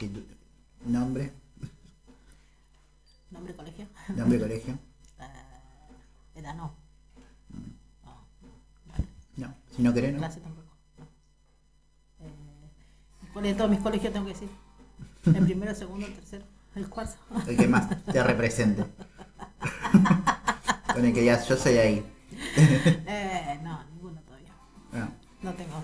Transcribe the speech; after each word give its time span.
¿Y 0.00 0.08
tu 0.08 0.22
nombre? 0.86 1.32
¿Nombre 3.30 3.54
colegio? 3.54 3.86
¿Nombre 4.14 4.38
colegio? 4.38 4.78
Eh, 5.20 6.40
edad 6.40 6.54
no. 6.54 6.74
No. 8.04 8.26
Bueno, 8.86 9.04
No. 9.36 9.54
Si 9.74 9.82
no 9.82 9.94
querés, 9.94 10.12
no. 10.12 10.18
clase 10.18 10.40
tampoco. 10.40 10.68
No. 10.98 11.04
Eh, 12.26 12.32
¿Cuál 13.32 13.44
de 13.44 13.54
todos 13.54 13.70
mis 13.70 13.80
colegios 13.80 14.12
tengo 14.12 14.26
que 14.26 14.32
decir? 14.34 14.48
El 15.26 15.44
primero, 15.44 15.70
el 15.70 15.76
segundo, 15.76 16.06
el 16.06 16.14
tercero, 16.14 16.44
el 16.74 16.88
cuarto. 16.88 17.16
El 17.46 17.56
que 17.56 17.66
más 17.66 17.88
te 18.04 18.22
represente. 18.22 18.84
Con 20.94 21.04
el 21.04 21.14
que 21.14 21.24
ya 21.24 21.42
yo 21.42 21.56
soy 21.56 21.78
ahí. 21.78 22.06
Eh, 22.56 23.23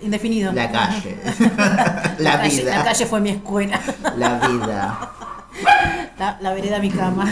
Indefinido. 0.03 0.53
La 0.53 0.71
calle. 0.71 1.19
La, 1.39 2.15
La 2.19 2.39
calle, 2.41 2.65
la 2.65 2.71
vida. 2.73 2.85
calle 2.85 3.07
fue 3.07 3.21
mi 3.21 3.31
escuela. 3.31 3.81
La 4.17 4.39
vida. 4.49 5.11
La, 6.19 6.39
la 6.41 6.53
vereda 6.55 6.79
mi 6.79 6.91
cama. 6.91 7.27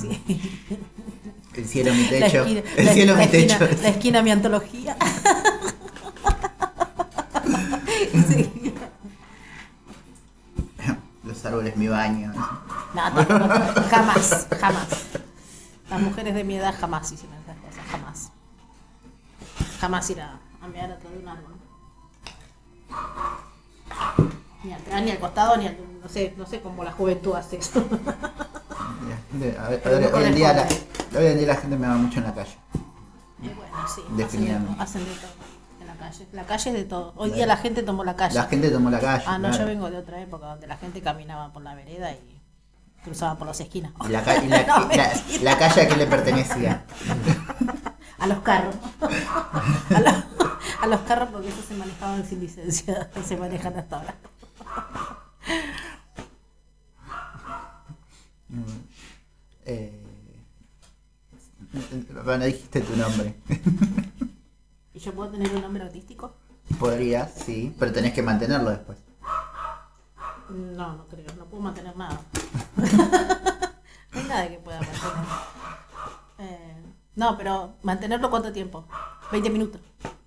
Sí. 0.00 0.22
El 1.54 1.66
cielo 1.66 1.92
mi 1.94 2.02
La 2.04 2.08
techo. 2.10 2.38
esquina, 2.42 2.60
El 2.76 2.84
la- 2.86 2.92
cielo 2.92 3.12
la 3.12 3.18
mi 3.18 3.24
esquina- 3.24 3.58
techo. 3.58 3.82
la 3.82 3.88
esquina 3.88 4.22
mi 4.22 4.30
antología. 4.30 4.96
Sí. 8.28 8.72
Los 11.24 11.44
árboles 11.44 11.76
mi 11.76 11.88
baño. 11.88 12.32
No, 12.94 13.02
jamás, 13.90 14.46
jamás. 14.60 14.86
Las 15.90 16.00
mujeres 16.00 16.34
de 16.34 16.44
mi 16.44 16.56
edad 16.56 16.74
jamás 16.78 17.10
hicieron. 17.12 17.35
Jamás 19.86 20.10
ir 20.10 20.20
a, 20.20 20.32
a 20.60 20.66
mirar 20.66 20.90
atrás 20.90 21.12
de 21.12 21.18
un 21.20 21.28
árbol. 21.28 21.54
Ni 24.64 24.72
atrás, 24.72 25.02
ni 25.04 25.10
al 25.12 25.18
costado, 25.20 25.56
ni 25.58 25.68
al, 25.68 25.76
no 26.02 26.08
sé, 26.08 26.34
no 26.36 26.44
sé 26.44 26.60
cómo 26.60 26.82
la 26.82 26.90
juventud 26.90 27.36
hace 27.36 27.58
eso. 27.58 27.86
A 29.60 29.68
ver, 29.68 30.10
hoy, 30.12 30.24
en 30.24 30.34
día 30.34 30.52
la, 30.54 30.66
hoy 31.16 31.26
en 31.26 31.38
día 31.38 31.46
la 31.46 31.54
gente 31.54 31.76
me 31.76 31.86
va 31.86 31.94
mucho 31.94 32.18
en 32.18 32.24
la 32.24 32.34
calle. 32.34 32.56
Y 33.40 33.46
bueno, 33.50 33.76
sí, 33.86 34.00
hacen 34.00 34.16
de, 34.16 34.22
Definitivamente. 34.24 34.72
todo, 34.74 34.82
hacen 34.82 35.04
de 35.04 35.10
todo 35.14 35.30
en 35.82 35.86
la 35.86 35.94
calle. 35.94 36.26
La 36.32 36.44
calle 36.46 36.70
es 36.70 36.76
de 36.76 36.84
todo. 36.84 37.12
Hoy 37.14 37.30
día 37.30 37.46
la 37.46 37.56
gente 37.56 37.84
tomó 37.84 38.02
la 38.02 38.16
calle. 38.16 38.34
La 38.34 38.44
gente 38.46 38.70
tomó 38.70 38.90
la 38.90 38.98
calle. 38.98 39.22
Ah, 39.24 39.38
no, 39.38 39.50
claro. 39.50 39.58
yo 39.58 39.66
vengo 39.66 39.88
de 39.88 39.98
otra 39.98 40.20
época 40.20 40.46
donde 40.46 40.66
la 40.66 40.78
gente 40.78 41.00
caminaba 41.00 41.52
por 41.52 41.62
la 41.62 41.76
vereda 41.76 42.10
y 42.10 42.40
cruzaba 43.04 43.36
por 43.38 43.46
las 43.46 43.60
esquinas. 43.60 43.92
Y 44.04 44.08
la, 44.08 44.24
ca- 44.24 44.42
y 44.42 44.48
la- 44.48 44.62
No, 44.66 44.88
la 45.44 45.58
calle 45.58 45.82
a 45.82 45.88
que 45.88 45.96
le 45.96 46.06
pertenecía. 46.08 46.84
A 48.26 48.28
los 48.28 48.38
carros. 48.40 48.74
A 49.94 50.00
los, 50.00 50.14
a 50.80 50.86
los 50.88 51.00
carros 51.02 51.28
porque 51.30 51.48
esos 51.48 51.64
se 51.64 51.74
manejaban 51.74 52.26
sin 52.26 52.40
licencia. 52.40 53.08
Se 53.24 53.36
manejan 53.36 53.78
hasta 53.78 53.98
ahora. 53.98 54.14
Eh, 59.64 60.04
bueno, 62.24 62.46
dijiste 62.46 62.80
tu 62.80 62.96
nombre. 62.96 63.36
¿Y 64.92 64.98
yo 64.98 65.14
puedo 65.14 65.30
tener 65.30 65.54
un 65.54 65.62
nombre 65.62 65.84
artístico? 65.84 66.34
Podrías, 66.80 67.32
sí, 67.32 67.76
pero 67.78 67.92
tenés 67.92 68.12
que 68.12 68.22
mantenerlo 68.22 68.70
después. 68.70 68.98
No, 70.48 70.94
no 70.94 71.06
creo. 71.06 71.26
No 71.38 71.44
puedo 71.44 71.62
mantener 71.62 71.96
nada. 71.96 72.20
no 74.12 74.20
hay 74.20 74.24
nada 74.24 74.48
que 74.48 74.58
pueda 74.58 74.80
mantener. 74.80 75.55
No, 77.16 77.36
pero 77.36 77.74
¿mantenerlo 77.82 78.30
cuánto 78.30 78.52
tiempo? 78.52 78.84
20 79.32 79.50
minutos. 79.50 79.80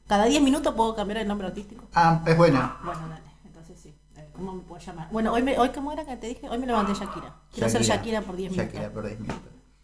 Cada 0.08 0.26
10 0.26 0.42
minutos 0.42 0.74
puedo 0.74 0.96
cambiar 0.96 1.20
el 1.20 1.28
nombre 1.28 1.48
artístico. 1.48 1.86
Ah, 1.94 2.22
es 2.26 2.36
buena. 2.36 2.78
Bueno, 2.84 3.02
dale, 3.08 3.22
entonces 3.46 3.80
sí. 3.80 3.96
¿Cómo 4.34 4.54
me 4.54 4.62
puedo 4.64 4.82
llamar? 4.82 5.08
Bueno, 5.12 5.32
hoy, 5.34 5.44
me, 5.44 5.58
hoy 5.60 5.70
¿cómo 5.70 5.92
era 5.92 6.04
que 6.06 6.18
te 6.18 6.28
dije? 6.28 6.50
Hoy 6.50 6.58
me 6.58 6.66
levanté 6.66 6.94
Shakira. 6.94 7.36
Quiero 7.54 7.70
ser 7.70 7.84
Shakira 7.84 8.22
por 8.22 8.36
10 8.36 8.52
minutos. 8.52 8.74
Shakira 8.74 8.92
por 8.92 9.06
10 9.06 9.20
minutos. 9.20 9.42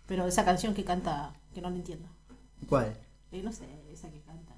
Pero 0.08 0.26
esa 0.28 0.44
canción 0.46 0.74
que 0.74 0.84
canta, 0.84 1.34
que 1.54 1.62
no 1.62 1.70
la 1.70 1.76
entiendo. 1.76 2.08
¿Cuál? 2.68 2.98
Eh, 3.32 3.42
no 3.44 3.52
sé, 3.52 3.66
esa 3.92 4.10
que 4.10 4.22
canta. 4.22 4.54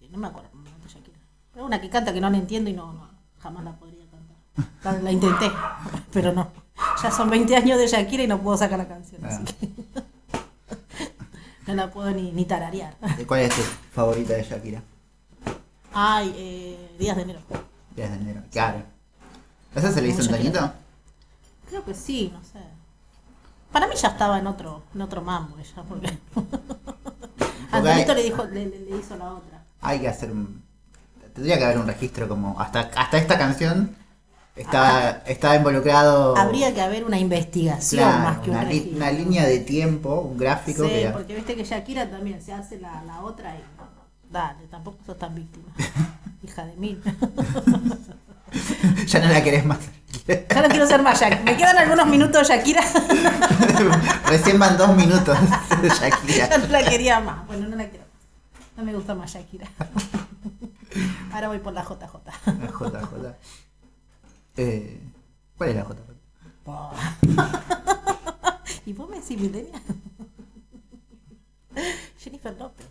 eh, 0.00 0.08
No 0.10 0.18
me 0.18 0.26
acuerdo 0.28 0.50
cómo 0.50 0.64
canta 0.64 0.86
Shakira. 0.88 1.18
Pero 1.52 1.66
una 1.66 1.80
que 1.80 1.90
canta 1.90 2.12
que 2.12 2.20
no 2.20 2.30
la 2.30 2.36
entiendo 2.36 2.70
y 2.70 2.72
no, 2.74 2.92
no 2.92 3.08
jamás 3.40 3.64
la 3.64 3.72
podría 3.76 4.04
cantar. 4.08 4.36
La, 4.84 4.92
la 5.02 5.10
intenté, 5.12 5.50
pero 6.12 6.32
no. 6.32 6.48
Ya 7.02 7.10
son 7.10 7.28
20 7.30 7.56
años 7.56 7.78
de 7.78 7.86
Shakira 7.88 8.22
y 8.22 8.26
no 8.28 8.38
puedo 8.38 8.56
sacar 8.56 8.78
la 8.78 8.86
canción. 8.86 9.24
Así 9.24 9.42
Ah. 9.42 9.52
que 9.60 10.02
no 11.66 11.74
la 11.74 11.90
puedo 11.90 12.10
ni, 12.10 12.32
ni 12.32 12.44
tararear. 12.44 12.94
¿Y 13.18 13.24
¿Cuál 13.24 13.40
es 13.42 13.54
tu 13.54 13.62
favorita 13.92 14.34
de 14.34 14.42
Shakira? 14.44 14.82
Ay, 15.92 16.32
eh, 16.36 16.96
Días 16.98 17.16
de 17.16 17.22
enero. 17.22 17.40
Días 17.96 18.10
de 18.10 18.16
enero. 18.16 18.42
Claro. 18.50 18.82
¿Esa 19.74 19.92
se 19.92 20.00
le 20.02 20.08
hizo 20.08 20.20
un 20.20 20.26
Como 20.26 20.36
Shakira. 20.38 20.60
tonito? 20.60 20.74
Creo 21.68 21.84
que 21.84 21.94
sí, 21.94 22.30
no 22.32 22.42
sé. 22.44 22.58
Para 23.72 23.86
mí 23.86 23.94
ya 23.96 24.08
estaba 24.08 24.38
en 24.38 24.46
otro, 24.46 24.82
en 24.94 25.00
otro 25.00 25.22
mambo 25.22 25.56
ella, 25.58 25.82
porque. 25.88 26.18
Antonito 27.70 28.14
le 28.14 28.22
dijo, 28.22 28.44
le, 28.44 28.66
le- 28.66 28.80
le 28.80 28.96
hizo 28.98 29.16
la 29.16 29.32
otra. 29.32 29.62
Hay 29.80 30.00
que 30.00 30.08
hacer 30.08 30.30
un. 30.30 30.62
Tendría 31.34 31.56
que 31.58 31.64
haber 31.64 31.78
un 31.78 31.86
registro 31.86 32.28
como. 32.28 32.60
Hasta, 32.60 32.80
hasta 32.94 33.16
esta 33.16 33.38
canción 33.38 33.96
estaba, 34.56 35.22
estaba 35.26 35.56
involucrado. 35.56 36.36
Habría 36.36 36.74
que 36.74 36.80
haber 36.80 37.04
una 37.04 37.18
investigación 37.18 38.02
claro, 38.04 38.22
más 38.24 38.38
que 38.40 38.50
un 38.50 38.56
una, 38.56 38.64
li- 38.68 38.92
una 38.94 39.10
línea 39.10 39.46
de 39.46 39.58
tiempo, 39.60 40.20
un 40.20 40.36
gráfico 40.38 40.84
Sí, 40.84 40.90
que. 40.90 41.10
porque 41.12 41.34
viste 41.34 41.54
que 41.56 41.64
Shakira 41.64 42.10
también 42.10 42.42
se 42.42 42.52
hace 42.52 42.78
la, 42.78 43.02
la 43.04 43.20
otra 43.22 43.54
y 43.56 43.62
dale, 44.30 44.66
tampoco 44.70 44.98
sos 45.06 45.18
tan 45.18 45.34
víctima. 45.34 45.66
Hija 46.42 46.66
de 46.66 46.74
mí. 46.76 47.00
ya 49.06 49.20
no 49.20 49.28
la 49.32 49.42
querés 49.42 49.64
más. 49.64 49.78
Ya 50.26 50.62
no 50.62 50.68
quiero 50.68 50.86
ser 50.86 51.02
más 51.02 51.18
Shakira. 51.20 51.42
Me 51.42 51.56
quedan 51.56 51.78
algunos 51.78 52.06
minutos 52.06 52.48
Shakira. 52.48 52.82
Recién 54.28 54.58
van 54.58 54.76
dos 54.76 54.94
minutos 54.96 55.38
Shakira. 56.00 56.48
ya 56.48 56.58
no 56.58 56.66
la 56.66 56.82
quería 56.84 57.20
más. 57.20 57.46
Bueno, 57.46 57.68
no 57.68 57.76
la 57.76 57.88
quiero. 57.88 58.04
No 58.76 58.84
me 58.84 58.92
gusta 58.92 59.14
más 59.14 59.32
Shakira. 59.32 59.66
Ahora 61.32 61.48
voy 61.48 61.58
por 61.58 61.72
la 61.72 61.82
JJ. 61.82 62.12
La 62.46 62.66
JJ. 62.68 63.34
Eh, 64.56 65.00
¿Cuál 65.56 65.70
es 65.70 65.76
la 65.76 65.82
JJ? 65.82 65.94
Po. 66.64 66.90
¿Y 68.86 68.92
vos 68.92 69.08
me 69.08 69.20
decís 69.20 69.40
milenia? 69.40 69.80
Jennifer 72.18 72.54
López. 72.58 72.86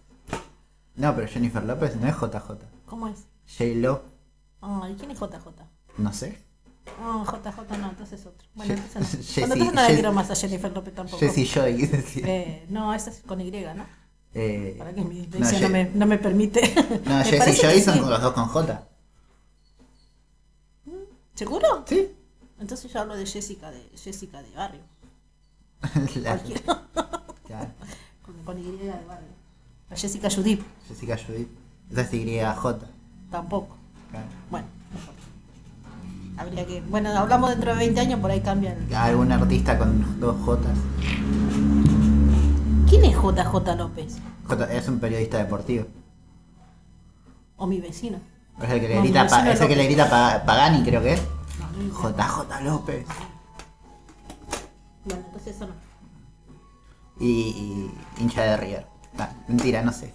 No, 0.96 1.16
pero 1.16 1.28
Jennifer 1.28 1.64
López 1.64 1.96
no 1.96 2.08
es 2.08 2.16
JJ. 2.16 2.52
¿Cómo 2.86 3.08
es? 3.08 3.26
J-Lo, 3.58 4.04
Ay, 4.62 4.96
¿quién 4.98 5.12
es 5.12 5.20
JJ? 5.20 5.48
no 5.98 6.14
sé. 6.14 6.38
Oh, 7.04 7.24
JJ 7.26 7.78
no, 7.78 7.90
entonces 7.90 8.26
otro. 8.26 8.48
Bueno, 8.56 8.74
Je- 8.74 8.78
entonces 8.78 9.38
no. 9.38 9.48
Bueno, 9.48 9.54
entonces 9.54 9.76
no 9.76 9.82
la 9.82 9.88
quiero 9.88 10.14
más 10.14 10.32
a 10.32 10.36
Jennifer 10.36 10.72
López 10.72 10.96
tampoco. 10.96 11.20
Jessie 11.20 11.46
Joy. 11.46 11.90
Eh, 12.26 12.66
no, 12.70 12.94
esa 12.94 13.10
es 13.12 13.22
con 13.22 13.40
Y, 13.42 13.52
¿no? 13.52 13.86
Eh, 14.34 14.76
Para 14.78 14.94
que 14.94 15.02
mi 15.02 15.28
no, 15.28 15.52
no, 15.60 15.70
me, 15.70 15.86
no 15.94 16.06
me 16.06 16.18
permite. 16.18 16.74
no, 17.06 17.24
parece 17.24 17.54
Joy 17.54 17.82
son 17.82 17.96
sí. 17.96 18.00
los 18.02 18.22
dos 18.22 18.34
con 18.34 18.46
J. 18.48 18.88
¿Seguro? 21.41 21.84
¿Sí? 21.88 22.07
Entonces 22.59 22.94
yo 22.94 23.00
hablo 23.00 23.16
de 23.16 23.25
Jessica 23.25 23.72
de 23.72 23.81
Jessica 23.96 24.44
de 24.44 24.52
barrio. 24.52 24.81
Claro. 27.47 27.72
con, 28.24 28.35
con 28.46 28.59
Y 28.59 28.78
de 28.78 28.91
barrio. 29.07 29.28
La 29.90 29.97
Jessica 29.97 30.30
Judith, 30.30 30.62
Jessica 30.88 31.18
Judith. 31.18 31.47
Esa 31.90 32.01
es 32.01 32.12
YJ. 32.12 32.63
tampoco. 33.31 33.75
Claro. 34.12 34.28
Bueno. 34.51 34.68
Habría 36.38 36.68
que. 36.68 36.81
Bueno, 36.81 37.09
hablamos 37.09 37.50
dentro 37.50 37.72
de 37.72 37.78
20 37.78 38.00
años, 38.01 38.19
por 38.19 38.30
ahí 38.30 38.41
cambia 38.41 38.74
el. 38.74 38.94
Algún 38.94 39.31
artista 39.31 39.80
con 39.80 40.19
dos 40.19 40.40
J. 40.46 40.62
¿Quién 42.88 43.03
es 43.06 43.16
JJ 43.16 43.75
López? 43.78 44.18
J 44.47 44.74
es 44.74 44.88
un 44.88 45.00
periodista 45.00 45.40
deportivo. 45.40 45.88
O 47.57 47.66
mi 47.66 47.81
vecino. 47.81 48.19
Es 48.63 48.69
el 48.69 48.80
que 48.81 48.88
le 48.88 49.00
grita, 49.02 49.28
Pa- 49.28 49.52
es 49.52 49.62
el 49.62 49.68
que 49.68 49.75
le 49.75 49.86
grita 49.86 50.10
Pa- 50.10 50.44
Pagani, 50.46 50.84
creo 50.84 51.02
que 51.02 51.13
es. 51.13 51.22
JJ 51.22 52.62
López. 52.63 53.06
Bueno, 55.06 55.24
entonces 55.25 55.56
eso 55.56 55.68
no. 55.68 55.74
Y, 57.19 57.28
y 58.18 58.22
hincha 58.22 58.44
de 58.44 58.58
River. 58.58 58.86
Ah, 59.18 59.30
mentira, 59.48 59.81
no 59.81 59.92
sé. 59.92 60.13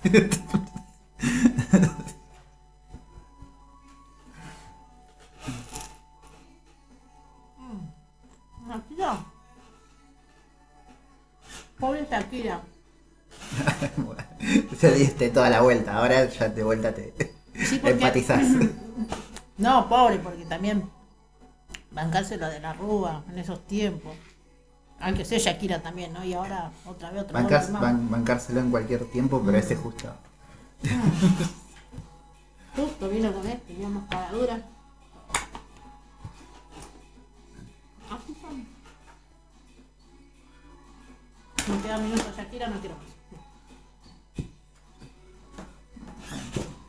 Shakira. 8.69 9.25
Pobre 11.79 12.07
Shakira. 12.11 12.61
Bueno, 13.97 14.23
ya 14.81 14.91
diste 14.91 15.31
toda 15.31 15.51
la 15.51 15.61
vuelta, 15.61 15.97
ahora 15.99 16.25
ya 16.27 16.49
de 16.49 16.63
vuelta 16.65 16.93
te 16.95 17.13
Sí, 17.65 17.79
porque- 17.79 17.91
empatizás. 17.93 18.43
No, 19.59 19.89
pobre, 19.89 20.19
porque 20.19 20.45
también 20.45 20.91
bancarse 21.91 22.37
lo 22.37 22.47
de 22.49 22.61
la 22.61 22.75
Rúa 22.75 23.25
en 23.31 23.39
esos 23.39 23.67
tiempos. 23.67 24.15
Aunque 25.01 25.25
sea 25.25 25.39
Shakira 25.39 25.81
también, 25.83 26.13
¿no? 26.13 26.23
Y 26.25 26.35
ahora 26.35 26.71
otra 26.85 27.11
vez 27.11 27.23
golpe 27.23 27.73
más. 27.73 27.83
ban- 27.83 28.11
bancárselo 28.11 28.61
en 28.61 28.71
cualquier 28.71 29.07
tiempo, 29.07 29.43
pero 29.45 29.57
ese 29.57 29.77
justo. 29.77 30.13
Justo 32.77 33.09
vino 33.09 33.33
con 33.33 33.47
este, 33.47 33.73
digamos, 33.75 34.05
cara 34.11 34.31
dura. 34.33 34.61
Me 41.69 41.77
queda 41.83 41.99
minutos 41.99 42.37
Shakira, 42.37 42.69
no 42.69 42.79
quiero 42.81 42.97
más. 42.97 43.07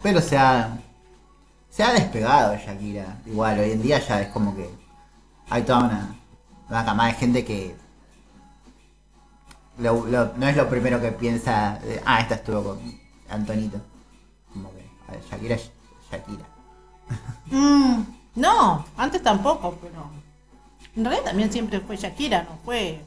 Pero 0.08 0.22
se 0.22 0.38
ha, 0.38 0.78
se 1.70 1.84
ha 1.84 1.92
despegado 1.92 2.54
de 2.54 2.60
Shakira. 2.60 3.18
Igual, 3.26 3.60
hoy 3.60 3.72
en 3.72 3.82
día 3.82 4.00
ya 4.00 4.22
es 4.22 4.30
como 4.30 4.56
que 4.56 4.70
hay 5.50 5.64
toda 5.64 5.80
una, 5.80 6.16
una 6.70 6.86
camada 6.86 7.10
de 7.10 7.16
gente 7.16 7.44
que 7.44 7.76
no 9.78 10.48
es 10.48 10.56
lo 10.56 10.70
primero 10.70 11.02
que 11.02 11.12
piensa, 11.12 11.78
de, 11.84 12.02
ah, 12.06 12.22
esta 12.22 12.36
estuvo 12.36 12.64
con 12.64 12.80
Antonito. 13.28 13.82
Como 14.54 14.72
que, 14.72 14.86
Shakira 15.30 15.58
Shakira. 16.10 16.46
Mm, 17.48 18.04
no, 18.36 18.86
antes 18.96 19.22
tampoco, 19.22 19.78
pero. 19.82 20.10
En 20.96 21.04
realidad 21.04 21.26
también 21.26 21.52
siempre 21.52 21.82
fue 21.82 21.98
Shakira, 21.98 22.44
no 22.44 22.58
fue. 22.64 23.02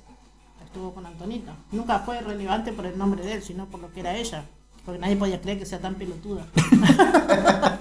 Estuvo 0.62 0.92
con 0.92 1.06
Antonito. 1.06 1.50
Nunca 1.72 2.00
fue 2.00 2.20
relevante 2.20 2.74
por 2.74 2.84
el 2.84 2.98
nombre 2.98 3.24
de 3.24 3.32
él, 3.32 3.42
sino 3.42 3.64
por 3.64 3.80
lo 3.80 3.90
que 3.90 4.00
era 4.00 4.14
ella. 4.14 4.44
Porque 4.90 5.02
nadie 5.02 5.14
podía 5.14 5.40
creer 5.40 5.56
que 5.56 5.66
sea 5.66 5.78
tan 5.78 5.94
pelotuda. 5.94 6.46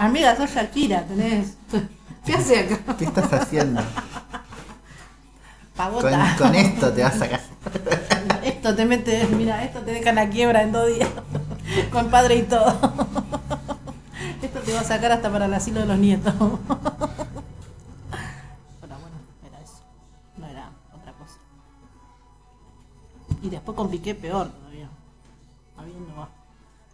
Amiga, 0.00 0.34
sos 0.36 0.50
Shakira, 0.50 1.04
tenés. 1.04 1.54
¿Qué 2.26 2.34
haces 2.34 2.72
acá? 2.72 2.96
¿Qué 2.96 3.04
estás 3.04 3.32
haciendo? 3.32 3.80
Con, 3.80 4.42
Pagota. 5.76 6.34
con 6.36 6.52
esto 6.56 6.92
te 6.92 7.04
vas 7.04 7.22
a 7.22 7.28
casa. 7.28 7.44
Esto 8.42 8.74
te 8.74 8.84
mete, 8.84 9.24
mira, 9.28 9.62
esto 9.62 9.82
te 9.82 9.92
deja 9.92 10.10
en 10.10 10.16
la 10.16 10.28
quiebra 10.30 10.62
en 10.62 10.72
dos 10.72 10.88
días. 10.88 11.08
Con 11.92 12.10
padre 12.10 12.34
y 12.38 12.42
todo. 12.42 12.66
Esto 14.42 14.58
te 14.60 14.72
va 14.72 14.80
a 14.80 14.84
sacar 14.84 15.12
hasta 15.12 15.30
para 15.30 15.44
el 15.44 15.54
asilo 15.54 15.78
de 15.78 15.86
los 15.86 15.98
nietos. 15.98 16.34
Pero 16.34 16.58
bueno, 18.98 19.16
era 19.46 19.60
eso. 19.60 19.84
No 20.38 20.48
era 20.48 20.70
otra 20.92 21.12
cosa. 21.12 21.36
Y 23.42 23.48
después 23.48 23.76
con 23.76 23.90
Piqué 23.90 24.16
peor. 24.16 24.61
Habiendo 25.82 26.14
va. 26.16 26.28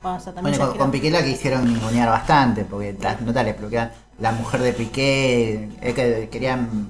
Pasa 0.01 0.33
también 0.33 0.57
Bueno, 0.57 0.71
con, 0.73 0.79
con 0.79 0.91
Piqué 0.91 1.11
la 1.11 1.25
quisieron 1.25 1.65
ningunear 1.65 2.09
bastante, 2.09 2.65
porque 2.65 2.97
las 3.01 3.21
notas 3.21 3.45
le 3.45 3.51
explicaban 3.51 3.93
la 4.19 4.33
mujer 4.33 4.63
de 4.63 4.73
Piqué, 4.73 5.71
es 5.81 5.95
que 5.95 6.29
querían... 6.31 6.89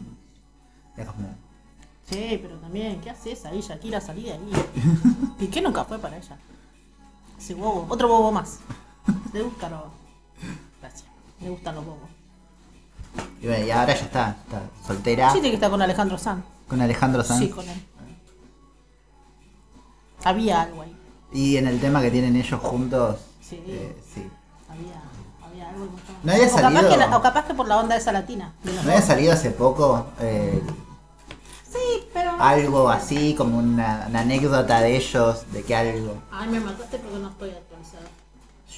Sí, 2.11 2.39
pero 2.43 2.56
también, 2.56 3.00
¿qué 3.00 3.11
haces 3.11 3.45
ahí, 3.45 3.61
Shakira? 3.61 4.00
Salí 4.00 4.25
de 4.25 4.33
ahí. 4.33 4.53
Piqué 5.39 5.61
nunca 5.61 5.85
fue 5.85 5.99
para 5.99 6.17
ella. 6.17 6.39
Ese 7.39 7.55
bobo, 7.55 7.87
otro 7.89 8.09
bobo 8.09 8.33
más. 8.33 8.59
Le 9.33 9.43
gusta 9.43 9.69
lo. 9.69 9.91
Gracias. 10.81 11.05
Le 11.41 11.50
gustan 11.50 11.75
los 11.75 11.85
bobos. 11.85 12.09
Y, 13.41 13.47
bueno, 13.47 13.67
y 13.67 13.71
ahora 13.71 13.95
ya 13.95 14.05
está, 14.05 14.37
está 14.45 14.62
soltera 14.87 15.29
Sí, 15.31 15.35
tiene 15.35 15.50
que 15.50 15.55
estar 15.55 15.71
con 15.71 15.81
Alejandro 15.81 16.19
Sanz. 16.19 16.45
con 16.67 16.81
Alejandro 16.81 17.23
Sanz. 17.23 17.41
Sí, 17.41 17.50
con 17.50 17.69
él. 17.69 17.85
Había 20.25 20.62
algo 20.62 20.83
ahí. 20.83 20.97
Y 21.32 21.56
en 21.56 21.66
el 21.66 21.80
tema 21.80 22.00
que 22.00 22.10
tienen 22.10 22.36
ellos 22.36 22.60
juntos, 22.60 23.16
Sí. 23.42 23.62
eh, 23.66 23.96
sí. 24.14 24.26
Había, 24.69 25.02
había 25.46 25.69
algo. 25.70 25.84
mucho. 25.86 26.02
No 26.22 26.32
había 26.32 26.46
o, 26.46 26.50
capaz 26.56 26.62
salido- 26.72 26.88
que 26.90 26.96
la- 26.96 27.16
o 27.16 27.22
capaz 27.22 27.44
que 27.46 27.54
por 27.54 27.69
la 27.69 27.76
onda 27.78 27.96
esa 27.96 28.12
latina. 28.12 28.52
¿No 28.64 28.80
había 28.80 28.96
dos. 28.96 29.04
salido 29.04 29.32
hace 29.32 29.50
poco 29.50 30.06
eh, 30.20 30.62
Sí, 31.70 32.08
pero. 32.14 32.32
algo 32.40 32.88
así, 32.88 33.34
como 33.34 33.58
una, 33.58 34.06
una 34.08 34.20
anécdota 34.20 34.80
de 34.80 34.96
ellos, 34.96 35.44
de 35.52 35.62
que 35.62 35.76
algo... 35.76 36.14
Ay, 36.30 36.48
me 36.48 36.60
mataste 36.60 36.98
porque 36.98 37.19
no 37.19 37.28
estoy 37.28 37.50
actualizada. 37.50 38.04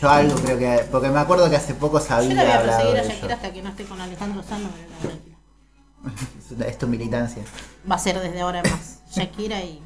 Yo 0.01 0.09
algo 0.11 0.35
creo 0.41 0.59
que... 0.59 0.85
Porque 0.91 1.09
me 1.09 1.19
acuerdo 1.21 1.49
que 1.51 1.57
hace 1.57 1.75
poco 1.75 2.01
se 2.01 2.09
Yo 2.09 2.21
la 2.35 2.43
voy 2.43 2.53
a 2.53 2.63
perseguir 2.63 2.99
a 2.99 3.03
Shakira 3.05 3.35
hasta 3.35 3.53
que 3.53 3.63
no 3.63 3.69
esté 3.71 3.85
con 3.85 4.01
Alejandro 4.01 4.43
Sanz. 4.43 4.63
No 4.63 4.69
me 4.71 4.73
voy 4.73 4.81
a 4.83 4.87
quedar 4.99 5.01
tranquila. 5.13 5.37
Es 6.69 6.79
tu 6.79 6.87
militancia. 6.89 7.43
Va 7.89 7.95
a 7.95 7.99
ser 7.99 8.19
desde 8.19 8.41
ahora 8.41 8.61
en 8.65 8.71
más. 8.71 8.99
Shakira 9.13 9.61
y 9.63 9.81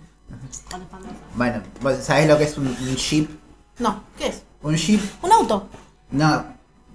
Bueno, 1.36 1.62
¿vos 1.82 1.96
¿sabés 2.02 2.28
lo 2.28 2.36
que 2.38 2.44
es 2.44 2.56
un, 2.58 2.66
un 2.68 2.94
ship? 2.96 3.28
No, 3.78 4.02
¿qué 4.18 4.28
es? 4.28 4.42
Un 4.62 4.74
ship 4.76 5.00
Un 5.22 5.32
auto. 5.32 5.68
No, 6.10 6.44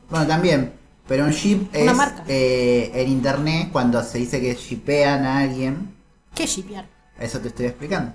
bueno, 0.10 0.28
también. 0.28 0.74
Pero 1.08 1.26
un 1.26 1.32
ship 1.32 1.70
Una 1.74 1.92
es 1.92 1.98
marca. 1.98 2.24
eh, 2.28 2.92
en 2.94 3.10
internet 3.10 3.70
cuando 3.72 4.02
se 4.04 4.20
dice 4.20 4.40
que 4.40 4.54
shipean 4.56 5.26
a 5.26 5.40
alguien. 5.40 5.94
¿Qué 6.36 6.46
shipear? 6.46 6.86
Eso 7.20 7.40
te 7.40 7.48
estoy 7.50 7.66
explicando. 7.66 8.14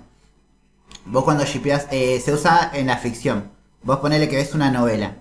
Vos 1.05 1.23
cuando 1.23 1.43
shipeas, 1.45 1.87
eh, 1.91 2.21
se 2.23 2.33
usa 2.33 2.71
en 2.73 2.87
la 2.87 2.97
ficción. 2.97 3.51
Vos 3.83 3.99
ponele 3.99 4.27
que 4.29 4.37
ves 4.37 4.53
una 4.55 4.71
novela. 4.71 5.15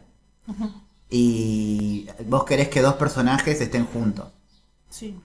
Y 1.10 2.08
vos 2.26 2.44
querés 2.44 2.68
que 2.68 2.80
dos 2.80 2.94
personajes 2.94 3.60
estén 3.60 3.84
juntos. 3.86 4.28
Sí. 4.88 5.18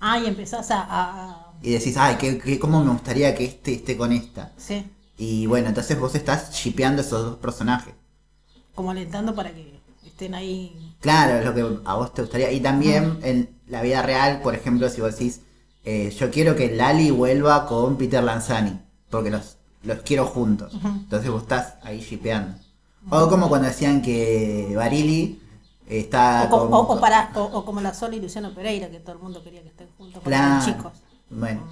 Ah, 0.00 0.18
y 0.18 0.26
empezás 0.26 0.70
a- 0.70 1.43
Y 1.62 1.70
decís, 1.72 1.96
ay, 1.96 2.16
¿qué, 2.18 2.38
qué- 2.38 2.58
cómo 2.58 2.82
me 2.84 2.90
gustaría 2.92 3.34
que 3.34 3.44
este 3.44 3.74
esté 3.74 3.96
con 3.96 4.12
esta? 4.12 4.52
Sí. 4.56 4.84
Y 5.16 5.46
bueno, 5.46 5.68
entonces 5.68 5.98
vos 5.98 6.14
estás 6.14 6.52
shipeando 6.52 7.02
esos 7.02 7.24
dos 7.24 7.36
personajes. 7.38 7.94
Como 8.74 8.90
alentando 8.90 9.34
para 9.34 9.52
que 9.54 9.80
estén 10.04 10.34
ahí. 10.34 10.76
Claro, 11.00 11.36
es 11.38 11.44
lo 11.44 11.54
que 11.54 11.78
a 11.84 11.94
vos 11.94 12.12
te 12.12 12.22
gustaría. 12.22 12.50
Y 12.52 12.60
también 12.60 13.18
en 13.22 13.48
la 13.68 13.82
vida 13.82 14.02
real, 14.02 14.40
por 14.42 14.54
ejemplo, 14.54 14.88
si 14.90 15.00
vos 15.00 15.12
decís, 15.12 15.40
eh, 15.84 16.10
yo 16.18 16.30
quiero 16.30 16.56
que 16.56 16.74
Lali 16.74 17.10
vuelva 17.10 17.66
con 17.66 17.96
Peter 17.96 18.22
Lanzani, 18.22 18.78
porque 19.10 19.30
los, 19.30 19.56
los 19.84 19.98
quiero 20.00 20.26
juntos. 20.26 20.72
Entonces 20.82 21.30
vos 21.30 21.42
estás 21.42 21.74
ahí 21.82 22.00
shipeando. 22.00 22.58
O 23.10 23.28
como 23.28 23.48
cuando 23.48 23.68
decían 23.68 24.00
que 24.02 24.72
Barili 24.74 25.40
está 25.86 26.48
O, 26.50 26.50
con... 26.50 26.72
o- 26.72 26.80
o 26.80 27.00
para, 27.00 27.30
o, 27.36 27.42
o 27.42 27.64
como 27.64 27.80
la 27.82 27.92
Sol 27.94 28.14
y 28.14 28.20
Luciano 28.20 28.54
Pereira, 28.54 28.90
que 28.90 28.98
todo 29.00 29.12
el 29.16 29.22
mundo 29.22 29.42
quería 29.44 29.62
que 29.62 29.68
estén 29.68 29.88
juntos 29.98 30.22
eran 30.26 30.60
Claro. 30.60 30.64
chicos. 30.78 30.92
Bueno, 31.30 31.62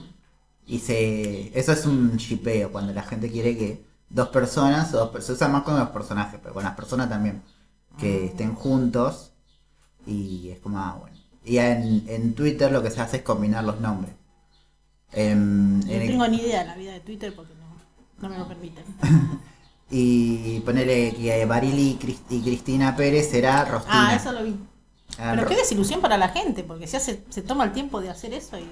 y 0.67 0.79
se... 0.79 1.57
Eso 1.59 1.73
es 1.73 1.87
un 1.87 2.17
shipeo, 2.17 2.73
cuando 2.73 2.93
la 2.93 3.03
gente 3.03 3.31
quiere 3.31 3.57
que 3.57 3.85
dos 4.09 4.29
personas, 4.29 4.93
o 4.95 5.07
dos, 5.07 5.25
se 5.25 5.33
usa 5.33 5.49
más 5.49 5.63
con 5.63 5.79
los 5.79 5.89
personajes, 5.91 6.39
pero 6.43 6.55
con 6.55 6.65
las 6.65 6.75
personas 6.75 7.09
también, 7.09 7.43
que 7.99 8.27
estén 8.27 8.55
juntos 8.55 9.33
y 10.07 10.49
es 10.51 10.59
como, 10.61 10.79
ah, 10.79 10.97
bueno. 11.01 11.17
Y 11.45 11.59
en, 11.59 12.05
en 12.09 12.35
Twitter 12.35 12.71
lo 12.73 12.83
que 12.83 12.91
se 12.91 13.01
hace 13.01 13.19
es 13.19 13.23
combinar 13.23 13.65
los 13.65 13.81
nombres. 13.81 14.15
Em, 15.13 15.81
No 15.81 15.87
en 15.93 16.03
el- 16.03 16.09
tengo 16.09 16.27
ni 16.29 16.39
idea 16.39 16.61
de 16.61 16.67
la 16.67 16.75
vida 16.77 16.93
de 16.93 17.01
Twitter 17.01 17.35
porque 17.35 17.53
no, 17.55 18.29
no 18.29 18.33
me 18.33 18.39
lo 18.39 18.49
permiten. 18.49 18.85
y 19.91 20.61
ponerle 20.61 21.15
que 21.15 21.45
Barili 21.45 21.91
y, 21.91 21.99
Cris- 21.99 22.23
y 22.31 22.41
Cristina 22.41 22.97
Pérez 22.97 23.33
era 23.35 23.65
Rostina. 23.65 24.11
Ah, 24.11 24.15
eso 24.17 24.33
lo 24.33 24.43
vi. 24.45 24.57
Eran 25.19 25.31
Pero 25.37 25.43
Ro- 25.43 25.49
qué 25.51 25.57
desilusión 25.57 26.01
para 26.01 26.17
la 26.17 26.29
gente, 26.29 26.65
porque 26.65 26.87
se 26.87 26.97
hace, 26.97 27.23
se 27.29 27.43
toma 27.43 27.65
el 27.65 27.73
tiempo 27.73 28.01
de 28.01 28.09
hacer 28.11 28.33
eso 28.33 28.59
y. 28.59 28.67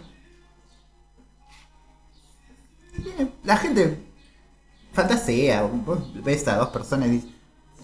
Eh, 3.18 3.28
La 3.44 3.56
gente 3.56 3.98
fantasea. 4.92 5.62
Vos 5.62 5.98
ves 6.22 6.46
a 6.48 6.56
dos 6.56 6.68
personas 6.70 7.08
y 7.08 7.12
dices, 7.12 7.30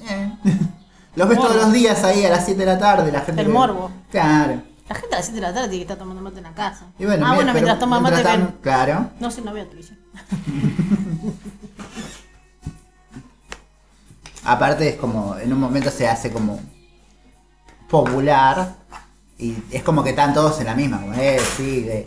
eh. 0.09 0.33
Los 1.17 1.29
ves 1.29 1.39
Morbo. 1.39 1.51
todos 1.53 1.63
los 1.65 1.73
días 1.73 2.05
ahí 2.05 2.25
a 2.27 2.29
las 2.31 2.45
7 2.45 2.61
de 2.61 2.67
la 2.67 2.79
tarde. 2.79 3.11
La 3.11 3.21
gente 3.23 3.41
El 3.41 3.47
ve- 3.49 3.53
morbo. 3.55 3.91
Claro. 4.11 4.63
La 4.89 4.95
gente 4.95 5.15
a 5.15 5.19
las 5.19 5.25
7 5.27 5.41
de 5.41 5.47
la 5.47 5.55
tarde 5.55 5.69
tiene 5.71 5.79
que 5.79 5.93
estar 5.93 5.97
tomando 5.99 6.21
mate 6.23 6.37
en 6.39 6.45
la 6.45 6.53
casa. 6.55 6.87
Y 6.99 7.07
bueno, 7.07 7.25
ah, 7.25 7.31
mira, 7.31 7.35
bueno, 7.37 7.53
mientras 7.55 7.79
toma 7.79 7.99
mate 8.01 8.17
ven. 8.17 8.25
tan- 8.25 8.55
Claro. 8.61 9.11
No 9.19 9.31
sé, 9.31 9.41
no 9.41 9.53
veo 9.55 9.65
televisión. 9.67 9.99
Aparte 14.45 14.91
es 14.91 14.97
como, 14.97 15.37
en 15.37 15.53
un 15.53 15.59
momento 15.59 15.91
se 15.91 16.07
hace 16.07 16.31
como 16.31 16.61
popular 17.89 18.75
y 19.39 19.57
es 19.71 19.83
como 19.83 20.05
que 20.05 20.11
están 20.11 20.35
todos 20.35 20.61
en 20.61 20.67
la 20.67 20.75
misma, 20.75 21.01
como, 21.01 21.15
eh, 21.15 21.41
sí. 21.57 21.87
Es 21.89 22.07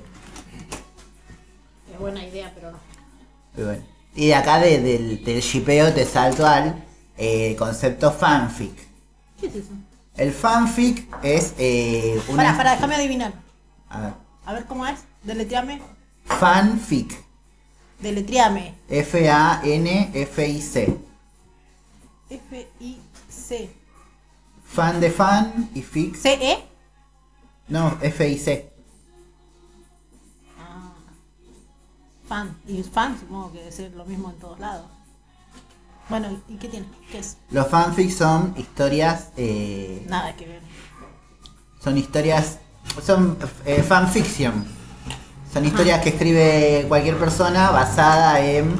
buena 1.99 2.23
idea, 2.23 2.51
pero 2.55 2.71
no. 2.71 2.77
Y 3.59 3.63
bueno. 3.63 3.83
Y 4.15 4.27
de 4.27 4.35
acá 4.35 4.59
de- 4.59 4.79
del, 4.81 5.23
del 5.23 5.41
shipeo 5.41 5.93
te 5.93 6.05
salto 6.05 6.45
al 6.47 6.83
eh, 7.17 7.55
concepto 7.57 8.11
fanfic. 8.11 8.73
¿Qué 9.39 9.47
es 9.47 9.55
eso? 9.55 9.69
El 10.15 10.31
fanfic 10.33 11.07
es 11.23 11.53
eh, 11.57 12.21
una... 12.29 12.43
Pará, 12.43 12.57
pará, 12.57 12.71
déjame 12.75 12.95
adivinar. 12.95 13.33
A 13.89 14.01
ver. 14.01 14.13
A 14.45 14.53
ver 14.53 14.65
cómo 14.65 14.85
es. 14.87 14.99
Deletreame. 15.23 15.81
Fanfic. 16.25 17.23
Deletreame. 17.99 18.75
F-A-N-F-I-C. 18.89 20.97
F-I-C. 22.29 23.69
Fan 24.65 24.99
de 25.01 25.09
fan 25.11 25.69
y 25.73 25.81
fic. 25.81 26.15
C-E. 26.15 26.63
No, 27.69 27.97
F-I-C. 28.01 28.68
Fan. 32.29 32.55
Y 32.67 32.81
fan 32.83 33.17
supongo 33.19 33.51
que 33.51 33.57
debe 33.59 33.71
ser 33.71 33.91
lo 33.93 34.05
mismo 34.05 34.29
en 34.29 34.37
todos 34.37 34.59
lados. 34.59 34.85
Bueno, 36.09 36.27
¿y 36.47 36.55
qué 36.55 36.67
tiene? 36.69 36.85
¿Qué 37.11 37.19
es? 37.19 37.37
Los 37.51 37.67
fanfics 37.67 38.15
son 38.15 38.53
historias... 38.57 39.29
eh, 39.35 40.05
Nada 40.07 40.35
que 40.35 40.45
ver. 40.45 40.61
son 41.83 41.97
historias... 41.97 42.59
Son 43.05 43.37
eh, 43.65 43.83
fanfiction. 43.83 44.65
Son 45.53 45.65
historias 45.65 46.01
que 46.01 46.09
escribe 46.09 46.85
cualquier 46.87 47.17
persona 47.17 47.71
basada 47.71 48.39
en... 48.41 48.73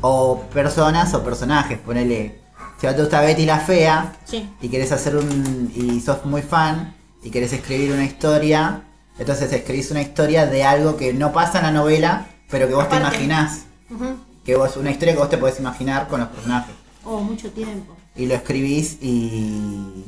O 0.00 0.40
personas 0.52 1.12
o 1.14 1.22
personajes. 1.22 1.78
Ponele... 1.78 2.40
Si 2.80 2.86
a 2.88 2.96
te 2.96 3.02
gusta 3.02 3.20
Betty 3.20 3.46
la 3.46 3.60
Fea 3.60 4.12
Sí. 4.24 4.48
y 4.60 4.68
querés 4.68 4.90
hacer 4.90 5.14
un. 5.14 5.72
y 5.72 6.00
sos 6.00 6.24
muy 6.24 6.42
fan 6.42 6.96
y 7.22 7.30
querés 7.30 7.52
escribir 7.52 7.92
una 7.92 8.04
historia, 8.04 8.82
entonces 9.20 9.52
escribís 9.52 9.92
una 9.92 10.02
historia 10.02 10.46
de 10.46 10.64
algo 10.64 10.96
que 10.96 11.14
no 11.14 11.32
pasa 11.32 11.58
en 11.58 11.66
la 11.66 11.70
novela, 11.70 12.26
pero 12.52 12.68
que 12.68 12.74
vos 12.74 12.88
te 12.88 12.96
imaginás. 12.96 13.62
Que 14.44 14.54
vos, 14.56 14.76
una 14.76 14.90
historia 14.90 15.14
que 15.14 15.20
vos 15.20 15.30
te 15.30 15.38
podés 15.38 15.58
imaginar 15.58 16.06
con 16.06 16.20
los 16.20 16.28
personajes. 16.28 16.74
Oh, 17.02 17.20
mucho 17.20 17.50
tiempo. 17.50 17.96
Y 18.14 18.26
lo 18.26 18.34
escribís 18.34 18.98
y. 19.00 20.04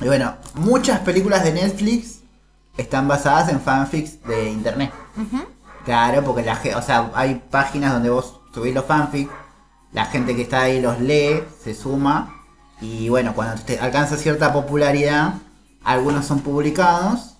Y 0.00 0.06
bueno, 0.06 0.34
muchas 0.54 1.00
películas 1.00 1.44
de 1.44 1.52
Netflix 1.52 2.18
están 2.76 3.06
basadas 3.06 3.48
en 3.48 3.60
fanfics 3.60 4.22
de 4.24 4.50
internet. 4.50 4.92
Claro, 5.84 6.24
porque 6.24 6.42
la 6.42 6.60
o 6.76 6.82
sea, 6.82 7.12
hay 7.14 7.40
páginas 7.50 7.92
donde 7.92 8.10
vos 8.10 8.40
subís 8.52 8.74
los 8.74 8.84
fanfics, 8.86 9.30
la 9.92 10.06
gente 10.06 10.34
que 10.34 10.42
está 10.42 10.62
ahí 10.62 10.80
los 10.80 11.00
lee, 11.00 11.44
se 11.62 11.74
suma, 11.74 12.34
y 12.80 13.08
bueno, 13.08 13.34
cuando 13.34 13.62
te 13.62 13.78
alcanza 13.78 14.16
cierta 14.16 14.52
popularidad, 14.52 15.34
algunos 15.84 16.26
son 16.26 16.40
publicados, 16.40 17.36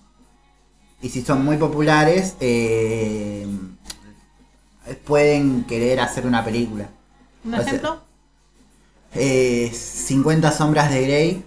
y 1.01 1.09
si 1.09 1.23
son 1.23 1.43
muy 1.43 1.57
populares, 1.57 2.35
eh, 2.39 3.47
pueden 5.05 5.63
querer 5.65 5.99
hacer 5.99 6.25
una 6.25 6.43
película. 6.43 6.87
¿Un 7.43 7.53
O 7.53 7.57
sea, 7.57 7.65
ejemplo? 7.65 7.99
Eh, 9.13 9.71
50 9.73 10.51
sombras 10.51 10.89
de 10.91 11.01
Grey, 11.03 11.45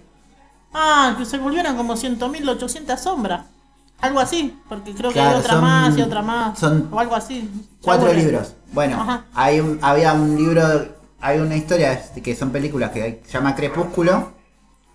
Ah, 0.73 1.15
que 1.17 1.25
se 1.25 1.37
volvieron 1.39 1.75
como 1.75 1.95
100.000, 1.95 2.47
800 2.47 2.99
sombras. 2.99 3.45
Algo 4.01 4.19
así, 4.19 4.55
porque 4.69 4.93
creo 4.93 5.11
que 5.11 5.19
hay 5.19 5.33
otra 5.35 5.53
son- 5.53 5.61
más 5.63 5.97
y 5.97 6.01
otra 6.01 6.21
más. 6.21 6.57
son 6.59 6.87
o 6.91 6.99
algo 6.99 7.15
así. 7.15 7.49
Cuatro 7.81 8.07
Seguro. 8.09 8.23
libros. 8.25 8.53
Bueno, 8.71 9.01
Ajá. 9.01 9.25
hay 9.33 9.59
un- 9.59 9.79
había 9.81 10.13
un 10.13 10.35
libro, 10.37 10.61
hay 11.19 11.39
una 11.39 11.55
historia 11.57 11.99
que 12.23 12.35
son 12.35 12.51
películas 12.51 12.91
que 12.91 13.21
se 13.25 13.31
llama 13.33 13.55
Crepúsculo, 13.55 14.31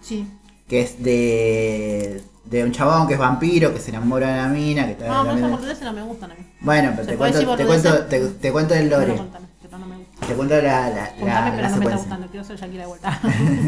Sí. 0.00 0.26
Que 0.68 0.80
es 0.83 1.02
de, 1.02 2.23
de 2.44 2.64
un 2.64 2.73
chabón 2.73 3.06
que 3.06 3.14
es 3.14 3.18
vampiro, 3.21 3.73
que 3.75 3.80
se 3.80 3.90
enamora 3.90 4.28
de 4.30 4.37
la 4.37 4.49
mina, 4.49 4.87
que 4.87 4.92
está 4.92 5.06
No, 5.09 5.23
pero 5.25 5.37
esas 5.37 5.50
boludeces 5.50 5.85
no 5.85 5.92
me 5.92 6.02
gustan 6.02 6.30
a 6.30 6.35
mí. 6.35 6.40
Bueno, 6.61 6.90
pero 6.92 7.04
¿Se 7.04 7.11
te 7.12 7.16
cuento, 7.18 7.56
te, 7.56 7.64
cuento, 7.66 7.99
te, 8.06 8.21
te 8.28 8.52
cuento 8.52 8.75
el 8.75 8.88
lore, 8.90 9.16
contame, 9.16 9.47
pero 9.62 9.78
no 9.78 9.87
te 10.26 10.35
cuento 10.35 10.54
la, 10.62 10.88
la, 10.88 11.11
Contame, 11.11 11.26
la- 11.26 11.50
pero 11.56 11.62
la 11.62 11.68
no 11.68 11.76
me 11.76 11.85
está 11.85 11.97
gustando. 11.97 12.26
Quiero 12.28 12.44
ser 12.47 12.56
Shakira 12.59 12.83
de 12.83 12.87
vuelta. 12.88 13.21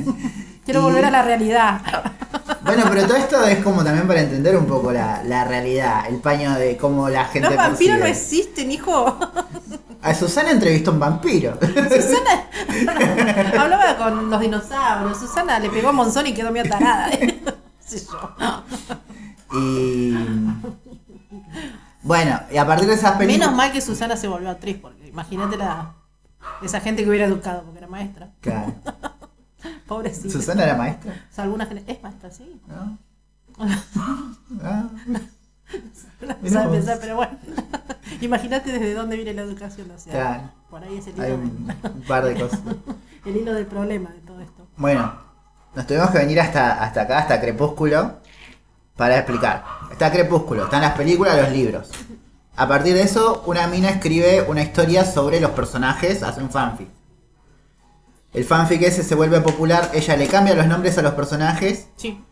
Quiero 0.65 0.81
Y- 0.81 0.83
volver 0.85 1.05
a 1.05 1.11
la 1.11 1.23
realidad. 1.23 1.81
Bueno, 2.65 2.85
pero 2.89 3.07
todo 3.07 3.17
esto 3.17 3.45
es 3.45 3.59
como 3.63 3.85
también 3.85 4.09
para 4.09 4.23
entender 4.23 4.57
un 4.57 4.67
poco 4.67 4.91
la, 4.93 5.23
la 5.23 5.45
realidad, 5.45 6.05
el 6.09 6.17
paño 6.17 6.55
de 6.55 6.77
cómo 6.77 7.09
la 7.09 7.27
gente 7.27 7.49
Los 7.49 7.57
vampiros 7.57 7.99
no 7.99 8.05
percibe. 8.07 8.41
existen, 8.41 8.71
hijo. 8.73 9.19
A 10.03 10.15
Susana 10.15 10.51
entrevistó 10.51 10.91
a 10.91 10.95
un 10.95 11.01
vampiro. 11.01 11.59
Susana 11.61 12.49
hablaba 13.61 13.97
con 13.97 14.31
los 14.31 14.41
dinosaurios. 14.41 15.19
Susana 15.19 15.59
le 15.59 15.71
pegó 15.71 15.89
a 15.89 15.93
Monzón 15.93 16.27
y 16.27 16.35
quedó 16.35 16.51
medio 16.51 16.71
tarada. 16.71 17.11
Sí, 17.79 18.05
yo. 18.05 18.65
y 19.57 20.13
bueno, 22.07 22.41
y 22.53 22.57
a 22.57 22.67
partir 22.67 22.87
de 22.89 22.95
esas 22.95 23.17
películas... 23.17 23.49
Menos 23.49 23.57
mal 23.57 23.73
que 23.73 23.81
Susana 23.81 24.17
se 24.17 24.29
volvió 24.29 24.51
actriz, 24.51 24.79
porque 24.81 25.09
imagínate 25.09 25.57
la, 25.57 25.95
esa 26.63 26.81
gente 26.81 27.03
que 27.03 27.09
hubiera 27.09 27.27
educado, 27.27 27.65
porque 27.65 27.79
era 27.79 27.89
maestra. 27.89 28.31
Claro. 28.41 28.75
Pobrecita. 29.89 30.31
Susana 30.31 30.63
era 30.63 30.77
maestra, 30.77 31.27
O 31.31 31.35
sea, 31.35 31.45
alguna 31.45 31.67
gente. 31.67 31.93
Es 31.93 32.01
maestra, 32.03 32.31
sí. 32.31 32.61
¿no? 32.69 32.99
Ah, 34.63 34.89
Vos. 36.21 36.67
pensar, 36.69 36.99
pero 37.01 37.17
bueno. 37.17 37.39
Imagínate 38.21 38.73
desde 38.73 38.95
dónde 38.95 39.17
viene 39.17 39.35
la 39.35 39.43
educación. 39.43 39.91
O 39.91 39.99
sea, 39.99 40.13
Claro. 40.13 40.51
por 40.71 40.83
ahí 40.85 40.97
es 40.99 41.07
el 41.09 41.21
hay 41.21 41.33
hilo, 41.33 41.39
un, 41.39 41.75
un 41.95 42.03
par 42.03 42.25
de 42.25 42.35
cosas. 42.41 42.61
el 43.25 43.37
hilo 43.37 43.53
del 43.53 43.67
problema 43.67 44.11
de 44.11 44.21
todo 44.21 44.41
esto. 44.41 44.67
Bueno, 44.77 45.13
nos 45.75 45.87
tuvimos 45.87 46.11
que 46.11 46.19
venir 46.19 46.41
hasta, 46.41 46.83
hasta 46.83 47.03
acá, 47.03 47.19
hasta 47.19 47.41
Crepúsculo, 47.41 48.19
para 48.97 49.17
explicar. 49.17 49.65
Está 49.91 50.11
Crepúsculo, 50.11 50.65
están 50.65 50.83
las 50.83 50.95
películas, 50.97 51.37
los 51.41 51.51
libros. 51.51 51.91
A 52.57 52.67
partir 52.67 52.95
de 52.95 53.03
eso, 53.03 53.43
una 53.47 53.67
mina 53.67 53.91
escribe 53.91 54.43
una 54.49 54.63
historia 54.63 55.05
sobre 55.05 55.41
los 55.41 55.51
personajes, 55.51 56.23
hace 56.23 56.41
un 56.43 56.49
fanfic. 56.51 56.89
El 58.33 58.45
fanfic 58.45 58.83
ese 58.83 59.03
se 59.03 59.15
vuelve 59.15 59.41
popular, 59.41 59.91
ella 59.95 60.17
le 60.17 60.27
cambia 60.27 60.55
los 60.55 60.67
nombres 60.67 60.97
a 60.99 61.03
los 61.03 61.15
personajes 61.15 61.89
Sí. 61.97 62.23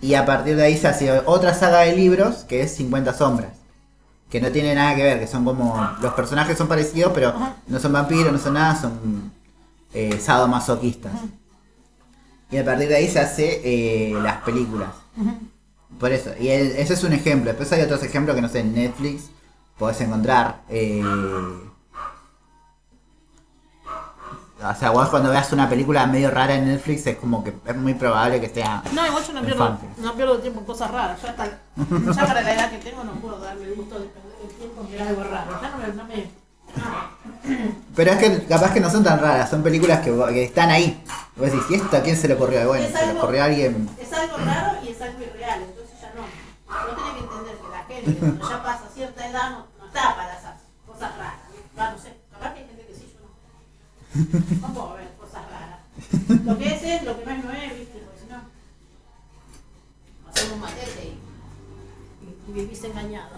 Y 0.00 0.14
a 0.14 0.24
partir 0.26 0.56
de 0.56 0.64
ahí 0.64 0.76
se 0.76 0.88
hace 0.88 1.10
otra 1.26 1.54
saga 1.54 1.80
de 1.80 1.94
libros 1.96 2.44
que 2.48 2.62
es 2.62 2.74
50 2.76 3.12
sombras. 3.14 3.52
Que 4.30 4.40
no 4.40 4.50
tiene 4.52 4.74
nada 4.74 4.94
que 4.94 5.02
ver, 5.02 5.18
que 5.20 5.26
son 5.26 5.44
como... 5.44 5.74
Los 6.00 6.14
personajes 6.14 6.56
son 6.56 6.68
parecidos, 6.68 7.12
pero 7.12 7.34
no 7.66 7.78
son 7.80 7.92
vampiros, 7.92 8.32
no 8.32 8.38
son 8.38 8.54
nada, 8.54 8.80
son 8.80 9.32
eh, 9.92 10.18
sadomasoquistas. 10.20 11.12
Y 12.50 12.56
a 12.58 12.64
partir 12.64 12.88
de 12.88 12.96
ahí 12.96 13.08
se 13.08 13.18
hace 13.20 13.60
eh, 13.64 14.14
las 14.22 14.38
películas. 14.42 14.90
Por 15.98 16.12
eso, 16.12 16.30
y 16.38 16.48
el- 16.48 16.72
ese 16.72 16.94
es 16.94 17.02
un 17.04 17.12
ejemplo. 17.12 17.50
Después 17.50 17.70
hay 17.72 17.82
otros 17.82 18.02
ejemplos 18.04 18.36
que 18.36 18.42
no 18.42 18.48
sé, 18.48 18.60
en 18.60 18.72
Netflix 18.74 19.24
podés 19.78 20.00
encontrar. 20.00 20.60
eh, 20.68 21.02
o 24.62 24.74
sea, 24.74 24.90
vos 24.90 25.08
cuando 25.08 25.30
veas 25.30 25.52
una 25.52 25.68
película 25.68 26.06
medio 26.06 26.30
rara 26.30 26.54
en 26.54 26.66
Netflix 26.66 27.06
es 27.06 27.16
como 27.16 27.42
que 27.42 27.54
es 27.66 27.76
muy 27.76 27.94
probable 27.94 28.40
que 28.40 28.48
sea... 28.48 28.82
No, 28.92 29.06
igual 29.06 29.24
yo 29.24 29.32
no 29.32 29.42
pierdo, 29.42 29.78
no 29.98 30.14
pierdo 30.14 30.38
tiempo 30.38 30.60
en 30.60 30.66
cosas 30.66 30.90
raras. 30.90 31.20
Ya, 31.22 31.30
está, 31.30 31.46
ya 31.46 32.26
para 32.26 32.42
la 32.42 32.52
edad 32.54 32.70
que 32.70 32.78
tengo 32.78 33.02
no 33.04 33.12
puedo 33.12 33.38
darme 33.38 33.64
el 33.64 33.74
gusto 33.74 33.98
de 33.98 34.06
perder 34.06 34.32
el 34.42 34.48
tiempo 34.56 34.80
en 34.82 34.90
mirar 34.90 35.08
algo 35.08 35.24
raro. 35.24 35.58
Ya 35.62 35.70
no 35.70 35.78
me. 35.78 35.88
No 35.94 36.04
me. 36.04 36.40
Pero 37.96 38.12
es 38.12 38.18
que 38.18 38.44
capaz 38.46 38.72
que 38.72 38.80
no 38.80 38.90
son 38.90 39.02
tan 39.02 39.18
raras, 39.18 39.50
son 39.50 39.62
películas 39.62 40.00
que, 40.00 40.12
que 40.32 40.44
están 40.44 40.70
ahí. 40.70 41.02
Vos 41.36 41.46
decís, 41.50 41.64
¿y 41.70 41.74
esto 41.74 41.96
a 41.96 42.00
quién 42.00 42.16
se 42.16 42.28
le 42.28 42.34
ocurrió? 42.34 42.66
Bueno, 42.68 42.84
Es 42.86 42.92
se 42.92 42.98
le 42.98 43.10
algo- 43.10 43.22
ocurrió 43.22 43.42
a 43.42 43.44
alguien... 43.46 43.88
Es 43.98 44.12
algo 44.12 44.36
raro 44.36 44.78
y 44.84 44.88
es 44.88 45.00
algo 45.02 45.20
irreal, 45.20 45.62
entonces 45.62 46.00
ya 46.00 46.12
no. 46.14 46.22
Vos 46.22 46.96
tenés 46.96 47.12
que 47.14 47.20
entender 47.20 47.56
que 47.56 47.68
la 47.70 47.84
gente 47.84 48.18
cuando 48.20 48.48
ya 48.50 48.62
pasa 48.62 48.84
cierta 48.94 49.26
edad 49.28 49.50
no, 49.50 49.66
no 49.80 49.86
está 49.86 50.14
para 50.16 50.38
esas 50.38 50.54
cosas 50.86 51.10
raras. 51.18 51.40
Va, 51.78 51.90
no 51.90 51.98
sé, 51.98 52.14
capaz 52.30 52.52
que 52.54 52.60
hay 52.60 52.66
gente 52.66 52.86
que 52.86 52.94
sí, 52.94 53.12
yo 53.18 53.26
no. 54.14 54.68
Puedo 54.74 54.94
ver 54.94 55.10
cosas 55.18 55.42
raras. 55.50 55.80
Lo 56.44 56.58
que 56.58 56.74
es 56.74 56.82
es, 56.82 57.02
lo 57.04 57.18
que 57.18 57.24
no 57.26 57.30
es 57.32 57.44
no 57.44 57.52
es, 57.52 57.78
viste, 57.78 57.98
porque 57.98 58.20
si 58.20 58.26
no. 58.32 58.40
Hacemos 60.30 60.52
un 60.54 60.60
matete 60.60 61.12
y, 61.12 62.50
y 62.50 62.52
vivís 62.52 62.84
engañado. 62.84 63.36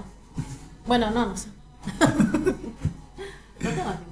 Bueno, 0.86 1.10
no, 1.10 1.26
no 1.26 1.36
sé. 1.36 1.48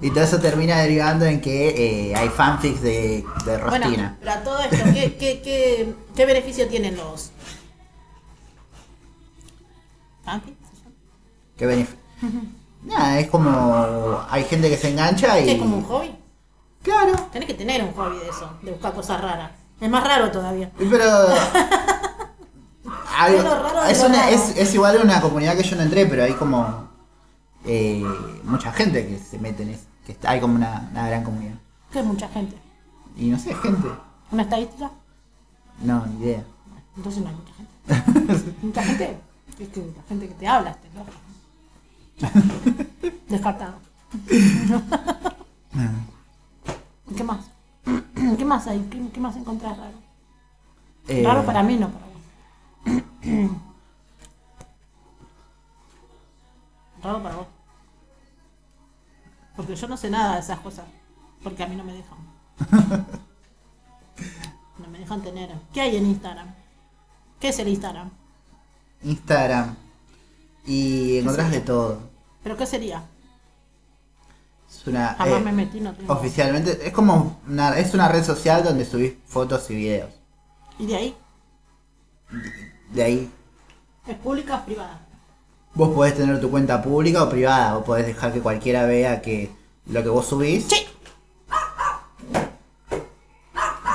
Y 0.01 0.09
todo 0.11 0.23
eso 0.23 0.39
termina 0.39 0.79
derivando 0.79 1.25
en 1.25 1.41
que 1.41 2.09
eh, 2.11 2.15
hay 2.15 2.29
fanfics 2.29 2.81
de, 2.81 3.25
de 3.45 3.57
Bueno, 3.57 3.85
Rostina. 3.85 4.17
pero 4.21 4.31
a 4.31 4.43
todo 4.43 4.59
esto, 4.61 4.77
¿qué, 4.93 5.15
qué, 5.17 5.41
qué, 5.41 5.93
qué 6.15 6.25
beneficio 6.25 6.67
tienen 6.69 6.95
los 6.95 7.31
fanfics? 10.23 10.57
¿Qué 11.57 11.65
beneficio? 11.65 11.99
Nada, 12.83 13.19
es 13.19 13.27
como... 13.29 14.25
Hay 14.29 14.45
gente 14.45 14.69
que 14.69 14.77
se 14.77 14.89
engancha 14.89 15.37
y... 15.39 15.45
¿Qué 15.45 15.51
es 15.51 15.59
como 15.59 15.77
un 15.77 15.83
hobby? 15.83 16.15
Claro. 16.83 17.13
Tenés 17.31 17.47
que 17.47 17.53
tener 17.53 17.83
un 17.83 17.93
hobby 17.93 18.17
de 18.17 18.29
eso, 18.29 18.57
de 18.61 18.71
buscar 18.71 18.93
cosas 18.93 19.21
raras. 19.21 19.51
Es 19.79 19.89
más 19.89 20.03
raro 20.03 20.31
todavía. 20.31 20.71
Pero. 20.77 21.03
algo- 23.17 23.37
Es 23.37 23.43
raro 23.43 23.83
es, 23.85 24.03
una- 24.03 24.29
es- 24.29 24.57
es 24.57 24.73
igual 24.73 24.99
una 25.03 25.21
comunidad 25.21 25.55
que 25.55 25.63
yo 25.63 25.75
no 25.75 25.83
entré, 25.83 26.05
pero 26.05 26.23
hay 26.23 26.33
como. 26.33 26.89
eh, 27.65 28.03
mucha 28.43 28.71
gente 28.73 29.07
que 29.07 29.19
se 29.19 29.37
mete 29.37 29.63
en 29.63 29.69
eso. 29.71 29.83
Que 30.05 30.17
hay 30.23 30.39
como 30.39 30.55
una, 30.55 30.87
una 30.91 31.07
gran 31.07 31.23
comunidad. 31.23 31.55
Que 31.91 31.99
es 31.99 32.05
mucha 32.05 32.27
gente. 32.29 32.55
Y 33.17 33.27
no 33.29 33.37
sé, 33.37 33.53
gente. 33.55 33.87
¿Una 34.31 34.43
estadística? 34.43 34.89
No, 35.81 36.05
ni 36.07 36.23
idea. 36.25 36.43
Entonces 36.97 37.21
no 37.23 37.29
hay 37.29 37.35
mucha 37.35 37.53
gente. 37.53 38.53
mucha 38.61 38.83
gente. 38.83 39.19
Es 39.59 39.69
que 39.69 39.79
la 39.95 40.03
gente 40.09 40.27
que 40.27 40.33
te 40.35 40.47
habla, 40.47 40.71
este 40.71 40.87
loco. 40.97 41.11
Descartado. 43.29 43.75
¿Qué 47.15 47.23
más? 47.23 47.45
¿Qué 48.37 48.45
más 48.45 48.67
hay? 48.67 48.79
¿Qué, 48.89 49.09
qué 49.11 49.19
más 49.19 49.35
encontrás 49.35 49.77
raro? 49.77 49.97
Eh, 51.07 51.23
Raro 51.25 51.45
para 51.45 51.63
mí, 51.63 51.77
no 51.77 51.89
para 51.89 52.05
vos. 52.05 52.21
Raro 57.03 57.23
para 57.23 57.35
vos. 57.35 57.47
Porque 59.55 59.75
yo 59.75 59.87
no 59.87 59.97
sé 59.97 60.09
nada 60.09 60.35
de 60.35 60.39
esas 60.41 60.59
cosas. 60.59 60.85
Porque 61.43 61.63
a 61.63 61.67
mí 61.67 61.75
no 61.75 61.83
me 61.83 61.93
dejan. 61.93 63.07
No 64.77 64.87
me 64.87 64.97
dejan 64.97 65.21
tener. 65.21 65.51
¿Qué 65.71 65.81
hay 65.81 65.95
en 65.95 66.07
Instagram? 66.07 66.47
¿Qué 67.39 67.49
es 67.49 67.59
el 67.59 67.67
Instagram? 67.67 68.09
Instagram. 69.03 69.75
Y 70.65 71.19
encontrás 71.19 71.51
de 71.51 71.61
todo. 71.61 72.09
¿Pero 72.41 72.57
qué 72.57 72.65
sería? 72.65 73.03
Es 74.73 74.87
una. 74.87 75.15
Jamás 75.17 75.41
eh, 75.41 75.43
me 75.45 75.51
metí, 75.51 75.79
no 75.81 75.93
tengo. 75.93 76.13
Oficialmente, 76.13 76.87
es 76.87 76.93
como 76.93 77.39
una, 77.47 77.77
es 77.77 77.93
una 77.93 78.07
red 78.07 78.23
social 78.23 78.63
donde 78.63 78.85
subís 78.85 79.13
fotos 79.27 79.69
y 79.69 79.75
videos. 79.75 80.09
¿Y 80.79 80.87
de 80.87 80.95
ahí? 80.95 81.15
De 82.93 83.03
ahí 83.03 83.31
¿Es 84.07 84.15
pública 84.17 84.55
o 84.57 84.65
privada? 84.65 84.99
vos 85.73 85.89
podés 85.93 86.15
tener 86.15 86.39
tu 86.41 86.49
cuenta 86.49 86.81
pública 86.81 87.23
o 87.23 87.29
privada, 87.29 87.77
o 87.77 87.83
podés 87.83 88.05
dejar 88.07 88.33
que 88.33 88.39
cualquiera 88.41 88.85
vea 88.85 89.21
que 89.21 89.51
lo 89.87 90.01
que 90.03 90.09
vos 90.09 90.25
subís. 90.25 90.65
¡Sí! 90.67 90.85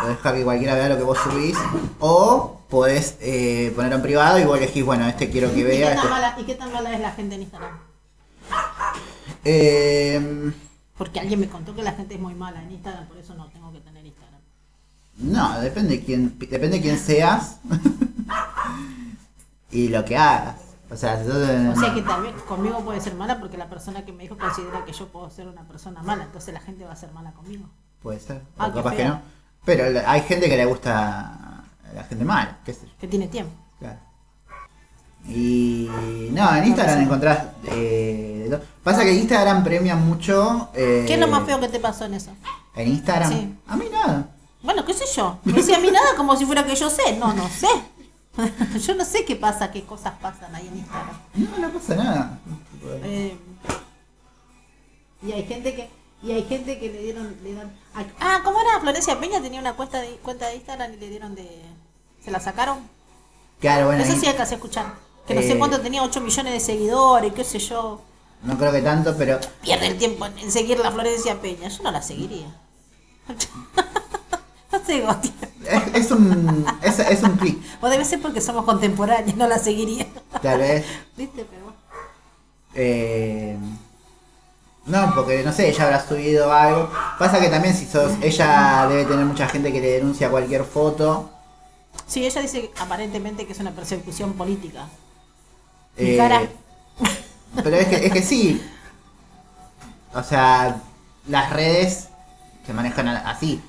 Podés 0.01 0.17
dejar 0.17 0.35
que 0.35 0.45
cualquiera 0.45 0.75
vea 0.75 0.89
lo 0.91 0.97
que 0.97 1.03
vos 1.03 1.19
subís. 1.19 1.57
O 2.01 2.61
podés 2.69 3.17
eh, 3.21 3.73
ponerlo 3.75 3.97
en 3.97 4.03
privado 4.03 4.39
y 4.39 4.45
vos 4.45 4.59
elegís, 4.59 4.85
bueno, 4.85 5.07
este 5.09 5.31
quiero 5.31 5.53
que 5.53 5.61
¿Y, 5.61 5.65
vea. 5.65 5.91
qué 5.93 5.97
este- 5.97 6.09
mala, 6.09 6.37
¿Y 6.39 6.45
qué 6.45 6.55
tan 6.55 6.73
mala 6.73 6.93
es 6.95 7.01
la 7.01 7.13
gente 7.13 7.35
en 7.35 7.43
Instagram? 7.43 7.71
Eh, 9.45 10.53
Porque 10.99 11.21
alguien 11.21 11.41
me 11.41 11.49
contó 11.49 11.75
que 11.75 11.83
la 11.83 11.93
gente 11.93 12.15
es 12.15 12.21
muy 12.21 12.35
mala 12.35 12.63
en 12.63 12.73
Instagram, 12.73 13.07
por 13.07 13.17
eso 13.19 13.35
no 13.35 13.47
tengo 13.49 13.71
que 13.73 13.81
tener 13.81 14.05
Instagram. 14.07 14.41
no, 15.19 15.61
depende 15.61 16.03
quién, 16.05 16.39
depende 16.39 16.81
quién 16.81 16.99
seas 16.99 17.59
y 19.71 19.89
lo 19.89 20.05
que 20.05 20.17
hagas. 20.17 20.57
O 20.91 20.97
sea, 20.97 21.19
si 21.21 21.27
sos- 21.29 21.37
O 21.77 21.81
sea 21.81 21.93
que 21.95 22.03
también 22.03 22.35
conmigo 22.47 22.81
puede 22.85 23.01
ser 23.01 23.15
mala 23.15 23.41
porque 23.41 23.57
la 23.57 23.69
persona 23.69 24.05
que 24.05 24.13
me 24.13 24.23
dijo 24.23 24.39
considera 24.39 24.85
que 24.85 24.93
yo 24.93 25.09
puedo 25.09 25.29
ser 25.31 25.49
una 25.49 25.63
persona 25.65 26.01
mala, 26.03 26.25
entonces 26.25 26.55
la 26.55 26.61
gente 26.61 26.85
va 26.85 26.93
a 26.93 26.97
ser 26.97 27.11
mala 27.13 27.33
conmigo. 27.33 27.65
puede 28.03 28.21
ser, 28.21 28.37
o 28.57 28.63
Ah, 28.63 28.69
qué 28.69 28.75
capaz 28.75 28.91
que 28.93 28.97
feo. 28.99 29.09
no. 29.15 29.21
Pero 29.65 29.85
hay 30.07 30.21
gente 30.23 30.49
que 30.49 30.57
le 30.57 30.65
gusta 30.65 31.29
a 31.29 31.65
la 31.93 32.05
gente 32.05 32.25
mala, 32.25 32.59
qué 32.65 32.73
sé 32.73 32.87
yo. 32.87 32.93
Que 33.01 33.09
tiene 33.09 33.27
tiempo. 33.27 33.53
Y 35.29 35.89
no, 36.33 36.55
en 36.57 36.65
Instagram 36.67 36.97
sé. 36.99 37.03
encontrás. 37.05 37.45
eh. 37.65 38.61
Pasa 38.83 39.03
que 39.03 39.13
Instagram 39.15 39.65
premia 39.65 39.97
mucho. 39.97 40.69
eh, 40.75 41.05
¿Qué 41.07 41.15
es 41.15 41.21
lo 41.21 41.27
más 41.27 41.45
feo 41.45 41.59
que 41.61 41.69
te 41.69 41.81
pasó 41.81 42.05
en 42.05 42.15
eso? 42.15 42.31
En 42.77 42.89
Instagram. 42.89 43.31
Sí. 43.33 43.55
A 43.67 43.77
mí 43.77 43.87
nada. 43.91 44.29
Bueno, 44.63 44.85
qué 44.85 44.95
sé 44.95 45.05
yo. 45.17 45.39
Me 45.45 45.55
decía 45.55 45.77
a 45.77 45.81
mí 45.81 45.91
nada 45.91 46.15
como 46.17 46.37
si 46.37 46.45
fuera 46.47 46.65
que 46.65 46.77
yo 46.77 46.89
sé. 46.89 47.17
No, 47.19 47.33
no 47.35 47.49
sé. 47.49 47.67
yo 48.87 48.95
no 48.95 49.05
sé 49.05 49.25
qué 49.25 49.35
pasa, 49.35 49.71
qué 49.73 49.83
cosas 49.85 50.15
pasan 50.21 50.55
ahí 50.55 50.69
en 50.69 50.79
Instagram. 50.79 51.17
No, 51.35 51.59
no 51.59 51.71
pasa 51.71 51.95
nada. 51.97 52.39
Eh, 53.03 53.37
y 55.27 55.33
hay 55.33 55.43
gente 55.45 55.75
que 55.75 55.89
y 56.23 56.33
hay 56.33 56.45
gente 56.45 56.79
que 56.79 56.89
le 56.91 57.03
dieron 57.03 57.37
le 57.43 57.55
dan 57.55 57.73
ah 58.21 58.41
cómo 58.45 58.59
era 58.61 58.81
Florencia 58.81 59.19
Peña 59.21 59.41
tenía 59.41 59.61
una 59.61 59.75
cuenta 59.75 60.01
de 60.01 60.11
cuenta 60.23 60.47
de 60.49 60.57
Instagram 60.57 60.95
y 60.95 60.97
le 60.97 61.09
dieron 61.09 61.35
de 61.35 61.49
se 62.25 62.31
la 62.31 62.39
sacaron 62.41 62.79
Claro, 63.61 63.87
bueno. 63.87 64.03
eso 64.05 64.13
ahí- 64.13 64.21
sí 64.21 64.27
alcancé 64.27 64.55
a 64.55 64.57
escuchar 64.57 64.95
que 65.27 65.35
no 65.35 65.41
sé 65.43 65.53
Eh. 65.53 65.59
cuánto 65.59 65.81
tenía 65.81 66.03
8 66.03 66.21
millones 66.21 66.53
de 66.53 66.61
seguidores 66.61 67.33
qué 67.33 67.45
sé 67.45 67.59
yo 67.59 68.01
No 68.43 68.57
creo 68.59 68.73
que 68.73 68.83
tanto, 68.83 69.15
pero. 69.17 69.39
pierde 69.63 69.87
el 69.89 69.99
tiempo 69.99 70.27
en, 70.27 70.51
seguir 70.51 70.79
la 70.79 70.91
Florencia 70.93 71.41
Peña 71.41 71.69
yo 71.69 71.83
no 71.83 71.91
la 71.91 72.03
seguiría 72.03 72.47
no 74.73 74.85
sé 74.85 75.01
Gotti. 75.01 75.33
Es, 75.65 76.05
es 76.05 76.11
un. 76.13 76.65
Es, 76.83 76.99
es 77.01 77.23
un 77.23 77.37
clic. 77.37 77.59
o 77.81 77.89
debe 77.89 78.05
ser 78.05 78.21
porque 78.23 78.41
somos 78.41 78.65
contemporáneos 78.65 79.37
no 79.37 79.47
la 79.49 79.59
seguiría 79.59 80.07
Tal 80.43 80.59
vez. 80.61 80.85
viste 81.17 81.45
pero 81.45 81.63
bueno. 81.65 81.77
Eh, 82.75 83.57
no, 84.85 85.13
porque 85.17 85.43
no 85.43 85.53
sé, 85.53 85.69
ella 85.71 85.85
habrá 85.85 86.07
subido 86.07 86.53
algo. 86.53 86.89
Pasa 87.19 87.41
que 87.41 87.49
también 87.49 87.75
si 87.75 87.87
sos. 87.87 88.13
Ella 88.23 88.87
debe 88.89 89.05
tener 89.07 89.25
mucha 89.25 89.49
gente 89.49 89.73
que 89.73 89.81
le 89.81 89.91
denuncia 89.93 90.31
cualquier 90.31 90.63
foto. 90.65 91.29
sí 92.07 92.25
ella 92.25 92.41
dice 92.43 92.71
aparentemente 92.79 93.45
que 93.47 93.53
es 93.53 93.59
una 93.59 93.73
persecución 93.73 94.35
política 94.35 94.87
Eh, 95.97 96.17
cara. 96.17 96.43
Pero 97.63 97.77
es 97.77 97.87
que, 97.89 98.07
es 98.07 98.13
que 98.13 98.23
sí. 98.23 98.63
O 100.15 100.23
sea, 100.23 100.81
las 101.27 101.53
redes 101.53 102.09
se 102.67 102.73
manejan 102.73 103.09
así. 103.09 103.61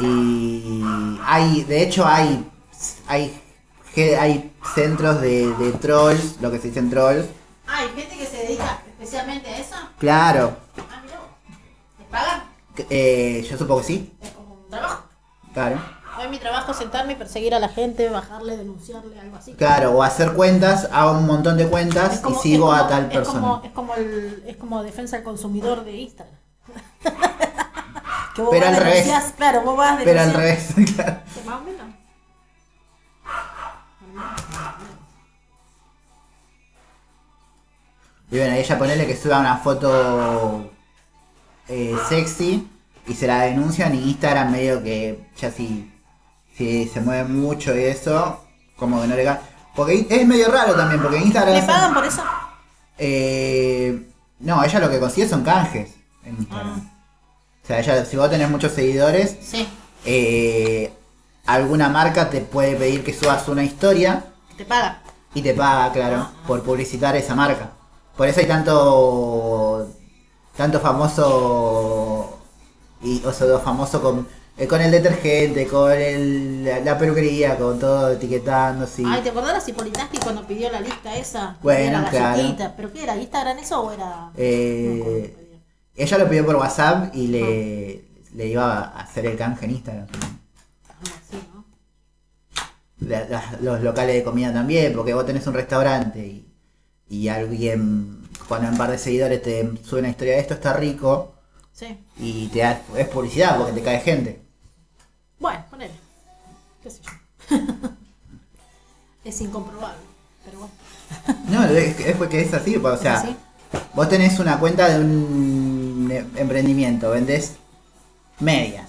Y 0.00 0.82
hay, 1.24 1.64
de 1.64 1.82
hecho 1.82 2.06
hay, 2.06 2.46
hay, 3.06 3.40
hay 4.18 4.52
centros 4.74 5.20
de, 5.20 5.54
de 5.54 5.72
trolls, 5.72 6.36
lo 6.40 6.50
que 6.50 6.58
se 6.58 6.68
dicen 6.68 6.90
trolls. 6.90 7.26
Ah, 7.66 7.78
hay 7.78 7.88
gente 7.90 8.16
que 8.16 8.26
se 8.26 8.36
dedica 8.38 8.78
especialmente 8.88 9.48
a 9.48 9.58
eso. 9.58 9.76
Claro, 9.98 10.56
Ah, 10.76 11.00
mira. 11.04 11.20
¿Les 11.98 12.08
pagan? 12.08 12.42
eh, 12.90 13.46
yo 13.48 13.56
supongo 13.58 13.80
que 13.80 13.86
sí, 13.86 14.12
Es 14.20 14.30
como 14.30 14.54
un 14.54 14.68
trabajo. 14.70 15.04
claro. 15.54 15.80
Hoy 16.20 16.28
mi 16.28 16.38
trabajo 16.38 16.72
es 16.72 16.76
sentarme 16.76 17.14
y 17.14 17.16
perseguir 17.16 17.54
a 17.54 17.58
la 17.58 17.70
gente, 17.70 18.10
bajarle, 18.10 18.58
denunciarle, 18.58 19.18
algo 19.18 19.36
así. 19.36 19.54
Claro, 19.54 19.92
o 19.92 20.02
hacer 20.02 20.34
cuentas, 20.34 20.86
hago 20.92 21.12
un 21.12 21.26
montón 21.26 21.56
de 21.56 21.66
cuentas 21.66 22.20
como- 22.20 22.36
y 22.36 22.42
sigo 22.42 22.72
a 22.72 22.88
tal 22.88 23.06
es 23.06 23.12
persona. 23.12 23.40
Como, 23.40 23.62
es, 23.64 23.70
como 23.72 23.94
el, 23.94 24.44
es 24.46 24.56
como 24.58 24.82
defensa 24.82 25.16
del 25.16 25.24
consumidor 25.24 25.82
de 25.82 25.96
Instagram. 25.96 26.36
que 28.34 28.42
vos 28.42 28.50
Pero 28.50 28.66
vas, 28.66 28.76
al 28.76 28.84
revés. 28.84 29.34
Claro, 29.36 29.62
vos 29.62 29.76
vas 29.78 30.00
Pero 30.04 30.20
al 30.20 30.34
revés, 30.34 30.74
claro. 30.94 31.16
Más 31.46 31.56
o 31.56 31.60
menos. 31.64 31.86
Y 38.30 38.36
bueno, 38.36 38.54
ella 38.54 38.78
ponele 38.78 39.06
que 39.06 39.16
suba 39.16 39.40
una 39.40 39.56
foto 39.56 40.70
eh, 41.68 41.96
sexy 42.08 42.68
y 43.06 43.14
se 43.14 43.26
la 43.26 43.40
denuncian 43.42 43.94
y 43.94 44.10
Instagram 44.10 44.52
medio 44.52 44.82
que 44.82 45.26
ya 45.36 45.50
si, 45.50 45.89
si 46.60 46.86
se 46.88 47.00
mueve 47.00 47.24
mucho 47.26 47.74
y 47.74 47.84
eso, 47.84 48.38
como 48.76 49.00
que 49.00 49.06
no 49.08 49.16
le. 49.16 49.38
Porque 49.74 50.06
es 50.10 50.26
medio 50.26 50.50
raro 50.50 50.74
también, 50.74 51.00
porque 51.00 51.16
Instagram... 51.16 51.54
¿Le 51.54 51.62
pagan 51.62 51.94
por 51.94 52.04
eso? 52.04 52.22
Eh, 52.98 54.06
no, 54.40 54.62
ella 54.62 54.78
lo 54.78 54.90
que 54.90 55.00
consigue 55.00 55.26
son 55.26 55.42
canjes 55.42 55.88
en 56.22 56.36
Instagram. 56.36 56.80
O 57.64 57.66
sea, 57.66 57.78
ella, 57.80 58.04
si 58.04 58.16
vos 58.18 58.28
tenés 58.28 58.50
muchos 58.50 58.72
seguidores, 58.72 59.38
Sí. 59.42 59.66
eh, 60.04 60.92
alguna 61.46 61.88
marca 61.88 62.28
te 62.28 62.42
puede 62.42 62.76
pedir 62.76 63.02
que 63.04 63.14
subas 63.14 63.48
una 63.48 63.64
historia 63.64 64.24
¿Te 64.58 64.66
pagan? 64.66 64.98
y 65.34 65.40
te 65.40 65.54
paga, 65.54 65.90
claro, 65.92 66.28
por 66.46 66.62
publicitar 66.62 67.16
esa 67.16 67.34
marca. 67.34 67.70
Por 68.18 68.28
eso 68.28 68.40
hay 68.40 68.46
tanto 68.46 69.88
tanto 70.58 70.78
famoso 70.80 72.38
y 73.02 73.22
o 73.24 73.32
sea, 73.32 73.58
famoso 73.60 74.02
con 74.02 74.28
eh, 74.60 74.66
con 74.68 74.80
el 74.80 74.90
detergente, 74.90 75.66
con 75.66 75.90
el, 75.92 76.64
la, 76.64 76.80
la 76.80 76.98
peluquería, 76.98 77.56
con 77.56 77.78
todo 77.78 78.12
etiquetando 78.12 78.84
así. 78.84 79.02
Ay, 79.06 79.22
¿te 79.22 79.30
acordás 79.30 79.54
de 79.54 79.60
Cipolitaski 79.72 80.18
cuando 80.18 80.46
pidió 80.46 80.70
la 80.70 80.80
lista 80.80 81.16
esa? 81.16 81.56
Bueno, 81.62 81.80
Era 81.88 82.02
la 82.02 82.10
claro. 82.10 82.36
galletita. 82.36 82.76
¿Pero 82.76 82.92
qué 82.92 83.02
era? 83.02 83.16
¿Instagram 83.16 83.58
eso 83.58 83.80
o 83.82 83.90
era.? 83.92 84.30
Eh, 84.36 85.56
ella 85.96 86.18
lo 86.18 86.28
pidió 86.28 86.46
por 86.46 86.56
WhatsApp 86.56 87.14
y 87.14 87.26
le, 87.28 88.04
le 88.34 88.46
iba 88.46 88.72
a 88.84 89.00
hacer 89.00 89.26
el 89.26 89.36
canje 89.36 89.64
en 89.64 89.70
Instagram. 89.72 90.06
Algo 90.08 91.16
así, 91.18 91.38
¿no? 91.54 91.64
La- 93.08 93.26
la- 93.28 93.58
los 93.62 93.80
locales 93.82 94.14
de 94.14 94.22
comida 94.22 94.52
también, 94.52 94.92
porque 94.94 95.14
vos 95.14 95.24
tenés 95.26 95.46
un 95.46 95.54
restaurante 95.54 96.18
y, 96.26 96.46
y 97.08 97.28
alguien 97.28 98.20
con 98.48 98.64
un 98.64 98.76
par 98.76 98.90
de 98.90 98.98
seguidores 98.98 99.42
te 99.42 99.70
sube 99.84 100.00
una 100.00 100.08
historia 100.10 100.34
de 100.34 100.40
esto 100.40 100.54
está 100.54 100.72
rico 100.74 101.34
Sí. 101.72 101.98
y 102.18 102.48
te 102.48 102.58
da, 102.58 102.82
es 102.96 103.08
publicidad 103.08 103.56
porque 103.56 103.72
te 103.72 103.82
cae 103.82 104.00
gente. 104.00 104.39
Bueno, 105.40 105.64
ponele. 105.70 105.94
¿Qué 106.82 106.90
sé 106.90 107.00
yo? 107.02 107.56
es 109.24 109.40
incomprobable. 109.40 109.98
Pero 110.44 110.58
bueno. 110.60 110.74
No, 111.48 111.64
es, 111.64 111.96
que- 111.96 112.10
es 112.10 112.16
porque 112.16 112.40
es 112.42 112.54
así, 112.54 112.76
o 112.76 112.96
sea, 112.96 113.36
vos 113.94 114.08
tenés 114.08 114.38
una 114.38 114.58
cuenta 114.60 114.88
de 114.88 115.00
un 115.04 116.08
em- 116.12 116.30
emprendimiento, 116.36 117.10
vendés 117.10 117.56
medias 118.38 118.88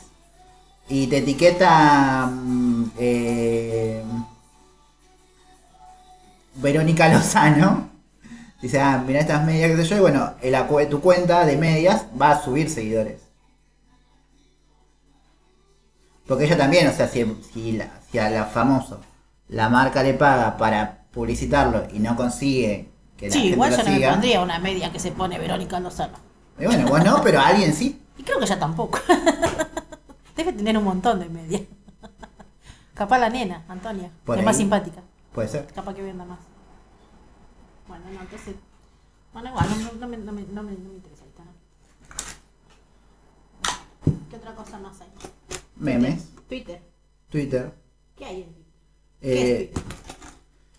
y 0.88 1.08
te 1.08 1.18
etiqueta 1.18 2.28
mm, 2.28 2.92
eh, 3.00 4.04
Verónica 6.56 7.08
Lozano. 7.10 7.90
Dice, 8.62 8.80
ah, 8.80 9.04
mira 9.06 9.20
estas 9.22 9.44
medias 9.44 9.72
que 9.72 9.78
sé 9.78 9.86
yo, 9.86 9.98
y 9.98 10.02
bueno, 10.02 10.34
tu 10.90 11.02
cuenta 11.02 11.46
de 11.46 11.58
medias 11.58 12.06
va 12.22 12.32
a 12.32 12.44
subir 12.44 12.70
seguidores. 12.70 13.20
Porque 16.32 16.46
ella 16.46 16.56
también, 16.58 16.88
o 16.88 16.94
sea, 16.94 17.10
si, 17.10 17.26
si, 17.54 17.74
la- 17.74 17.90
si 18.10 18.18
a 18.18 18.30
la 18.30 18.46
famoso 18.46 19.02
la 19.50 19.68
marca 19.68 20.02
le 20.02 20.14
paga 20.14 20.56
para 20.56 21.04
publicitarlo 21.12 21.88
y 21.92 22.00
no 22.00 22.16
consigue 22.16 22.90
que 23.18 23.28
la 23.28 23.34
Sí, 23.34 23.40
gente 23.40 23.54
igual 23.56 23.72
lo 23.72 23.76
yo 23.78 23.84
no 23.84 23.90
me 23.90 23.96
siga, 23.98 24.12
pondría 24.12 24.42
una 24.42 24.58
media 24.60 24.94
que 24.94 25.00
se 25.00 25.12
pone 25.12 25.38
Verónica 25.38 25.78
Lozano. 25.82 26.14
y 26.58 26.64
bueno, 26.68 26.88
vos 26.88 27.04
no, 27.04 27.22
pero 27.22 27.42
alguien 27.42 27.74
sí. 27.74 28.02
Y 28.18 28.24
creo 28.24 28.40
que 28.40 28.46
ella 28.46 28.58
tampoco. 28.58 28.98
Debe 30.38 30.54
tener 30.54 30.78
un 30.78 30.86
montón 30.86 31.20
de 31.20 31.28
medias. 31.28 31.64
Capaz 32.94 33.20
la 33.20 33.30
nena, 33.30 33.66
Antonia. 33.68 34.10
Por 34.24 34.40
es 34.40 34.46
más 34.46 34.56
simpática. 34.56 35.02
Puede 35.34 35.50
ser. 35.50 35.68
Capaz 35.76 35.94
que 35.94 36.02
venda 36.02 36.24
más. 36.24 36.40
Bueno, 37.90 38.06
no, 38.14 38.22
entonces. 38.22 38.56
Bueno, 39.34 39.50
igual, 39.50 39.68
no, 39.70 40.00
no, 40.00 40.08
me, 40.08 40.16
no, 40.16 40.32
me, 40.32 40.42
no, 40.44 40.64
me, 40.64 40.72
no 40.72 40.90
me 40.92 40.96
interesa. 40.96 41.24
¿Qué 44.30 44.38
otra 44.38 44.56
cosa 44.56 44.80
más 44.80 44.94
hay? 45.02 45.08
Memes, 45.82 46.30
Twitter. 46.48 46.82
Twitter. 47.30 47.74
¿Qué 48.18 48.26
hay 48.26 48.38
en 48.44 48.54
Twitter? 48.54 48.64
¿Qué 49.20 49.32
Eh, 49.32 49.62
es 49.64 49.72
Twitter? 49.74 49.84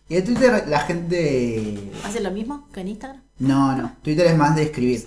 y 0.08 0.16
en 0.16 0.24
Twitter 0.24 0.64
la 0.68 0.80
gente... 0.80 1.90
¿Hace 2.04 2.20
lo 2.20 2.30
mismo 2.30 2.68
que 2.72 2.80
en 2.80 2.88
Instagram? 2.88 3.22
No, 3.38 3.76
no. 3.76 3.96
Twitter 4.02 4.26
es 4.26 4.36
más 4.36 4.54
de 4.56 4.62
escribir. 4.64 5.06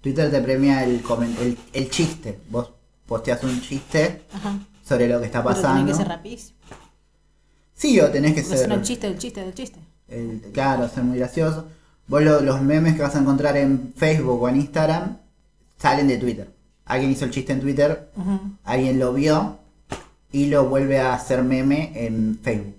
Twitter 0.00 0.30
te 0.30 0.40
premia 0.40 0.84
el, 0.84 1.02
el, 1.40 1.58
el 1.72 1.90
chiste. 1.90 2.38
Vos 2.50 2.70
posteas 3.06 3.42
un 3.44 3.60
chiste 3.60 4.22
Ajá. 4.32 4.58
sobre 4.84 5.08
lo 5.08 5.20
que 5.20 5.26
está 5.26 5.42
Pero 5.42 5.54
pasando. 5.54 5.76
tiene 5.76 5.90
que 5.90 5.96
ser 5.96 6.08
rapidísimo. 6.08 6.58
Sí, 7.74 8.00
o 8.00 8.10
tenés 8.10 8.34
que 8.34 8.42
Porque 8.42 8.56
ser... 8.58 8.70
es 8.70 8.76
el 8.78 8.82
chiste 8.82 9.06
del 9.08 9.18
chiste 9.18 9.40
del 9.44 9.54
chiste. 9.54 9.78
el- 10.08 10.40
claro, 10.52 10.88
ser 10.88 11.04
muy 11.04 11.18
gracioso. 11.18 11.66
Vos 12.08 12.22
lo- 12.22 12.40
los 12.40 12.60
memes 12.62 12.94
que 12.96 13.02
vas 13.02 13.14
a 13.14 13.20
encontrar 13.20 13.56
en 13.56 13.92
Facebook 13.96 14.42
o 14.42 14.48
en 14.48 14.56
Instagram 14.56 15.18
salen 15.78 16.08
de 16.08 16.18
Twitter. 16.18 16.52
Alguien 16.84 17.10
hizo 17.12 17.24
el 17.24 17.30
chiste 17.30 17.52
en 17.52 17.60
Twitter, 17.60 18.10
alguien 18.64 18.98
lo 18.98 19.12
vio 19.12 19.58
y 20.30 20.46
lo 20.46 20.66
vuelve 20.68 20.98
a 21.00 21.14
hacer 21.14 21.42
meme 21.42 21.92
en 21.94 22.38
Facebook. 22.42 22.74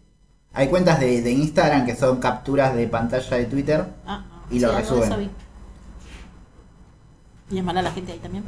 Hay 0.53 0.67
cuentas 0.67 0.99
de, 0.99 1.21
de 1.21 1.31
Instagram 1.31 1.85
que 1.85 1.95
son 1.95 2.19
capturas 2.19 2.75
de 2.75 2.87
pantalla 2.87 3.37
de 3.37 3.45
Twitter 3.45 3.85
Ah, 4.05 4.23
ah, 4.31 4.45
Y 4.51 4.59
lo 4.59 4.71
de 4.71 4.77
resuben. 4.79 5.29
Y 7.49 7.57
es 7.57 7.63
mala 7.63 7.81
la 7.81 7.91
gente 7.91 8.11
ahí 8.13 8.19
también. 8.19 8.43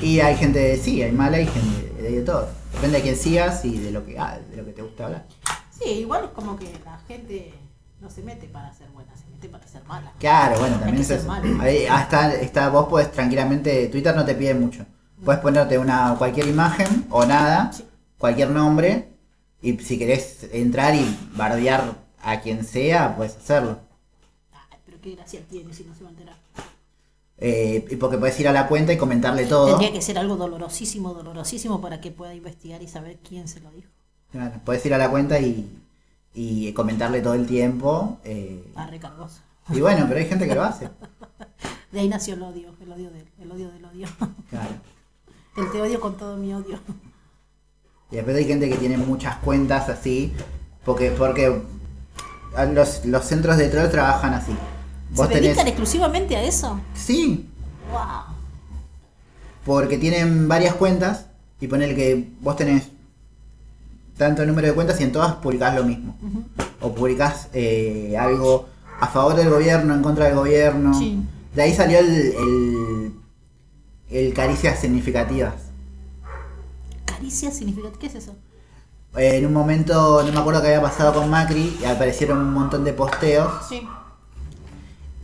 y 0.00 0.20
hay 0.20 0.36
gente, 0.36 0.76
sí, 0.78 1.02
hay 1.02 1.12
mala 1.12 1.40
y 1.40 1.46
gente 1.46 2.02
de, 2.02 2.10
de 2.12 2.22
todo. 2.22 2.48
Depende 2.74 2.98
de 2.98 3.02
quién 3.02 3.16
sigas 3.16 3.64
y 3.64 3.78
de 3.78 3.90
lo 3.90 4.04
que, 4.04 4.18
ah, 4.18 4.38
de 4.50 4.56
lo 4.56 4.64
que 4.64 4.72
te 4.72 4.82
gusta 4.82 5.06
hablar. 5.06 5.26
Sí, 5.70 5.90
igual 5.90 6.24
es 6.24 6.30
como 6.30 6.56
que 6.58 6.72
la 6.84 6.98
gente 7.06 7.54
no 8.00 8.10
se 8.10 8.22
mete 8.22 8.46
para 8.48 8.72
ser 8.74 8.88
buena, 8.90 9.14
se 9.16 9.26
mete 9.30 9.48
para 9.48 9.66
ser 9.66 9.84
mala. 9.84 10.12
Claro, 10.18 10.58
bueno, 10.58 10.76
también 10.76 11.02
es 11.02 11.10
eso. 11.10 11.26
malo. 11.28 11.60
Ahí, 11.62 11.86
hasta, 11.86 12.34
está, 12.34 12.68
vos 12.68 12.88
podés 12.88 13.12
tranquilamente, 13.12 13.86
Twitter 13.88 14.14
no 14.16 14.24
te 14.24 14.34
pide 14.34 14.54
mucho. 14.54 14.84
Puedes 15.24 15.40
ponerte 15.40 15.78
una 15.78 16.14
cualquier 16.18 16.48
imagen 16.48 17.06
o 17.10 17.24
nada, 17.24 17.72
Sí. 17.72 17.84
cualquier 18.18 18.50
nombre, 18.50 19.08
y 19.60 19.76
si 19.78 19.98
querés 19.98 20.48
entrar 20.52 20.94
y 20.94 21.04
bardear 21.36 21.94
a 22.22 22.40
quien 22.40 22.64
sea, 22.64 23.16
puedes 23.16 23.36
hacerlo. 23.36 23.78
Ay, 24.52 24.78
pero 24.86 25.00
qué 25.00 25.14
gracia 25.16 25.40
tiene 25.48 25.72
si 25.74 25.84
no 25.84 25.94
se 25.94 26.02
va 26.04 26.08
a 26.08 26.12
enterar. 26.12 26.36
Eh, 27.40 27.86
y 27.90 27.96
porque 27.96 28.18
puedes 28.18 28.38
ir 28.40 28.48
a 28.48 28.52
la 28.52 28.66
cuenta 28.66 28.92
y 28.92 28.96
comentarle 28.96 29.46
todo. 29.46 29.66
Tendría 29.68 29.92
que 29.92 30.02
ser 30.02 30.18
algo 30.18 30.36
dolorosísimo, 30.36 31.14
dolorosísimo 31.14 31.80
para 31.80 32.00
que 32.00 32.10
pueda 32.10 32.34
investigar 32.34 32.82
y 32.82 32.88
saber 32.88 33.18
quién 33.18 33.46
se 33.46 33.60
lo 33.60 33.70
dijo. 33.70 33.88
Claro, 34.32 34.60
puedes 34.64 34.84
ir 34.86 34.92
a 34.94 34.98
la 34.98 35.08
cuenta 35.10 35.38
y, 35.40 35.68
y 36.34 36.72
comentarle 36.72 37.20
todo 37.20 37.34
el 37.34 37.46
tiempo. 37.46 38.18
eh, 38.24 38.64
Ah, 38.74 38.86
recargoso. 38.88 39.40
y 39.72 39.80
bueno, 39.80 40.04
pero 40.08 40.18
hay 40.20 40.26
gente 40.26 40.48
que 40.48 40.54
lo 40.54 40.62
hace. 40.64 40.88
De 41.92 42.00
ahí 42.00 42.08
nació 42.08 42.34
el 42.34 42.42
odio, 42.42 42.74
el 42.82 42.92
odio 42.92 43.10
del, 43.10 43.26
el 43.40 43.50
odio 43.52 43.70
del 43.70 43.84
odio. 43.84 44.08
Claro. 44.50 44.70
El 45.58 45.70
te 45.70 45.82
odio 45.82 46.00
con 46.00 46.16
todo 46.16 46.36
mi 46.36 46.54
odio. 46.54 46.78
Y 48.10 48.16
después 48.16 48.36
hay 48.36 48.44
gente 48.44 48.68
que 48.68 48.76
tiene 48.76 48.96
muchas 48.96 49.36
cuentas 49.36 49.88
así, 49.88 50.32
porque 50.84 51.10
porque 51.10 51.60
a 52.56 52.64
los, 52.64 53.04
los 53.04 53.24
centros 53.24 53.56
de 53.58 53.68
troll 53.68 53.90
trabajan 53.90 54.34
así. 54.34 54.52
¿Se 54.52 55.16
Vos 55.16 55.28
tenés... 55.28 55.42
dedican 55.42 55.66
exclusivamente 55.66 56.36
a 56.36 56.42
eso? 56.42 56.80
Sí, 56.94 57.48
¡Wow! 57.92 58.36
porque 59.64 59.98
tienen 59.98 60.48
varias 60.48 60.74
cuentas 60.74 61.26
y 61.60 61.66
poner 61.66 61.94
que 61.94 62.30
vos 62.40 62.56
tenés 62.56 62.88
tanto 64.16 64.46
número 64.46 64.68
de 64.68 64.72
cuentas 64.74 64.98
y 65.00 65.04
en 65.04 65.12
todas 65.12 65.34
publicás 65.34 65.74
lo 65.74 65.84
mismo. 65.84 66.16
O 66.80 66.94
publicás 66.94 67.48
eh, 67.52 68.16
algo 68.18 68.66
a 68.98 69.06
favor 69.08 69.34
del 69.34 69.50
gobierno, 69.50 69.94
en 69.94 70.02
contra 70.02 70.24
del 70.26 70.36
gobierno. 70.36 70.94
Sí. 70.94 71.20
De 71.54 71.62
ahí 71.62 71.74
salió 71.74 71.98
el, 71.98 72.08
el, 72.08 73.07
el 74.10 74.32
caricias 74.34 74.78
significativas. 74.80 75.54
Caricia 77.04 77.50
significa. 77.50 77.88
¿Qué 77.98 78.06
es 78.06 78.14
eso? 78.14 78.34
En 79.16 79.46
un 79.46 79.52
momento, 79.52 80.22
no 80.24 80.32
me 80.32 80.38
acuerdo 80.38 80.60
qué 80.60 80.68
había 80.68 80.82
pasado 80.82 81.14
con 81.14 81.28
Macri, 81.30 81.78
y 81.80 81.84
aparecieron 81.84 82.38
un 82.38 82.52
montón 82.52 82.84
de 82.84 82.92
posteos 82.92 83.50
Sí. 83.68 83.86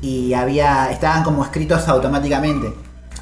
y 0.00 0.32
había 0.34 0.90
estaban 0.90 1.22
como 1.22 1.44
escritos 1.44 1.86
automáticamente. 1.88 2.72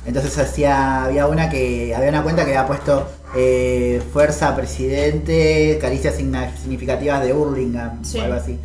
Entonces 0.07 0.37
hacía 0.39 1.05
había 1.05 1.27
una 1.27 1.49
que 1.51 1.95
había 1.95 2.09
una 2.09 2.23
cuenta 2.23 2.45
que 2.45 2.51
había 2.57 2.67
puesto 2.67 3.07
eh, 3.35 4.03
fuerza 4.13 4.55
presidente, 4.57 5.79
caricias 5.81 6.15
significativas 6.17 7.23
de 7.23 7.33
Hurlingham 7.33 8.05
Sí. 8.05 8.19
o 8.19 8.23
algo 8.23 8.35
así. 8.37 8.59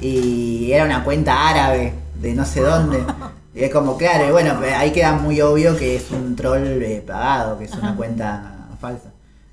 Y 0.00 0.72
era 0.72 0.84
una 0.84 1.04
cuenta 1.04 1.48
árabe 1.48 1.92
de 2.20 2.34
no 2.34 2.44
sé 2.44 2.60
dónde. 2.60 2.98
Y 3.54 3.64
es 3.64 3.70
como 3.72 3.96
claro, 3.98 4.26
y 4.28 4.32
bueno, 4.32 4.54
pues 4.58 4.72
ahí 4.72 4.92
queda 4.92 5.12
muy 5.12 5.40
obvio 5.40 5.76
que 5.76 5.96
es 5.96 6.10
un 6.10 6.34
troll 6.36 6.66
eh, 6.82 7.04
pagado, 7.06 7.58
que 7.58 7.64
es 7.66 7.72
una 7.74 7.94
cuenta 7.96 8.66
falsa. 8.80 9.10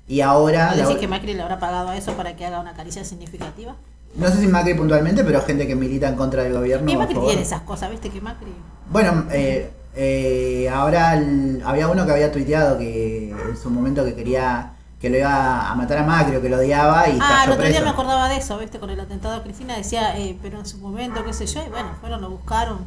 Y 0.08 0.22
ahora 0.22 0.70
¿No 0.70 0.76
la- 0.76 0.82
decís 0.84 0.96
que 1.00 1.06
Macri 1.08 1.34
le 1.34 1.42
habrá 1.42 1.58
pagado 1.60 1.88
a 1.90 1.96
eso 1.96 2.12
para 2.14 2.34
que 2.34 2.44
haga 2.46 2.60
una 2.60 2.72
caricia 2.74 3.04
significativa? 3.04 3.74
no 4.16 4.26
sé 4.28 4.40
si 4.40 4.48
Macri 4.48 4.74
puntualmente, 4.74 5.22
pero 5.22 5.40
gente 5.42 5.68
que 5.68 5.76
milita 5.76 6.08
en 6.08 6.16
contra 6.16 6.42
del 6.42 6.52
gobierno. 6.54 6.90
y 6.90 6.96
Macri 6.96 7.14
tiene 7.20 7.42
esas 7.42 7.60
cosas, 7.62 7.90
¿viste? 7.90 8.10
Que 8.10 8.20
Macri. 8.20 8.52
Bueno, 8.90 9.26
eh, 9.30 9.70
eh, 9.94 10.68
ahora 10.72 11.14
el- 11.14 11.62
había 11.64 11.86
uno 11.86 12.04
que 12.06 12.12
había 12.12 12.32
tuiteado 12.32 12.76
que 12.78 13.30
en 13.30 13.56
su 13.56 13.70
momento 13.70 14.04
que 14.04 14.14
quería 14.16 14.72
que 15.00 15.08
lo 15.10 15.16
iba 15.18 15.70
a 15.70 15.74
matar 15.76 15.98
a 15.98 16.02
Macri 16.04 16.36
o 16.36 16.42
que 16.42 16.48
lo 16.48 16.56
odiaba 16.58 17.08
y 17.08 17.18
Ah, 17.22 17.44
el 17.46 17.52
otro 17.52 17.66
día 17.68 17.80
me 17.82 17.88
acordaba 17.90 18.28
de 18.28 18.36
eso, 18.38 18.58
¿viste? 18.58 18.78
Con 18.80 18.90
el 18.90 18.98
atentado 19.00 19.34
a 19.36 19.42
Cristina 19.42 19.76
decía, 19.76 20.18
eh, 20.18 20.36
pero 20.42 20.58
en 20.58 20.66
su 20.66 20.78
momento, 20.78 21.24
qué 21.24 21.32
sé 21.32 21.46
yo, 21.46 21.62
y 21.64 21.70
bueno, 21.70 21.90
fueron, 22.00 22.20
lo 22.20 22.30
buscaron. 22.30 22.78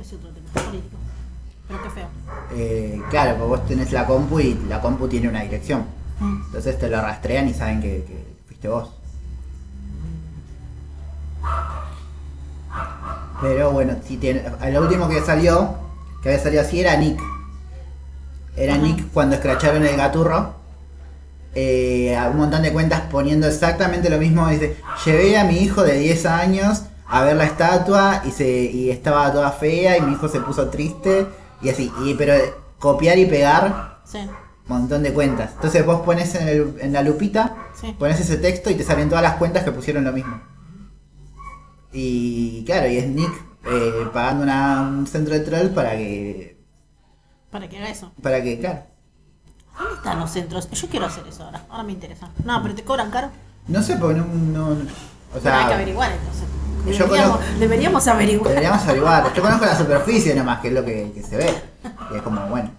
Es 0.00 0.12
otro 0.12 0.30
tema 0.30 0.48
político. 0.52 0.96
Pero 1.66 1.82
qué 1.82 1.90
feo. 1.90 2.08
Eh, 2.52 3.02
claro, 3.10 3.36
porque 3.38 3.48
vos 3.48 3.66
tenés 3.66 3.92
la 3.92 4.06
compu 4.06 4.40
y 4.40 4.54
la 4.68 4.80
compu 4.80 5.08
tiene 5.08 5.28
una 5.28 5.42
dirección. 5.42 5.84
Mm. 6.20 6.42
Entonces 6.46 6.78
te 6.78 6.88
lo 6.88 7.00
rastrean 7.00 7.48
y 7.48 7.54
saben 7.54 7.80
que, 7.80 8.04
que 8.04 8.24
fuiste 8.46 8.68
vos. 8.68 8.90
Pero 13.40 13.70
bueno, 13.70 13.96
si 14.04 14.16
tiene, 14.16 14.42
lo 14.72 14.82
último 14.82 15.08
que 15.08 15.20
salió, 15.22 15.74
que 16.22 16.30
había 16.30 16.42
salido 16.42 16.62
así, 16.62 16.80
era 16.80 16.96
Nick. 16.96 17.20
Era 18.56 18.74
Ajá. 18.74 18.82
Nick 18.82 19.12
cuando 19.12 19.36
escracharon 19.36 19.84
el 19.84 19.96
gaturro. 19.96 20.54
Eh, 21.54 22.16
un 22.30 22.36
montón 22.36 22.62
de 22.62 22.72
cuentas 22.72 23.02
poniendo 23.10 23.46
exactamente 23.46 24.10
lo 24.10 24.18
mismo. 24.18 24.48
Dice, 24.48 24.76
llevé 25.04 25.38
a 25.38 25.44
mi 25.44 25.58
hijo 25.58 25.82
de 25.82 25.98
10 25.98 26.26
años 26.26 26.82
a 27.08 27.24
ver 27.24 27.36
la 27.36 27.44
estatua 27.44 28.22
y, 28.24 28.30
se, 28.30 28.48
y 28.48 28.90
estaba 28.90 29.32
toda 29.32 29.50
fea 29.52 29.96
y 29.96 30.02
mi 30.02 30.12
hijo 30.12 30.28
se 30.28 30.40
puso 30.40 30.68
triste. 30.68 31.26
Y 31.62 31.68
así, 31.70 31.92
y, 32.04 32.14
pero 32.14 32.34
copiar 32.78 33.18
y 33.18 33.26
pegar 33.26 33.98
Sí, 34.04 34.18
montón 34.68 35.02
de 35.02 35.12
cuentas. 35.12 35.52
Entonces 35.54 35.84
vos 35.84 36.00
pones 36.02 36.34
en, 36.34 36.48
el- 36.48 36.74
en 36.80 36.92
la 36.92 37.02
lupita, 37.02 37.56
sí. 37.74 37.94
pones 37.98 38.20
ese 38.20 38.36
texto 38.36 38.70
y 38.70 38.74
te 38.74 38.84
salen 38.84 39.08
todas 39.08 39.22
las 39.22 39.34
cuentas 39.36 39.64
que 39.64 39.72
pusieron 39.72 40.04
lo 40.04 40.12
mismo. 40.12 40.40
Y 41.92 42.64
claro, 42.64 42.86
y 42.88 42.98
es 42.98 43.08
Nick 43.08 43.32
eh, 43.70 44.08
pagando 44.12 44.44
una- 44.44 44.82
un 44.82 45.06
centro 45.06 45.34
de 45.34 45.40
troll 45.40 45.68
para 45.70 45.92
que. 45.92 46.58
Para 47.50 47.68
que 47.68 47.78
haga 47.78 47.88
eso. 47.88 48.12
para 48.22 48.42
que, 48.42 48.58
claro. 48.60 48.82
¿Dónde 49.78 49.94
están 49.94 50.20
los 50.20 50.30
centros? 50.30 50.70
Yo 50.70 50.88
quiero 50.88 51.06
hacer 51.06 51.26
eso 51.26 51.44
ahora. 51.44 51.64
Ahora 51.70 51.82
me 51.84 51.92
interesa. 51.92 52.28
No, 52.44 52.60
pero 52.62 52.74
te 52.74 52.82
cobran 52.84 53.10
caro. 53.10 53.30
No 53.68 53.82
sé, 53.82 53.96
porque 53.96 54.20
no. 54.20 54.26
no- 54.26 54.68
o 54.70 54.74
Bueno, 54.74 54.86
hay 55.34 55.40
que 55.42 55.68
sea, 55.68 55.74
averiguar 55.74 56.12
entonces. 56.12 56.44
Deberíamos, 56.84 57.08
conozco- 57.38 57.58
deberíamos 57.58 58.06
averiguar. 58.08 58.48
deberíamos 58.48 58.82
averiguar. 58.84 59.34
Yo 59.34 59.42
conozco 59.42 59.64
la 59.66 59.76
superficie 59.78 60.34
nomás, 60.34 60.60
que 60.60 60.68
es 60.68 60.74
lo 60.74 60.84
que, 60.84 61.12
que 61.14 61.22
se 61.22 61.36
ve. 61.36 61.54
Y 62.12 62.16
es 62.16 62.22
como, 62.22 62.40
bueno. 62.48 62.70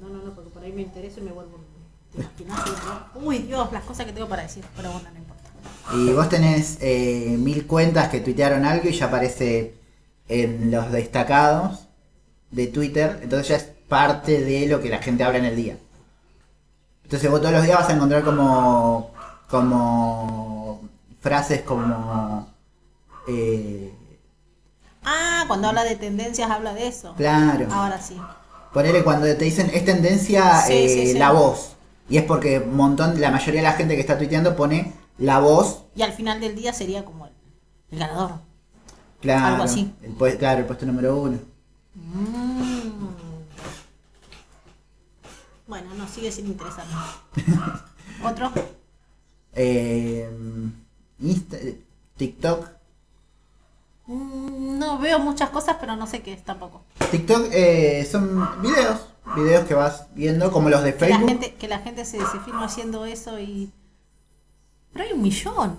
No, 0.00 0.08
no, 0.08 0.22
no, 0.24 0.34
porque 0.34 0.50
por 0.50 0.62
ahí 0.62 0.72
me 0.72 0.82
interesa 0.82 1.20
y 1.20 1.24
me 1.24 1.32
vuelvo. 1.32 1.58
¿Te 2.36 2.42
imaginas? 2.42 2.80
Uy, 3.14 3.38
Dios, 3.40 3.70
las 3.72 3.84
cosas 3.84 4.06
que 4.06 4.12
tengo 4.12 4.28
para 4.28 4.42
decir. 4.42 4.64
Pero 4.76 4.90
bueno, 4.92 5.08
no 5.12 5.18
importa. 5.18 5.44
Y 5.94 6.12
vos 6.12 6.28
tenés 6.28 6.78
eh, 6.80 7.36
mil 7.38 7.66
cuentas 7.66 8.08
que 8.08 8.20
tuitearon 8.20 8.64
algo 8.64 8.88
y 8.88 8.92
ya 8.92 9.06
aparece 9.06 9.74
en 10.28 10.70
los 10.70 10.90
destacados 10.92 11.86
de 12.50 12.66
Twitter, 12.66 13.20
entonces 13.22 13.48
ya 13.48 13.56
es 13.56 13.64
parte 13.88 14.40
de 14.42 14.66
lo 14.66 14.80
que 14.80 14.88
la 14.90 14.98
gente 14.98 15.24
habla 15.24 15.38
en 15.38 15.46
el 15.46 15.56
día. 15.56 15.76
Entonces 17.04 17.30
vos 17.30 17.40
todos 17.40 17.54
los 17.54 17.62
días 17.64 17.78
vas 17.78 17.88
a 17.88 17.92
encontrar 17.94 18.22
como 18.22 19.12
como 19.50 20.57
frases 21.20 21.62
como 21.62 22.48
eh, 23.28 23.92
Ah, 25.04 25.44
cuando 25.46 25.68
habla 25.68 25.84
de 25.84 25.96
tendencias 25.96 26.50
habla 26.50 26.74
de 26.74 26.88
eso. 26.88 27.14
claro, 27.16 27.66
Ahora 27.72 28.00
sí. 28.00 28.16
ponele 28.72 29.02
cuando 29.04 29.26
te 29.26 29.44
dicen 29.44 29.70
es 29.72 29.84
tendencia 29.84 30.60
Sí, 30.62 30.72
eh, 30.74 30.88
sí, 30.88 31.12
sí. 31.12 31.18
la 31.18 31.30
voz 31.32 31.72
y 32.10 32.16
es 32.18 32.24
porque 32.24 32.58
un 32.58 32.76
montón, 32.76 33.20
la 33.20 33.30
mayoría 33.30 33.60
de 33.60 33.66
la 33.68 33.72
gente 33.74 33.94
que 33.94 34.00
está 34.00 34.16
tuiteando 34.18 34.56
pone 34.56 34.92
la 35.18 35.38
voz 35.40 35.84
Y 35.94 36.02
al 36.02 36.12
final 36.12 36.40
del 36.40 36.54
día 36.56 36.72
sería 36.72 37.04
como 37.04 37.26
el, 37.26 37.32
el 37.90 37.98
ganador. 37.98 38.32
Claro, 39.20 39.46
Algo 39.46 39.64
así. 39.64 39.92
El, 40.02 40.38
claro, 40.38 40.60
el 40.60 40.66
puesto 40.66 40.86
número 40.86 41.16
uno. 41.16 41.38
Mm. 41.94 43.08
Bueno, 45.66 45.94
no, 45.94 46.08
sigue 46.08 46.32
sin 46.32 46.46
interesarme. 46.46 46.92
¿Otro? 48.24 48.50
Eh, 49.54 50.28
Insta- 51.20 51.58
TikTok. 52.16 52.66
Mm, 54.06 54.78
No 54.78 54.98
veo 54.98 55.18
muchas 55.18 55.50
cosas, 55.50 55.76
pero 55.80 55.96
no 55.96 56.06
sé 56.06 56.22
qué 56.22 56.32
es 56.32 56.44
tampoco. 56.44 56.82
TikTok 57.10 57.48
eh, 57.52 58.06
son 58.10 58.62
videos, 58.62 59.00
videos 59.36 59.66
que 59.66 59.74
vas 59.74 60.04
viendo 60.14 60.50
como 60.52 60.68
los 60.70 60.82
de 60.82 60.94
Que 60.94 61.00
la 61.00 61.06
Facebook. 61.08 61.28
gente, 61.28 61.54
que 61.54 61.68
la 61.68 61.78
gente 61.80 62.04
se, 62.04 62.18
se 62.18 62.40
filma 62.44 62.64
haciendo 62.64 63.04
eso 63.04 63.38
y. 63.38 63.70
Pero 64.92 65.04
hay 65.04 65.12
un 65.12 65.22
millón. 65.22 65.76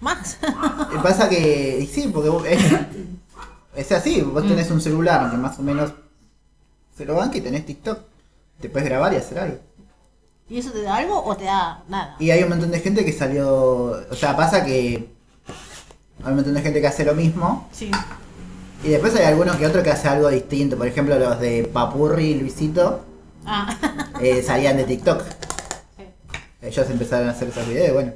Más. 0.00 0.38
Eh, 0.42 0.98
Pasa 1.02 1.28
que, 1.28 1.88
sí, 1.92 2.08
porque 2.12 2.28
vos- 2.28 2.44
es, 2.46 2.60
es 3.76 3.92
así, 3.92 4.20
vos 4.20 4.46
tenés 4.46 4.70
un 4.70 4.80
celular 4.80 5.30
que 5.30 5.36
más 5.36 5.58
o 5.58 5.62
menos 5.62 5.92
se 6.96 7.04
lo 7.04 7.14
banca 7.14 7.38
y 7.38 7.40
tenés 7.40 7.64
TikTok. 7.66 7.98
Te 8.60 8.68
puedes 8.68 8.88
grabar 8.88 9.12
y 9.12 9.16
hacer 9.16 9.38
algo. 9.38 9.58
¿Y 10.52 10.58
eso 10.58 10.70
te 10.70 10.82
da 10.82 10.96
algo 10.96 11.24
o 11.24 11.34
te 11.34 11.44
da 11.44 11.82
nada? 11.88 12.14
Y 12.18 12.30
hay 12.30 12.42
un 12.42 12.50
montón 12.50 12.70
de 12.70 12.78
gente 12.80 13.06
que 13.06 13.12
salió, 13.12 14.04
o 14.10 14.14
sea, 14.14 14.36
pasa 14.36 14.62
que 14.62 15.08
hay 16.22 16.30
un 16.30 16.34
montón 16.36 16.52
de 16.52 16.60
gente 16.60 16.78
que 16.78 16.86
hace 16.86 17.06
lo 17.06 17.14
mismo 17.14 17.68
Sí. 17.72 17.90
Y 18.84 18.88
después 18.88 19.14
hay 19.16 19.24
alguno 19.24 19.56
que 19.56 19.66
otro 19.66 19.82
que 19.82 19.90
hace 19.90 20.08
algo 20.08 20.28
distinto. 20.28 20.76
Por 20.76 20.86
ejemplo, 20.86 21.18
los 21.18 21.40
de 21.40 21.64
Papurri 21.72 22.32
y 22.32 22.34
Luisito 22.40 23.00
Ah, 23.46 23.74
eh, 24.20 24.42
salían 24.42 24.76
de 24.76 24.84
TikTok. 24.84 25.22
sí. 25.96 26.04
Ellos 26.60 26.90
empezaron 26.90 27.28
a 27.28 27.32
hacer 27.32 27.48
esos 27.48 27.66
videos 27.66 27.94
bueno. 27.94 28.12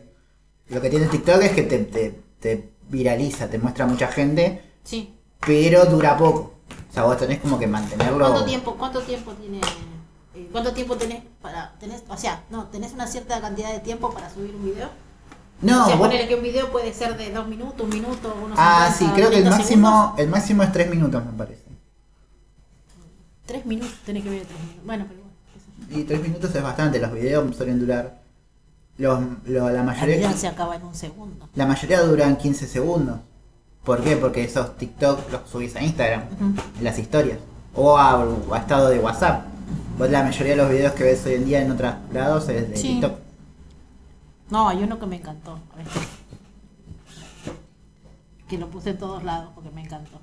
Lo 0.68 0.80
que 0.82 0.90
tiene 0.90 1.06
TikTok 1.06 1.40
es 1.42 1.52
que 1.52 1.62
te, 1.62 1.78
te, 1.78 2.20
te 2.38 2.68
viraliza, 2.90 3.48
te 3.48 3.58
muestra 3.58 3.86
a 3.86 3.88
mucha 3.88 4.08
gente, 4.08 4.60
Sí. 4.84 5.14
pero 5.40 5.86
dura 5.86 6.18
poco. 6.18 6.52
O 6.90 6.92
sea, 6.92 7.04
vos 7.04 7.16
tenés 7.16 7.40
como 7.40 7.58
que 7.58 7.66
mantenerlo. 7.66 8.18
¿Cuánto 8.18 8.44
tiempo, 8.44 8.74
cuánto 8.76 9.00
tiempo 9.00 9.32
tiene, 9.32 9.60
eh, 10.36 10.48
cuánto 10.52 10.72
tiempo 10.72 10.96
tenés 10.96 11.22
para, 11.42 11.72
tenés, 11.80 12.02
o 12.08 12.16
sea, 12.16 12.42
no, 12.50 12.64
tenés 12.66 12.92
una 12.92 13.06
cierta 13.06 13.40
cantidad 13.40 13.72
de 13.72 13.80
tiempo 13.80 14.10
para 14.12 14.28
subir 14.30 14.54
un 14.54 14.64
video? 14.64 14.88
No, 15.62 15.84
o 15.84 15.86
sea, 15.86 15.96
vos- 15.96 16.06
ponele 16.08 16.28
que 16.28 16.34
un 16.34 16.42
video 16.42 16.70
puede 16.70 16.92
ser 16.92 17.16
de 17.16 17.32
dos 17.32 17.48
minutos, 17.48 17.80
un 17.80 17.88
minuto, 17.88 18.36
unos 18.44 18.58
Ah, 18.60 18.92
50, 18.92 18.98
sí, 18.98 19.06
creo 19.14 19.30
que 19.30 19.36
el 19.38 19.42
30 19.44 19.58
máximo, 19.58 19.88
segundos. 19.90 20.18
el 20.20 20.28
máximo 20.28 20.62
es 20.62 20.72
3 20.72 20.90
minutos, 20.90 21.24
me 21.24 21.32
parece. 21.32 21.62
Tres 23.46 23.64
minutos, 23.64 23.94
tenés 24.04 24.22
que 24.24 24.30
ver 24.30 24.44
tres 24.44 24.58
minutos. 24.60 24.84
Bueno, 24.84 25.06
pero 25.08 25.20
bueno. 25.20 26.00
Y 26.00 26.04
3 26.04 26.20
minutos 26.22 26.54
es 26.54 26.62
bastante, 26.62 26.98
los 26.98 27.12
videos 27.12 27.56
suelen 27.56 27.78
durar. 27.78 28.20
Los, 28.98 29.20
lo- 29.44 29.70
la 29.70 29.82
mayoría. 29.82 30.32
se 30.32 30.48
acaba 30.48 30.76
en 30.76 30.82
un 30.84 30.94
segundo. 30.94 31.48
La 31.54 31.66
mayoría 31.66 32.00
duran 32.02 32.36
15 32.36 32.66
segundos. 32.66 33.18
¿Por 33.84 34.02
qué? 34.02 34.16
Porque 34.16 34.42
esos 34.42 34.76
TikTok 34.76 35.30
los 35.30 35.48
subís 35.48 35.76
a 35.76 35.82
Instagram, 35.82 36.22
las 36.80 36.98
historias. 36.98 37.38
O 37.74 37.96
a, 37.96 38.20
a 38.52 38.58
estado 38.58 38.88
de 38.88 38.98
WhatsApp. 38.98 39.44
Vos 39.96 40.10
la 40.10 40.22
mayoría 40.22 40.52
de 40.52 40.56
los 40.56 40.70
videos 40.70 40.92
que 40.92 41.04
ves 41.04 41.24
hoy 41.26 41.34
en 41.34 41.44
día 41.46 41.62
en 41.62 41.70
otros 41.70 41.94
lados 42.12 42.48
es 42.48 42.68
de 42.70 42.76
Sí. 42.76 42.88
TikTok. 43.00 43.18
No, 44.50 44.68
hay 44.68 44.82
uno 44.82 44.98
que 44.98 45.06
me 45.06 45.16
encantó. 45.16 45.58
Que 48.48 48.58
lo 48.58 48.68
puse 48.70 48.90
en 48.90 48.98
todos 48.98 49.24
lados 49.24 49.50
porque 49.54 49.70
me 49.70 49.82
encantó. 49.82 50.20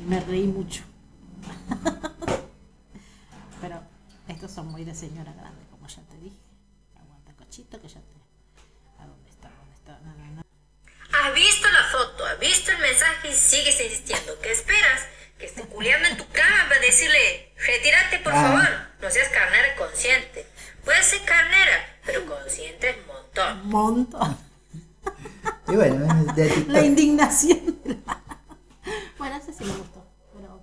Y 0.00 0.04
me 0.08 0.20
reí 0.20 0.46
mucho. 0.46 0.82
Pero 3.60 3.82
estos 4.28 4.50
son 4.50 4.68
muy 4.68 4.84
de 4.84 4.94
señora 4.94 5.32
grande, 5.34 5.60
como 5.70 5.86
ya 5.86 6.02
te 6.10 6.16
dije. 6.18 6.36
Aguanta 6.98 7.32
cochito 7.34 7.80
que 7.80 7.88
ya 7.88 8.00
te. 8.00 9.02
¿A 9.02 9.06
dónde 9.06 9.30
está? 9.30 9.50
¿Dónde 9.50 9.74
está? 9.74 10.00
No, 10.00 10.14
no, 10.16 10.36
no. 10.36 10.42
Has 11.22 11.34
visto 11.34 11.68
la 11.68 11.84
foto, 11.92 12.24
has 12.24 12.40
visto 12.40 12.70
el 12.72 12.78
mensaje 12.78 13.28
y 13.30 13.34
sigues 13.34 13.78
insistiendo. 13.80 14.32
¿Qué 14.42 14.50
esperas? 14.52 15.02
Que 15.40 15.46
esté 15.46 15.62
culiando 15.62 16.06
en 16.08 16.16
tu 16.18 16.24
cama 16.28 16.66
para 16.68 16.80
decirle, 16.80 17.52
retírate 17.66 18.18
por 18.18 18.32
Ah. 18.34 18.42
favor. 18.42 18.68
No 19.02 19.10
seas 19.10 19.28
carnera 19.30 19.74
consciente. 19.78 20.46
Puedes 20.84 21.06
ser 21.06 21.22
carnera, 21.24 21.72
pero 22.04 22.26
consciente 22.26 22.90
es 22.90 22.96
un 22.98 23.06
montón. 23.06 23.60
Un 23.62 23.68
montón. 23.70 24.36
Y 25.68 25.76
bueno, 25.76 26.26
es 26.28 26.36
de. 26.36 26.64
La 26.68 26.82
indignación. 26.82 27.78
Bueno, 29.18 29.36
ese 29.36 29.52
sí 29.52 29.64
me 29.64 29.72
gustó. 29.72 30.04
Pero. 30.34 30.60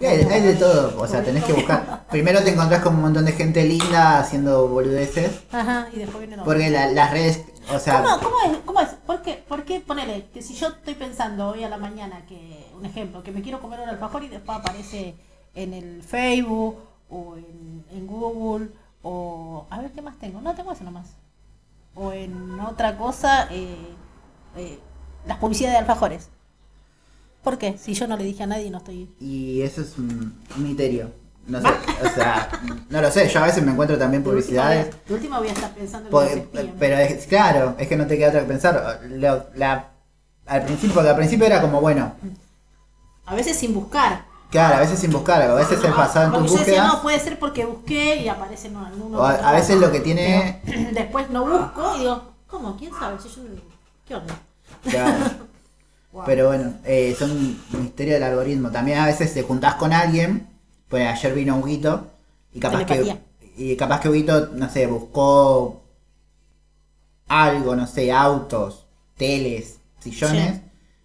Y 0.00 0.06
hay, 0.06 0.22
hay 0.30 0.40
de 0.42 0.54
todo, 0.54 1.00
o 1.00 1.06
sea, 1.08 1.22
tenés 1.24 1.44
que 1.44 1.52
buscar. 1.52 2.06
Primero 2.10 2.42
te 2.44 2.50
encontrás 2.50 2.82
con 2.82 2.94
un 2.94 3.02
montón 3.02 3.24
de 3.24 3.32
gente 3.32 3.64
linda 3.64 4.18
haciendo 4.20 4.68
boludeces. 4.68 5.30
Ajá, 5.52 5.88
y 5.92 5.98
después 5.98 6.26
viene 6.28 6.42
Porque 6.44 6.70
la- 6.70 6.88
las 6.90 7.10
redes, 7.10 7.40
o 7.72 7.78
sea, 7.78 8.02
¿Cómo, 8.02 8.20
cómo 8.20 8.36
es? 8.44 8.58
¿Cómo 8.64 8.80
es? 8.80 8.88
¿Por 9.06 9.22
qué, 9.22 9.44
¿Por 9.46 9.64
qué 9.64 9.80
ponele 9.80 10.26
que 10.32 10.42
si 10.42 10.54
yo 10.54 10.68
estoy 10.68 10.94
pensando 10.94 11.48
hoy 11.48 11.64
a 11.64 11.68
la 11.68 11.78
mañana 11.78 12.24
que, 12.26 12.66
un 12.76 12.84
ejemplo, 12.84 13.22
que 13.22 13.32
me 13.32 13.42
quiero 13.42 13.60
comer 13.60 13.80
un 13.80 13.88
alfajor 13.88 14.24
y 14.24 14.28
después 14.28 14.58
aparece 14.58 15.14
en 15.54 15.72
el 15.72 16.02
Facebook 16.02 16.78
o 17.08 17.36
en, 17.36 17.84
en 17.90 18.06
Google 18.06 18.68
o... 19.02 19.66
A 19.70 19.80
ver, 19.80 19.92
¿qué 19.92 20.02
más 20.02 20.18
tengo? 20.18 20.40
No, 20.40 20.54
tengo 20.54 20.72
eso 20.72 20.84
nomás. 20.84 21.14
O 21.94 22.12
en 22.12 22.58
otra 22.60 22.96
cosa, 22.98 23.48
eh, 23.50 23.76
eh, 24.56 24.78
las 25.26 25.38
publicidades 25.38 25.74
de 25.74 25.78
alfajores. 25.80 26.30
¿Por 27.42 27.58
qué? 27.58 27.78
Si 27.78 27.94
yo 27.94 28.06
no 28.06 28.16
le 28.16 28.24
dije 28.24 28.42
a 28.42 28.46
nadie 28.46 28.66
y 28.66 28.70
no 28.70 28.78
estoy... 28.78 29.10
y 29.20 29.60
eso 29.60 29.82
es 29.82 29.96
un 29.98 30.34
misterio. 30.56 31.23
No 31.46 31.60
sé, 31.60 31.68
o 31.68 32.14
sea, 32.14 32.48
no 32.88 33.02
lo 33.02 33.10
sé, 33.10 33.28
yo 33.28 33.40
a 33.42 33.46
veces 33.46 33.62
me 33.62 33.72
encuentro 33.72 33.98
también 33.98 34.22
publicidades. 34.22 34.88
De 35.06 35.14
última 35.14 35.38
voy 35.38 35.48
a 35.48 35.52
estar 35.52 35.70
pensando 35.74 36.22
en 36.22 36.38
espían. 36.38 36.72
pero 36.78 36.96
es 36.96 37.26
claro, 37.26 37.74
es 37.78 37.86
que 37.86 37.96
no 37.96 38.06
te 38.06 38.16
queda 38.16 38.28
otra 38.28 38.40
que 38.40 38.46
pensar. 38.46 39.00
Lo- 39.10 39.44
la- 39.54 39.88
al 40.46 40.64
principio, 40.64 40.94
porque 40.94 41.10
al 41.10 41.16
principio 41.16 41.46
era 41.46 41.60
como, 41.60 41.80
bueno, 41.80 42.14
A 43.26 43.34
veces 43.34 43.56
sin 43.58 43.74
buscar. 43.74 44.24
claro, 44.50 44.76
a 44.76 44.80
veces 44.80 44.98
sin 44.98 45.10
buscar, 45.10 45.42
a 45.42 45.54
veces 45.54 45.82
es 45.84 45.96
basado 45.96 46.34
en 46.36 46.42
decía, 46.44 46.58
búsquedas. 46.58 46.86
no, 46.94 47.02
puede 47.02 47.20
ser 47.20 47.38
porque 47.38 47.64
busqué 47.66 48.16
y 48.16 48.28
aparece 48.28 48.70
no, 48.70 48.86
en 48.86 49.00
uno 49.02 49.18
O 49.18 49.24
a, 49.24 49.36
no. 49.38 49.52
veces 49.52 49.78
lo 49.78 49.90
que 49.92 50.00
tiene. 50.00 50.60
Pero 50.64 50.80
después 50.92 51.28
no 51.30 51.44
busco 51.46 51.96
y 51.96 52.00
digo, 52.00 52.22
¿cómo? 52.46 52.76
¿Quién 52.78 52.90
sabe? 52.98 53.16
Si 53.22 53.28
yo 53.28 53.42
no- 53.42 53.60
¿Qué 54.06 54.14
onda? 54.14 54.34
Claro. 54.88 55.14
Wow. 56.12 56.22
Pero 56.26 56.46
bueno, 56.46 56.74
eh, 56.84 57.16
son 57.18 57.28
un 57.32 57.60
misterio 57.72 58.14
del 58.14 58.22
algoritmo. 58.22 58.70
También 58.70 58.98
a 59.00 59.06
veces 59.06 59.34
te 59.34 59.42
juntás 59.42 59.74
con 59.74 59.92
alguien, 59.92 60.46
pues 60.94 61.08
ayer 61.08 61.34
vino 61.34 61.56
Huguito 61.56 62.06
y 62.52 62.60
capaz 62.60 62.84
que 62.84 63.18
y 63.56 63.74
capaz 63.76 63.98
que 63.98 64.08
Huguito, 64.08 64.46
no 64.54 64.70
sé, 64.70 64.86
buscó 64.86 65.82
algo, 67.26 67.74
no 67.74 67.88
sé, 67.88 68.12
autos, 68.12 68.86
teles, 69.16 69.78
sillones, 69.98 70.54
Sí. 70.54 70.60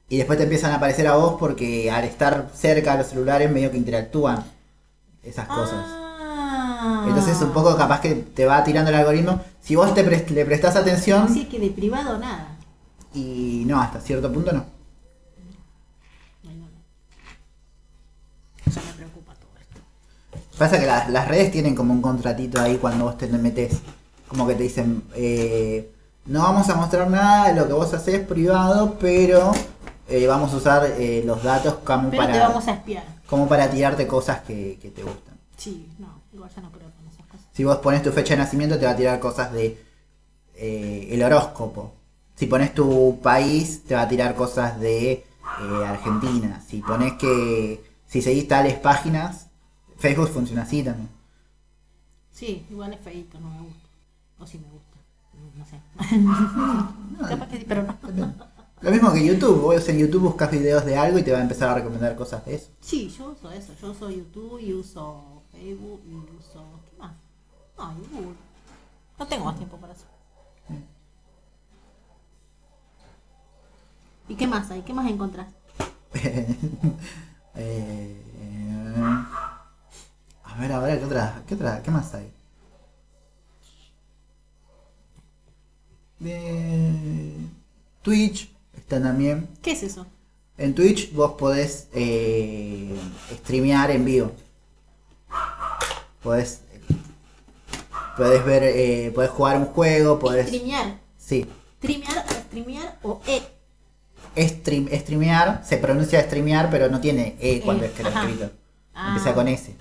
y 0.10 0.18
después 0.18 0.38
te 0.38 0.44
empiezan 0.44 0.70
a 0.72 0.76
aparecer 0.76 1.08
a 1.08 1.16
vos 1.16 1.38
porque 1.40 1.90
al 1.90 2.04
estar 2.04 2.52
cerca 2.54 2.92
de 2.92 3.00
los 3.00 3.08
celulares 3.08 3.50
medio 3.52 3.72
que 3.72 3.78
interactúan 3.78 4.44
esas 5.24 5.48
cosas. 5.48 5.84
Ah. 5.88 7.06
Entonces 7.08 7.42
un 7.42 7.52
poco 7.52 7.76
capaz 7.76 8.00
que 8.02 8.14
te 8.14 8.46
va 8.46 8.64
tirando 8.64 8.92
el 8.92 8.98
algoritmo. 8.98 9.42
Si 9.60 9.76
vos 9.76 9.92
te 9.96 10.06
pres- 10.06 10.30
le 10.30 10.46
prestás 10.46 10.76
atención 10.76 11.24
Así 11.24 11.46
que 11.46 11.58
de 11.58 11.72
privado 11.72 12.20
nada. 12.20 12.58
y 13.16 13.64
no, 13.66 13.82
hasta 13.82 14.00
cierto 14.02 14.32
punto. 14.32 14.52
No, 14.54 14.66
no, 16.44 16.52
no. 16.52 16.68
Ya 18.72 18.82
me 18.84 18.94
preocupa 18.94 19.34
todo 19.36 19.52
esto. 19.60 19.80
Pasa 20.60 20.78
que 20.78 20.86
las, 20.86 21.10
las 21.10 21.26
redes 21.30 21.52
tienen 21.52 21.74
como 21.74 21.94
un 21.94 22.02
contratito 22.02 22.60
ahí 22.60 22.76
cuando 22.78 23.06
vos 23.06 23.18
te 23.18 23.28
metes. 23.30 23.80
Como 24.28 24.46
que 24.46 24.56
te 24.56 24.64
dicen, 24.64 25.04
eh, 25.16 25.90
no 26.26 26.42
vamos 26.42 26.70
a 26.70 26.76
mostrar 26.76 27.10
nada 27.10 27.48
de 27.48 27.56
lo 27.56 27.66
que 27.66 27.74
vos 27.74 27.94
haces 27.94 28.20
privado, 28.28 28.98
pero 29.00 29.54
eh, 30.10 30.28
vamos 30.28 30.54
a 30.54 30.58
usar 30.58 30.86
eh, 30.98 31.24
los 31.26 31.42
datos 31.42 31.76
como 31.86 32.10
Pero 32.10 32.22
para, 32.24 32.34
te 32.34 32.40
vamos 32.40 32.68
a 32.68 32.74
espiar. 32.74 33.04
como 33.26 33.48
para 33.48 33.72
tirarte 33.72 34.06
cosas 34.06 34.42
que, 34.42 34.78
que 34.82 34.90
te 34.90 35.02
gustan. 35.02 35.36
Sí, 35.56 35.88
no, 35.98 36.22
igual 36.34 36.52
ya 36.54 36.62
no 36.62 36.72
creo 36.72 36.92
con 36.92 37.08
esas 37.08 37.26
cosas. 37.26 37.48
Si 37.54 37.64
vos 37.64 37.78
pones 37.78 38.04
tu 38.04 38.12
fecha 38.12 38.34
de 38.34 38.40
nacimiento 38.42 38.78
te 38.78 38.86
va 38.86 38.92
a 38.92 38.96
tirar 38.98 39.20
cosas 39.20 39.54
de 39.54 39.82
eh, 40.56 41.08
el 41.10 41.24
horóscopo. 41.24 41.94
Si 42.36 42.48
pones 42.48 42.74
tu 42.74 43.20
país 43.24 43.84
te 43.86 43.96
va 43.96 44.02
a 44.02 44.08
tirar 44.10 44.36
cosas 44.36 44.78
de 44.80 45.12
eh, 45.14 45.26
Argentina. 45.88 46.62
Si 46.68 46.82
pones 46.82 47.14
que 47.14 47.82
si 48.08 48.22
seguís 48.22 48.48
tales 48.48 48.76
páginas, 48.76 49.48
Facebook 50.00 50.30
funciona 50.30 50.64
así 50.64 50.82
también. 50.82 51.10
Sí, 52.32 52.66
igual 52.70 52.94
es 52.94 53.02
feito, 53.02 53.40
no 53.40 53.50
me 53.50 53.62
gusta. 53.62 53.90
O 54.40 54.48
sí 54.48 54.58
me 54.58 54.70
gusta. 54.70 54.98
No 55.58 55.66
sé. 55.66 55.80
Capaz 57.30 57.48
que 57.50 57.58
sí, 57.58 57.66
pero 57.68 57.84
no. 57.84 57.98
Lo 58.82 58.92
mismo 58.92 59.12
que 59.12 59.26
YouTube, 59.26 59.60
vos 59.60 59.90
en 59.90 60.00
YouTube 60.00 60.22
buscas 60.22 60.50
videos 60.52 60.86
de 60.86 60.98
algo 60.98 61.20
y 61.20 61.24
te 61.24 61.34
va 61.34 61.40
a 61.40 61.42
empezar 61.42 61.70
a 61.70 61.76
recomendar 61.76 62.16
cosas 62.16 62.46
de 62.46 62.56
eso. 62.56 62.70
Sí, 62.80 63.10
yo 63.10 63.32
uso 63.32 63.52
eso. 63.52 63.74
Yo 63.82 63.92
uso 63.92 64.10
YouTube 64.10 64.60
y 64.62 64.74
uso 64.74 65.44
Facebook 65.52 66.02
y 66.08 66.14
uso. 66.14 66.64
¿Qué 66.90 66.98
más? 66.98 67.12
No, 67.78 67.94
Google. 67.96 68.36
No 69.18 69.28
tengo 69.28 69.46
más 69.46 69.58
tiempo 69.58 69.76
para 69.76 69.94
eso. 69.94 70.06
¿Y 74.30 74.36
qué 74.36 74.48
más 74.48 74.72
hay? 74.72 74.82
¿Qué 74.82 74.94
más 74.94 75.10
encontrás? 75.10 75.48
Eh, 77.62 78.16
a 80.50 80.60
ver, 80.60 80.72
a 80.72 80.80
ver, 80.80 81.00
¿qué 81.00 81.06
otra, 81.06 81.44
qué 81.48 81.56
otra, 81.56 81.82
qué 81.84 81.92
más 81.92 82.14
hay? 82.14 82.32
De 86.20 87.36
Twitch 88.02 88.52
está 88.76 89.02
también. 89.02 89.48
¿Qué 89.62 89.72
es 89.72 89.84
eso? 89.84 90.06
En 90.58 90.76
Twitch 90.76 91.14
vos 91.14 91.34
podés 91.34 91.88
eh, 91.94 92.94
streamear 93.32 93.92
en 93.92 94.04
vivo. 94.04 94.32
Podés, 96.22 96.62
podés 98.18 98.44
ver, 98.44 98.64
eh, 98.64 99.12
podés 99.16 99.32
jugar 99.32 99.58
un 99.58 99.66
juego, 99.66 100.20
podés... 100.20 100.48
Streamear. 100.48 101.00
Sí, 101.18 101.48
Streamear, 101.78 102.26
streamear 102.48 103.00
o 103.04 103.22
E. 103.26 103.42
Stream, 104.50 104.90
streamear, 104.92 105.64
se 105.66 105.78
pronuncia 105.78 106.22
streamear, 106.24 106.70
pero 106.70 106.90
no 106.90 107.00
tiene 107.00 107.38
E 107.40 107.62
cuando 107.62 107.86
Eh, 107.86 107.88
es 107.88 107.94
que 107.94 108.04
lo 108.04 108.10
escrito. 108.10 108.52
Ah. 108.94 109.08
Empieza 109.10 109.34
con 109.34 109.48
S. 109.48 109.74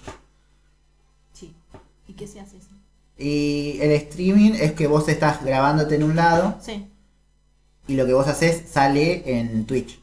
Sí. 2.18 2.24
¿Y 2.24 2.26
qué 2.26 2.32
se 2.32 2.40
hace 2.40 2.56
eso? 2.58 2.68
Y 3.16 3.78
el 3.80 3.92
streaming 3.92 4.52
es 4.54 4.72
que 4.72 4.86
vos 4.86 5.08
estás 5.08 5.44
grabándote 5.44 5.96
en 5.96 6.04
un 6.04 6.16
lado 6.16 6.56
Sí. 6.60 6.86
y 7.88 7.94
lo 7.94 8.06
que 8.06 8.12
vos 8.12 8.28
haces 8.28 8.62
sale 8.70 9.38
en 9.38 9.64
Twitch. 9.66 9.98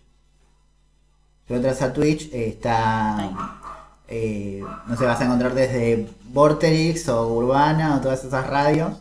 Si 1.48 1.54
entras 1.54 1.82
a 1.82 1.94
Twitch, 1.94 2.30
eh, 2.34 2.48
está. 2.50 3.32
Eh, 4.08 4.64
no 4.88 4.98
sé, 4.98 5.06
vas 5.06 5.20
a 5.22 5.26
encontrar 5.26 5.54
desde 5.54 6.08
Vorterix 6.32 7.08
o 7.10 7.28
Urbana 7.36 7.96
o 7.96 8.02
todas 8.02 8.24
esas 8.24 8.46
radios 8.48 8.94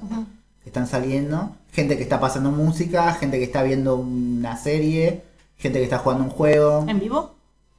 que 0.62 0.68
están 0.68 0.86
saliendo. 0.86 1.56
Gente 1.72 1.96
que 1.96 2.02
está 2.02 2.20
pasando 2.20 2.50
música, 2.50 3.12
gente 3.14 3.38
que 3.38 3.44
está 3.44 3.62
viendo 3.62 3.96
una 3.96 4.56
serie, 4.56 5.24
gente 5.56 5.78
que 5.78 5.84
está 5.84 5.98
jugando 5.98 6.24
un 6.24 6.30
juego. 6.30 6.84
¿En 6.88 7.00
vivo? 7.00 7.34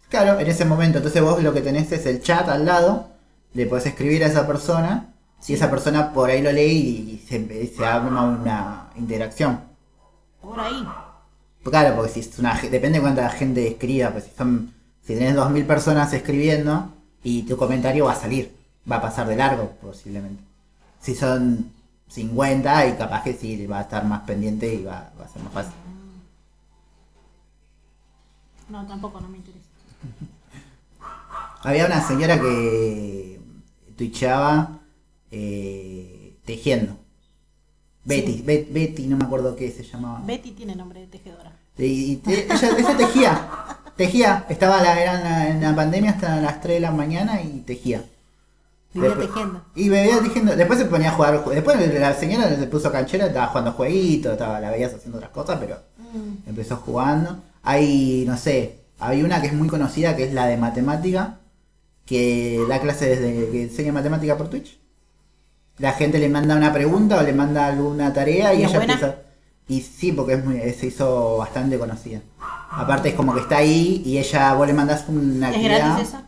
Claro, 0.09 0.39
en 0.39 0.47
ese 0.47 0.65
momento. 0.65 0.97
Entonces 0.97 1.21
vos 1.21 1.41
lo 1.41 1.53
que 1.53 1.61
tenés 1.61 1.91
es 1.91 2.05
el 2.05 2.21
chat 2.21 2.47
al 2.49 2.65
lado, 2.65 3.07
le 3.53 3.65
podés 3.67 3.85
escribir 3.85 4.23
a 4.23 4.27
esa 4.27 4.45
persona, 4.45 5.13
y 5.47 5.53
esa 5.53 5.69
persona 5.69 6.11
por 6.11 6.29
ahí 6.29 6.41
lo 6.41 6.51
lee 6.51 7.21
y 7.21 7.27
se, 7.27 7.67
se 7.67 7.85
arma 7.85 8.23
una 8.23 8.89
interacción. 8.95 9.59
Por 10.41 10.59
ahí. 10.59 10.85
Claro, 11.63 11.95
porque 11.95 12.11
si 12.11 12.19
es 12.21 12.39
una, 12.39 12.59
depende 12.59 12.97
de 12.97 13.01
cuánta 13.01 13.29
gente 13.29 13.67
escriba, 13.67 14.11
pues 14.11 14.25
si 14.25 14.31
son, 14.31 14.73
si 15.03 15.13
tenés 15.13 15.35
2000 15.35 15.65
personas 15.65 16.13
escribiendo 16.13 16.93
y 17.23 17.43
tu 17.43 17.57
comentario 17.57 18.05
va 18.05 18.13
a 18.13 18.15
salir, 18.15 18.55
va 18.89 18.97
a 18.97 19.01
pasar 19.01 19.27
de 19.27 19.35
largo 19.35 19.71
posiblemente. 19.81 20.43
Si 21.01 21.15
son 21.15 21.71
50 22.09 22.87
y 22.87 22.93
capaz 22.93 23.23
que 23.23 23.33
sí 23.33 23.65
va 23.67 23.79
a 23.79 23.81
estar 23.81 24.05
más 24.05 24.21
pendiente 24.21 24.73
y 24.73 24.83
va, 24.83 25.11
va 25.19 25.25
a 25.25 25.29
ser 25.29 25.41
más 25.43 25.53
fácil. 25.53 25.73
No, 28.69 28.85
tampoco, 28.87 29.21
no 29.21 29.27
me 29.27 29.37
interesa. 29.37 29.65
Había 31.61 31.85
una 31.87 32.01
señora 32.01 32.39
que 32.39 33.39
twitchaba 33.97 34.84
eh, 35.31 36.35
tejiendo. 36.45 36.97
Betty, 38.03 38.43
Bet- 38.43 38.71
Betty, 38.71 39.07
no 39.07 39.17
me 39.17 39.25
acuerdo 39.25 39.55
qué 39.55 39.71
se 39.71 39.83
llamaba. 39.83 40.21
Betty 40.25 40.51
tiene 40.51 40.75
nombre 40.75 41.01
de 41.01 41.07
tejedora. 41.07 41.51
Y, 41.77 41.83
y 42.11 42.15
te- 42.17 42.45
ella, 42.45 42.69
ella 42.77 42.97
tejía, 42.97 43.49
tejía, 43.97 44.45
estaba 44.49 44.81
la, 44.81 45.01
era 45.01 45.17
en, 45.17 45.23
la, 45.23 45.49
en 45.49 45.61
la 45.61 45.75
pandemia 45.75 46.11
hasta 46.11 46.39
las 46.39 46.61
3 46.61 46.75
de 46.75 46.79
la 46.81 46.91
mañana 46.91 47.41
y 47.41 47.61
tejía. 47.65 48.03
Vivía 48.93 49.17
tejiendo. 49.17 49.61
Y 49.75 49.89
bebía 49.89 50.19
tejiendo, 50.21 50.55
después 50.55 50.79
se 50.79 50.85
ponía 50.85 51.09
a 51.09 51.13
jugar, 51.13 51.43
después 51.49 51.99
la 51.99 52.13
señora 52.13 52.55
se 52.55 52.67
puso 52.67 52.91
canchera, 52.91 53.25
estaba 53.25 53.47
jugando 53.47 53.73
jueguitos, 53.73 54.33
estaba, 54.33 54.59
la 54.61 54.71
veías 54.71 54.93
haciendo 54.93 55.17
otras 55.17 55.31
cosas, 55.31 55.57
pero 55.59 55.77
Mm. 56.13 56.47
empezó 56.49 56.77
jugando. 56.77 57.39
Hay, 57.63 58.23
no 58.27 58.37
sé, 58.37 58.75
hay 58.99 59.23
una 59.23 59.41
que 59.41 59.47
es 59.47 59.53
muy 59.53 59.67
conocida 59.67 60.15
que 60.15 60.23
es 60.25 60.33
la 60.33 60.45
de 60.45 60.55
matemática, 60.55 61.39
que 62.05 62.63
da 62.69 62.79
clases 62.79 63.19
de, 63.19 63.49
que 63.51 63.63
enseña 63.63 63.91
matemática 63.91 64.37
por 64.37 64.49
Twitch. 64.49 64.77
La 65.77 65.91
gente 65.93 66.19
le 66.19 66.29
manda 66.29 66.55
una 66.55 66.71
pregunta 66.71 67.19
o 67.19 67.23
le 67.23 67.33
manda 67.33 67.67
alguna 67.67 68.13
tarea 68.13 68.53
y, 68.53 68.61
¿Y 68.61 68.63
es 68.63 68.69
ella 68.69 68.79
buena? 68.79 68.93
empieza. 68.93 69.15
Y 69.67 69.81
sí, 69.81 70.11
porque 70.11 70.33
es 70.33 70.45
muy, 70.45 70.59
se 70.73 70.85
hizo 70.87 71.37
bastante 71.37 71.77
conocida. 71.79 72.21
Aparte 72.71 73.09
es 73.09 73.15
como 73.15 73.33
que 73.33 73.41
está 73.41 73.57
ahí 73.57 74.01
y 74.05 74.17
ella, 74.17 74.53
vos 74.53 74.67
le 74.67 74.73
mandás 74.73 75.05
una 75.09 75.49
¿Es 75.49 75.55
actividad. 75.55 75.77
gratis 75.87 76.07
esa? 76.09 76.23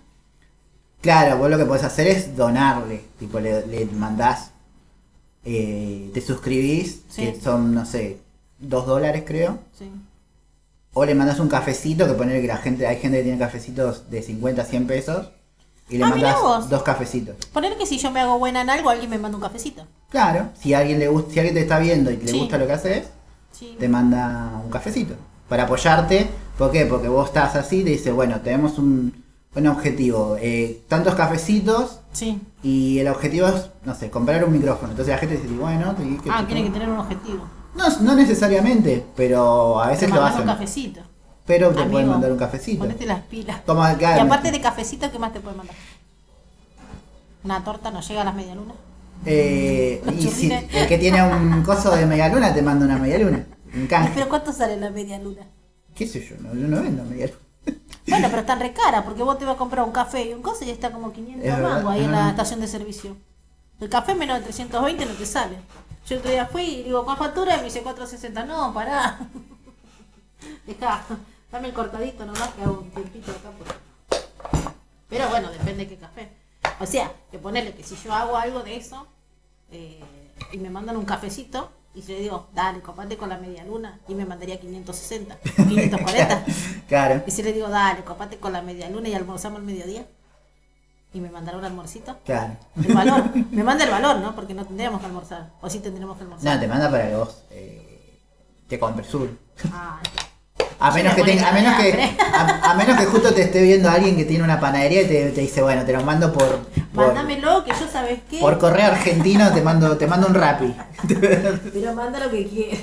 Claro, 1.02 1.38
vos 1.38 1.50
lo 1.50 1.58
que 1.58 1.66
podés 1.66 1.84
hacer 1.84 2.08
es 2.08 2.36
donarle. 2.36 3.02
Tipo, 3.20 3.40
le, 3.40 3.66
le 3.68 3.86
mandás, 3.86 4.52
eh, 5.46 6.10
te 6.14 6.22
suscribís, 6.22 7.02
Sí. 7.10 7.22
que 7.32 7.40
son, 7.40 7.74
no 7.74 7.86
sé, 7.86 8.18
dos 8.60 8.86
dólares 8.88 9.24
creo. 9.26 9.60
Sí. 9.78 9.90
O 10.94 11.06
le 11.06 11.14
mandás 11.16 11.40
un 11.40 11.48
cafecito, 11.48 12.08
que 12.08 12.14
poner 12.14 12.42
que 12.42 12.48
la 12.48 12.58
gente, 12.58 12.88
hay 12.88 12.98
gente 12.98 13.18
que 13.20 13.24
tiene 13.24 13.38
cafecitos 13.38 14.10
de 14.10 14.24
50 14.24 14.64
a 14.64 14.66
100 14.66 14.88
pesos. 14.88 15.30
Y 15.90 15.98
le 15.98 16.04
Ah, 16.04 16.36
vos. 16.42 16.70
dos 16.70 16.84
cafecitos. 16.84 17.36
Poner 17.54 17.78
que 17.78 17.86
si 17.86 17.98
yo 17.98 18.12
me 18.12 18.20
hago 18.20 18.38
buena 18.40 18.62
en 18.62 18.70
algo, 18.70 18.90
alguien 18.90 19.10
me 19.10 19.18
manda 19.18 19.38
un 19.38 19.44
cafecito. 19.44 19.84
Claro, 20.10 20.50
si 20.60 20.74
alguien 20.74 21.00
le 21.00 21.08
gusta, 21.08 21.32
si 21.34 21.40
alguien 21.40 21.56
te 21.56 21.62
está 21.62 21.80
viendo 21.80 22.12
y 22.12 22.18
le 22.18 22.28
Sí. 22.28 22.38
gusta 22.40 22.58
lo 22.58 22.68
que 22.68 22.74
haces, 22.74 23.08
Sí. 23.52 23.76
te 23.80 23.88
manda 23.88 24.52
un 24.64 24.70
cafecito. 24.70 25.16
Para 25.48 25.64
apoyarte. 25.64 26.30
¿Por 26.58 26.72
qué? 26.72 26.86
Porque 26.86 27.08
vos 27.08 27.28
estás 27.28 27.56
así, 27.56 27.84
te 27.84 27.92
dice, 27.92 28.12
bueno, 28.12 28.42
tenemos 28.42 28.78
un, 28.80 29.24
un 29.56 29.68
objetivo. 29.68 30.36
eh, 30.40 30.82
tantos 30.88 31.16
cafecitos 31.16 32.00
Sí. 32.12 32.42
Y 32.64 32.98
el 33.00 33.08
objetivo 33.10 33.48
es, 33.48 33.70
no 33.86 33.94
sé, 33.94 34.10
comprar 34.10 34.44
un 34.44 34.52
micrófono. 34.52 34.90
Entonces 34.92 35.14
la 35.14 35.20
gente 35.20 35.38
dice, 35.38 35.54
bueno, 35.56 35.96
que- 35.96 36.30
Ah, 36.32 36.44
tiene 36.48 36.64
que 36.64 36.72
tener 36.72 36.90
un 36.90 36.98
objetivo. 36.98 37.46
no, 37.76 37.88
no 38.02 38.16
necesariamente, 38.16 39.06
pero 39.16 39.80
a 39.80 39.88
veces 39.90 40.10
Te 40.10 40.16
lo 40.16 40.24
hacen. 40.26 40.42
un 40.42 40.48
cafecito. 40.48 41.02
Pero 41.48 41.70
te 41.70 41.80
Amigo, 41.80 41.92
pueden 41.94 42.10
mandar 42.10 42.32
un 42.32 42.38
cafecito. 42.38 42.80
Ponete 42.80 43.06
las 43.06 43.22
pilas. 43.22 43.62
Acá- 43.66 44.18
Y 44.18 44.20
aparte 44.20 44.52
de 44.52 44.62
cafecito, 44.62 45.10
¿qué 45.10 45.18
más 45.18 45.32
te 45.34 45.40
pueden 45.40 45.58
mandar? 45.58 45.76
Una 47.44 47.64
torta 47.64 47.90
no 47.90 48.02
llega 48.02 48.22
a 48.22 48.26
las 48.26 48.36
medialunas. 48.36 48.76
Eh, 49.26 50.04
y 50.16 50.28
si 50.28 50.52
el 50.52 50.88
que 50.88 50.98
tiene 50.98 51.24
un 51.24 51.64
coso 51.64 51.96
de 51.96 52.06
media 52.06 52.28
luna 52.30 52.54
te 52.54 52.62
manda 52.62 52.86
una 52.86 52.98
media 52.98 53.18
luna. 53.20 53.46
Un 53.74 53.88
canje. 53.88 54.12
Pero 54.14 54.30
¿cuánto 54.30 54.52
sale 54.52 54.78
la 54.78 54.90
medialuna? 54.90 55.44
¿Qué 55.96 56.06
sé 56.06 56.24
yo? 56.28 56.36
No, 56.42 56.54
yo 56.54 56.68
no 56.68 56.84
vendo 56.84 57.04
media 57.06 57.28
luna. 57.28 57.78
Bueno, 58.08 58.28
pero 58.30 58.42
están 58.42 58.60
re 58.60 58.74
cara, 58.74 59.04
porque 59.04 59.24
vos 59.24 59.38
te 59.40 59.46
vas 59.46 59.56
a 59.56 59.58
comprar 59.58 59.86
un 59.86 59.92
café 59.92 60.26
y 60.26 60.34
un 60.34 60.42
coso 60.42 60.64
y 60.66 60.70
está 60.70 60.92
como 60.92 61.12
500 61.12 61.46
Es 61.46 61.56
verdad, 61.56 61.72
mangos 61.76 61.94
ahí 61.94 62.04
en 62.04 62.12
la 62.12 62.30
estación 62.30 62.60
de 62.62 62.68
servicio. 62.68 63.18
El 63.80 63.90
café 63.90 64.16
menos 64.16 64.38
de 64.38 64.44
320 64.44 65.06
no 65.06 65.14
te 65.14 65.26
sale. 65.26 65.56
Yo 66.08 66.16
el 66.16 66.20
otro 66.20 66.32
día 66.32 66.46
fui 66.46 66.64
y 66.64 66.84
digo, 66.84 67.04
¿cuál 67.06 67.18
factura? 67.18 67.56
Y 67.56 67.60
me 67.60 67.64
dice 67.66 67.82
460. 67.82 68.46
No, 68.46 68.74
pará. 68.74 69.20
Dejá, 70.68 71.04
dame 71.52 71.68
el 71.70 71.74
cortadito 71.74 72.26
nomás 72.26 72.50
que 72.50 72.62
hago 72.64 72.80
un 72.82 72.90
tiempito 72.92 73.32
acá. 73.32 73.50
por- 73.52 73.76
Pero 75.10 75.30
bueno, 75.30 75.50
depende 75.52 75.86
de 75.86 75.88
qué 75.88 75.98
café. 75.98 76.30
O 76.80 76.86
sea, 76.86 77.12
que 77.32 77.40
ponerle 77.40 77.74
que 77.74 77.84
si 77.84 77.96
yo 77.96 78.14
hago 78.14 78.38
algo 78.38 78.62
de 78.62 78.76
eso 78.78 79.08
eh, 79.72 80.04
y 80.52 80.58
me 80.58 80.70
mandan 80.70 80.98
un 80.98 81.06
cafecito 81.06 81.72
y 81.96 82.02
yo 82.02 82.10
le 82.14 82.20
digo, 82.22 82.48
dale, 82.54 82.82
copate 82.82 83.18
con 83.18 83.30
la 83.30 83.38
media 83.38 83.64
luna 83.64 84.00
y 84.08 84.14
me 84.14 84.26
mandaría 84.26 84.60
560, 84.60 85.38
540. 85.40 86.46
Claro. 86.88 87.24
Y 87.28 87.32
si 87.32 87.44
le 87.44 87.52
digo, 87.52 87.68
dale, 87.70 88.04
copate 88.04 88.38
con 88.38 88.54
la 88.54 88.62
media 88.62 88.90
luna 88.90 89.10
y 89.10 89.14
almorzamos 89.14 89.60
al 89.60 89.66
mediodía. 89.66 90.06
Y 91.14 91.20
me 91.20 91.30
mandará 91.30 91.58
un 91.58 91.66
almorcito. 91.66 92.18
Claro. 92.26 92.56
El 92.76 92.94
valor. 92.94 93.24
me 93.52 93.64
manda 93.64 93.84
el 93.86 93.90
valor, 93.90 94.18
¿no? 94.20 94.36
Porque 94.36 94.54
no 94.54 94.66
tendríamos 94.66 95.00
que 95.00 95.08
almorzar. 95.08 95.50
O 95.62 95.70
sí 95.70 95.80
tendríamos 95.80 96.16
que 96.18 96.24
almorzar. 96.24 96.54
No, 96.54 96.60
te 96.62 96.68
manda 96.68 96.90
para 96.92 97.10
que 97.10 97.16
vos 97.16 97.44
eh, 97.50 98.20
te 98.68 98.78
compres 98.80 99.14
uno. 99.14 99.32
Ah, 99.74 100.00
A 100.80 100.92
menos 100.92 101.16
que 101.16 101.22
a 101.22 101.52
menos 101.52 101.76
que, 101.76 102.18
a, 102.34 102.72
a 102.72 102.74
menos 102.76 102.98
que 103.00 103.06
justo 103.08 103.34
te 103.34 103.42
esté 103.44 103.64
viendo 103.64 103.90
alguien 103.90 104.16
que 104.16 104.26
tiene 104.26 104.44
una 104.44 104.60
panadería 104.60 105.02
y 105.02 105.08
te, 105.08 105.32
te 105.32 105.42
dice, 105.42 105.62
bueno, 105.64 105.84
te 105.86 105.94
lo 105.94 106.04
mando 106.04 106.32
por, 106.32 106.60
por, 106.94 107.08
mándamelo, 107.08 107.64
que 107.64 107.72
yo 107.72 107.88
sabes 107.92 108.20
qué. 108.30 108.40
por 108.40 108.60
correo 108.60 108.88
argentino, 108.92 109.52
te 109.52 109.62
mando, 109.62 109.98
te 109.98 110.06
mando 110.06 110.28
un 110.28 110.36
rapi. 110.36 110.76
Pero 111.74 111.94
manda 111.96 112.20
lo 112.20 112.30
que 112.30 112.46
quieras. 112.48 112.80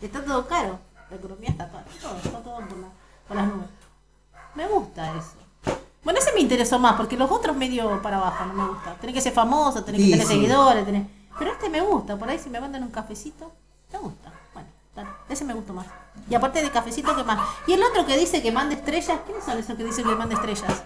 está 0.00 0.22
todo 0.24 0.46
caro. 0.46 0.78
La 1.10 1.16
economía 1.16 1.50
está 1.50 1.68
todo, 1.68 1.82
todo, 2.02 2.16
está 2.16 2.38
todo 2.40 2.56
por, 2.56 2.78
la- 2.78 2.88
por 3.28 3.36
las 3.36 3.46
nubes. 3.46 3.68
Me 4.54 4.66
gusta 4.66 5.10
eso. 5.16 5.76
Bueno, 6.02 6.18
ese 6.18 6.32
me 6.32 6.40
interesó 6.40 6.78
más, 6.78 6.94
porque 6.96 7.16
los 7.16 7.30
otros 7.30 7.56
medio 7.56 8.02
para 8.02 8.16
abajo 8.18 8.44
no 8.46 8.54
me 8.54 8.68
gusta. 8.68 8.94
Tenés 9.00 9.14
que 9.14 9.20
ser 9.22 9.32
famoso, 9.32 9.84
tenés 9.84 10.00
Sí, 10.00 10.06
que 10.08 10.12
tener 10.16 10.26
sí. 10.26 10.34
seguidores, 10.34 10.84
tenés... 10.84 11.06
Pero 11.38 11.52
este 11.52 11.68
me 11.70 11.80
gusta, 11.80 12.16
por 12.16 12.28
ahí 12.28 12.38
si 12.38 12.50
me 12.50 12.60
mandan 12.60 12.82
un 12.82 12.90
cafecito, 12.90 13.52
me 13.92 13.98
gusta. 13.98 14.23
Ese 15.28 15.44
me 15.44 15.54
gustó 15.54 15.72
más. 15.72 15.86
Y 16.28 16.34
aparte 16.34 16.62
de 16.62 16.70
cafecito, 16.70 17.14
¿qué 17.16 17.24
más? 17.24 17.40
Y 17.66 17.72
el 17.72 17.82
otro 17.82 18.06
que 18.06 18.16
dice 18.16 18.40
que 18.42 18.52
mande 18.52 18.76
estrellas, 18.76 19.18
¿quiénes 19.26 19.44
son 19.44 19.58
esos 19.58 19.76
que 19.76 19.84
dicen 19.84 20.04
que 20.06 20.14
mande 20.14 20.34
estrellas? 20.34 20.82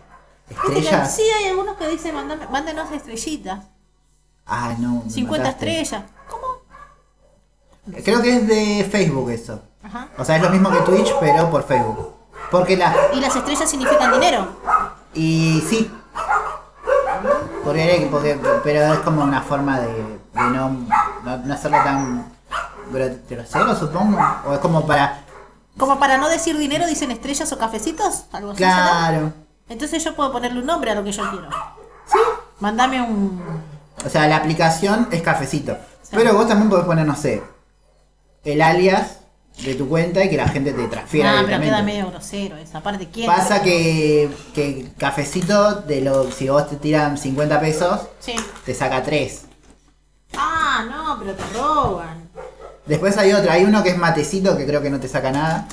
¿Estrellas? 0.49 1.15
sí, 1.15 1.23
hay 1.23 1.49
algunos 1.49 1.77
que 1.77 1.87
dicen 1.89 2.15
mándenos 2.15 2.91
estrellitas. 2.93 3.65
Ah, 4.47 4.75
no. 4.79 5.03
me 5.05 5.11
50 5.11 5.45
mataste. 5.45 5.81
estrellas. 5.83 6.05
¿Cómo? 6.29 7.99
Creo 8.03 8.23
que 8.23 8.37
es 8.37 8.49
de 8.49 8.89
Facebook 8.91 9.31
eso. 9.31 9.63
Ajá. 9.83 10.09
O 10.17 10.25
sea, 10.25 10.37
es 10.37 10.43
lo 10.43 10.51
mismo 10.51 10.71
que 10.71 10.79
Twitch, 10.81 11.13
pero 11.21 11.51
por 11.51 11.65
Facebook. 11.65 12.15
Porque 12.51 12.77
la. 12.77 12.95
¿Y 13.13 13.21
las 13.21 13.37
estrellas 13.37 13.69
significan 13.69 14.13
dinero? 14.13 14.49
Y 15.13 15.63
sí. 15.69 15.91
Porque, 17.65 18.09
porque- 18.11 18.41
pero 18.65 18.93
es 18.95 18.99
como 19.01 19.23
una 19.23 19.43
forma 19.43 19.81
de, 19.81 19.89
de 19.95 20.19
no, 20.35 20.71
no, 21.25 21.37
no 21.45 21.55
hacerlo 21.55 21.79
tan 21.85 22.33
grosero, 22.91 23.77
supongo. 23.77 24.19
O 24.47 24.53
es 24.55 24.59
como 24.61 24.87
para. 24.87 25.25
Como 25.77 25.99
para 25.99 26.19
no 26.19 26.29
decir 26.29 26.59
dinero, 26.59 26.87
dicen 26.87 27.11
estrellas 27.11 27.53
o 27.53 27.59
cafecitos, 27.59 28.25
algo 28.33 28.51
así. 28.51 28.59
Claro. 28.59 29.33
Entonces 29.69 30.03
yo 30.03 30.15
puedo 30.17 30.33
ponerle 30.33 30.61
un 30.61 30.67
nombre 30.67 30.91
a 30.91 30.95
lo 30.95 31.05
que 31.05 31.13
yo 31.13 31.29
quiero. 31.31 31.49
Sí. 32.07 32.19
Mándame 32.61 33.01
un. 33.03 33.41
O 34.05 34.09
sea, 34.09 34.27
la 34.27 34.37
aplicación 34.37 35.09
es 35.11 35.23
cafecito. 35.23 35.77
Pero 36.11 36.35
vos 36.35 36.49
también 36.49 36.71
podés 36.71 36.87
poner, 36.87 37.07
no 37.07 37.15
sé, 37.15 37.43
el 38.45 38.63
alias 38.63 39.19
de 39.63 39.75
tu 39.75 39.89
cuenta 39.89 40.25
y 40.25 40.31
que 40.31 40.37
la 40.37 40.49
gente 40.49 40.73
te 40.73 40.87
transfiera 40.87 41.41
Ah, 41.41 41.43
pero 41.45 41.61
queda 41.61 41.83
medio 41.83 42.09
grosero 42.11 42.57
esa 42.57 42.81
parte. 42.81 43.09
¿Quién? 43.13 43.27
Pasa 43.27 43.61
que, 43.63 44.31
que 44.55 44.91
cafecito, 44.97 45.75
de 45.83 46.01
lo, 46.01 46.31
si 46.31 46.49
vos 46.49 46.69
te 46.71 46.77
tiran 46.77 47.19
50 47.19 47.61
pesos, 47.61 48.01
Sí. 48.21 48.35
te 48.65 48.73
saca 48.75 49.03
3. 49.03 49.45
Ah, 50.37 50.85
no, 50.89 51.19
pero 51.19 51.35
te 51.35 51.43
roban. 51.59 52.28
Después 52.89 53.17
hay 53.19 53.33
otro, 53.33 53.51
hay 53.51 53.65
uno 53.65 53.83
que 53.83 53.91
es 53.91 53.99
matecito 53.99 54.57
que 54.57 54.67
creo 54.67 54.81
que 54.83 54.91
no 54.91 54.99
te 55.01 55.09
saca 55.09 55.31
nada. 55.31 55.69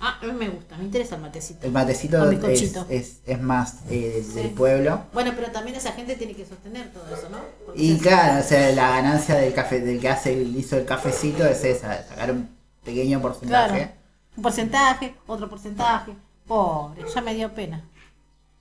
Ah, 0.00 0.18
a 0.20 0.26
mí 0.26 0.32
me 0.32 0.48
gusta, 0.50 0.76
me 0.76 0.84
interesa 0.84 1.14
el 1.16 1.22
matecito. 1.22 1.64
El 1.66 1.72
matecito 1.72 2.30
es, 2.30 2.74
es, 2.90 3.16
es 3.24 3.40
más 3.40 3.76
eh, 3.88 4.22
Sí. 4.26 4.34
del 4.34 4.50
pueblo. 4.50 5.00
Bueno, 5.14 5.32
pero 5.34 5.50
también 5.50 5.76
esa 5.76 5.92
gente 5.92 6.14
tiene 6.16 6.34
que 6.34 6.44
sostener 6.44 6.90
todo 6.92 7.04
eso, 7.14 7.28
¿no? 7.30 7.38
Porque 7.64 7.82
Y 7.82 7.98
claro, 7.98 8.40
o 8.44 8.46
sea, 8.46 8.70
la 8.72 8.90
ganancia 8.90 9.34
del 9.36 9.54
café, 9.54 9.80
del 9.80 10.00
que 10.00 10.08
hace 10.10 10.32
hizo 10.34 10.76
el 10.76 10.84
cafecito 10.84 11.44
es 11.46 11.64
esa, 11.64 12.06
sacar 12.06 12.30
un 12.32 12.50
pequeño 12.84 13.20
porcentaje. 13.22 13.74
Claro. 13.76 13.90
Un 14.36 14.42
porcentaje, 14.42 15.14
otro 15.26 15.48
porcentaje. 15.48 16.12
Pobre, 16.46 17.02
ya 17.14 17.20
me 17.22 17.34
dio 17.34 17.50
pena. 17.54 17.82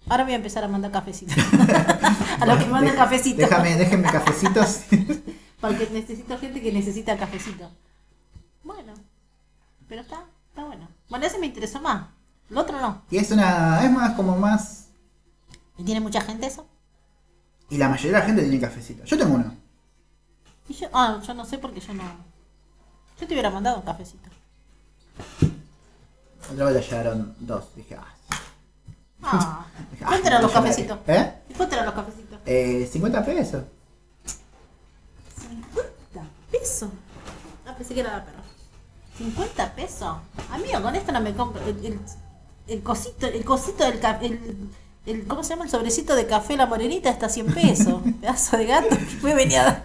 Ahora 0.07 0.23
voy 0.23 0.33
a 0.33 0.37
empezar 0.37 0.63
a 0.63 0.67
mandar 0.69 0.91
cafecito. 0.91 1.33
a 2.39 2.45
los 2.45 2.57
que 2.57 2.65
mandan 2.69 2.93
Dej- 2.93 2.97
cafecito. 2.97 3.37
Déjame, 3.41 3.75
déjenme 3.75 4.09
cafecitos. 4.09 4.81
Porque 5.63 5.89
necesito 5.91 6.37
gente 6.37 6.61
que 6.61 6.73
necesita 6.73 7.17
cafecito. 7.17 7.71
Bueno, 8.65 8.93
pero 9.87 10.01
está, 10.01 10.25
está 10.49 10.65
bueno. 10.65 10.89
Bueno, 11.09 11.25
ese 11.25 11.39
me 11.39 11.45
interesó 11.45 11.79
más. 11.79 12.07
El 12.49 12.57
otro 12.57 12.81
no. 12.81 13.03
Y 13.09 13.17
es 13.17 13.31
una. 13.31 13.81
es 13.85 13.89
más 13.89 14.13
como 14.15 14.37
más. 14.37 14.89
¿Y 15.77 15.85
tiene 15.85 16.01
mucha 16.01 16.19
gente 16.19 16.47
eso? 16.47 16.67
Y 17.69 17.77
la 17.77 17.87
mayoría 17.87 18.11
de 18.11 18.19
la 18.19 18.25
gente 18.25 18.41
tiene 18.41 18.59
cafecito. 18.59 19.05
Yo 19.05 19.17
tengo 19.17 19.35
uno. 19.35 19.55
Y 20.67 20.73
yo, 20.73 20.89
ah, 20.91 21.21
yo 21.25 21.33
no 21.33 21.45
sé 21.45 21.57
porque 21.57 21.79
yo 21.79 21.93
no. 21.93 22.03
Yo 23.21 23.25
te 23.25 23.33
hubiera 23.33 23.49
mandado 23.49 23.77
un 23.77 23.83
cafecito. 23.83 24.29
Otra 26.51 26.65
vez 26.65 26.73
le 26.75 26.81
llegaron 26.81 27.35
dos. 27.39 27.73
Dije, 27.73 27.95
ah. 27.95 28.13
Ah, 29.21 29.65
dije, 29.91 30.03
¿cuánto 30.03 30.25
ah, 30.25 30.27
eran 30.27 30.41
los 30.41 30.51
yo 30.51 30.59
la- 30.59 30.65
cafecitos? 30.65 30.99
¿Eh? 31.07 31.33
¿Y 31.47 31.53
cuánto 31.53 31.75
eran 31.75 31.85
los 31.85 31.95
cafecitos? 31.95 32.39
Eh, 32.45 32.89
50 32.91 33.23
pesos. 33.25 33.63
50 36.53 36.59
pesos. 36.59 36.89
Ah, 37.65 37.73
pensé 37.77 37.93
que 37.93 37.99
era 38.01 38.11
la 38.17 38.25
perra. 38.25 38.37
50 39.17 39.75
pesos. 39.75 40.17
Amigo, 40.51 40.81
con 40.81 40.95
esto 40.95 41.11
no 41.11 41.21
me 41.21 41.33
compro. 41.33 41.61
El, 41.65 41.85
el, 41.85 41.99
el 42.67 42.83
cosito, 42.83 43.27
el 43.27 43.43
cosito 43.45 43.83
del 43.85 43.99
café. 43.99 44.25
El, 44.27 44.69
el, 45.05 45.27
¿Cómo 45.27 45.43
se 45.43 45.49
llama? 45.51 45.65
El 45.65 45.69
sobrecito 45.71 46.15
de 46.15 46.25
café 46.27 46.55
La 46.57 46.65
Morenita 46.65 47.09
está 47.09 47.25
a 47.27 47.29
100 47.29 47.53
pesos. 47.53 48.01
Pedazo 48.21 48.57
de 48.57 48.65
gato 48.65 48.89
que 48.89 49.17
me 49.21 49.33
venía 49.35 49.61
a 49.61 49.65
dar. 49.65 49.83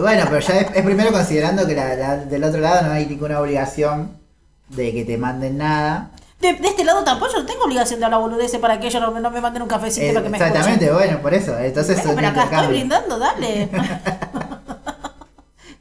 Bueno, 0.00 0.24
pero 0.28 0.40
ya 0.40 0.60
es, 0.60 0.74
es 0.74 0.82
primero 0.82 1.12
considerando 1.12 1.66
que 1.66 1.74
la- 1.74 1.94
la- 1.94 2.16
del 2.16 2.42
otro 2.44 2.60
lado 2.60 2.86
no 2.86 2.92
hay 2.92 3.06
ninguna 3.06 3.38
obligación 3.40 4.16
de 4.70 4.92
que 4.92 5.04
te 5.04 5.18
manden 5.18 5.58
nada. 5.58 6.10
De, 6.40 6.54
de 6.54 6.68
este 6.68 6.84
lado 6.84 7.04
tampoco 7.04 7.32
yo 7.32 7.40
no 7.40 7.46
tengo 7.46 7.64
obligación 7.64 8.00
de 8.00 8.06
hablar 8.06 8.20
boludeces 8.20 8.58
para 8.60 8.80
que 8.80 8.86
ellos 8.88 9.00
no, 9.00 9.12
me- 9.12 9.20
no 9.20 9.30
me 9.30 9.40
manden 9.40 9.62
un 9.62 9.68
cafecito 9.68 10.06
Eh, 10.06 10.12
para 10.14 10.24
que 10.24 10.30
me 10.30 10.36
exactamente, 10.38 10.86
escuchen. 10.86 11.06
bueno, 11.08 11.22
por 11.22 11.34
eso. 11.34 11.58
Entonces 11.58 11.96
Bueno, 12.02 12.14
pero 12.16 12.28
acá 12.28 12.44
estoy 12.44 12.66
brindando, 12.68 13.18
dale. 13.18 13.68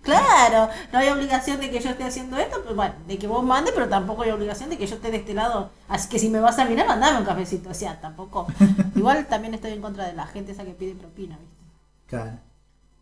claro, 0.04 0.70
no 0.92 1.00
hay 1.00 1.10
obligación 1.10 1.60
de 1.60 1.72
que 1.72 1.80
yo 1.80 1.90
esté 1.90 2.04
haciendo 2.04 2.38
esto, 2.38 2.60
pero 2.62 2.76
bueno, 2.76 2.94
de 3.08 3.18
que 3.18 3.26
vos 3.26 3.44
mandes, 3.44 3.74
pero 3.74 3.90
tampoco 3.90 4.22
hay 4.22 4.30
obligación 4.30 4.70
de 4.70 4.78
que 4.78 4.86
yo 4.86 4.96
esté 4.96 5.10
de 5.10 5.18
este 5.18 5.34
lado. 5.34 5.72
Así 5.88 6.08
que 6.10 6.20
si 6.20 6.30
me 6.30 6.40
vas 6.40 6.60
a 6.60 6.66
mirar, 6.66 6.88
mandame 6.88 7.18
un 7.18 7.26
cafecito. 7.26 7.72
O 7.72 7.74
sea, 7.74 8.00
tampoco. 8.00 8.46
Igual 8.96 9.26
también 9.28 9.56
estoy 9.56 9.72
en 9.72 9.82
contra 9.82 10.06
de 10.06 10.14
la 10.14 10.28
gente 10.28 10.52
esa 10.52 10.64
que 10.64 10.72
pide 10.72 10.94
propina, 10.94 11.38
¿viste? 11.38 11.64
Claro. 12.08 12.38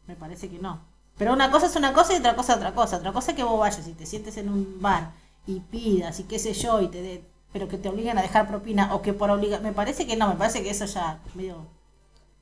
Me 0.08 0.16
parece 0.16 0.50
que 0.50 0.60
no. 0.60 0.80
Pero 1.18 1.34
una 1.34 1.52
cosa 1.52 1.66
es 1.66 1.76
una 1.76 1.94
cosa 1.94 2.14
y 2.14 2.18
otra 2.18 2.36
cosa 2.36 2.54
es 2.54 2.58
otra 2.58 2.74
cosa. 2.74 2.98
Otra 2.98 3.12
cosa 3.12 3.32
es 3.32 3.38
que 3.38 3.44
vos 3.44 3.60
vayas 3.60 3.88
y 3.88 3.94
te 3.94 4.06
sientes 4.06 4.38
en 4.38 4.50
un 4.50 4.82
bar 4.82 5.12
y 5.46 5.60
pidas 5.60 6.20
y 6.20 6.24
qué 6.24 6.40
sé 6.40 6.54
yo 6.54 6.82
y 6.82 6.88
te 6.88 7.02
dé, 7.02 7.24
pero 7.52 7.68
que 7.68 7.78
te 7.78 7.90
obliguen 7.90 8.18
a 8.18 8.22
dejar 8.22 8.48
propina 8.48 8.94
o 8.94 9.02
que 9.02 9.14
por 9.14 9.30
obliga, 9.30 9.60
me 9.60 9.74
parece 9.74 10.08
que 10.08 10.16
no, 10.16 10.28
me 10.30 10.36
parece 10.36 10.64
que 10.64 10.70
eso 10.70 10.86
ya 10.86 11.20
medio 11.36 11.68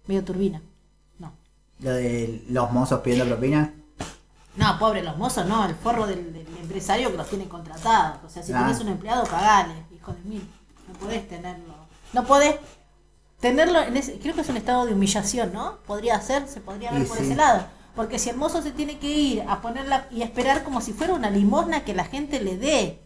medio 0.08 0.24
turbina. 0.24 0.62
No. 1.18 1.32
Lo 1.80 1.92
de 1.92 2.44
los 2.50 2.72
mozos 2.72 3.02
pidiendo 3.02 3.26
propina. 3.26 3.74
No, 4.60 4.78
pobre 4.78 5.02
los 5.02 5.18
mozos, 5.18 5.46
no, 5.46 5.66
el 5.66 5.76
forro 5.76 6.06
del, 6.06 6.34
del 6.34 6.48
empresario 6.62 7.12
que 7.12 7.18
los 7.18 7.30
tiene 7.30 7.48
contratados. 7.48 8.18
O 8.26 8.30
sea, 8.30 8.44
si 8.44 8.52
Ah. 8.54 8.60
tenés 8.60 8.80
un 8.82 8.90
empleado, 8.90 9.24
pagale, 9.26 9.74
hijo 9.96 10.12
de 10.12 10.22
mil. 10.24 10.50
No 10.88 10.94
podés 10.96 11.28
tenerlo. 11.28 11.74
No 12.14 12.26
podés 12.26 12.56
tenerlo 13.40 13.82
en 13.82 13.96
ese, 13.98 14.20
creo 14.20 14.36
que 14.36 14.42
es 14.42 14.50
un 14.50 14.58
estado 14.58 14.86
de 14.86 14.94
humillación, 14.94 15.54
¿no? 15.54 15.78
Podría 15.88 16.20
ser, 16.22 16.48
se 16.48 16.60
podría 16.60 16.92
ver 16.92 17.04
Y 17.04 17.06
por 17.06 17.18
sí. 17.18 17.24
ese 17.24 17.36
lado. 17.36 17.66
Porque 17.96 18.20
si 18.20 18.30
el 18.30 18.38
mozo 18.38 18.62
se 18.62 18.72
tiene 18.72 18.98
que 19.00 19.08
ir 19.08 19.44
a 19.48 19.62
ponerla 19.62 20.08
y 20.12 20.22
esperar 20.22 20.64
como 20.64 20.82
si 20.82 20.94
fuera 20.94 21.14
una 21.14 21.30
limosna 21.30 21.84
que 21.86 21.94
la 21.94 22.06
gente 22.06 22.40
le 22.42 22.58
dé. 22.58 23.02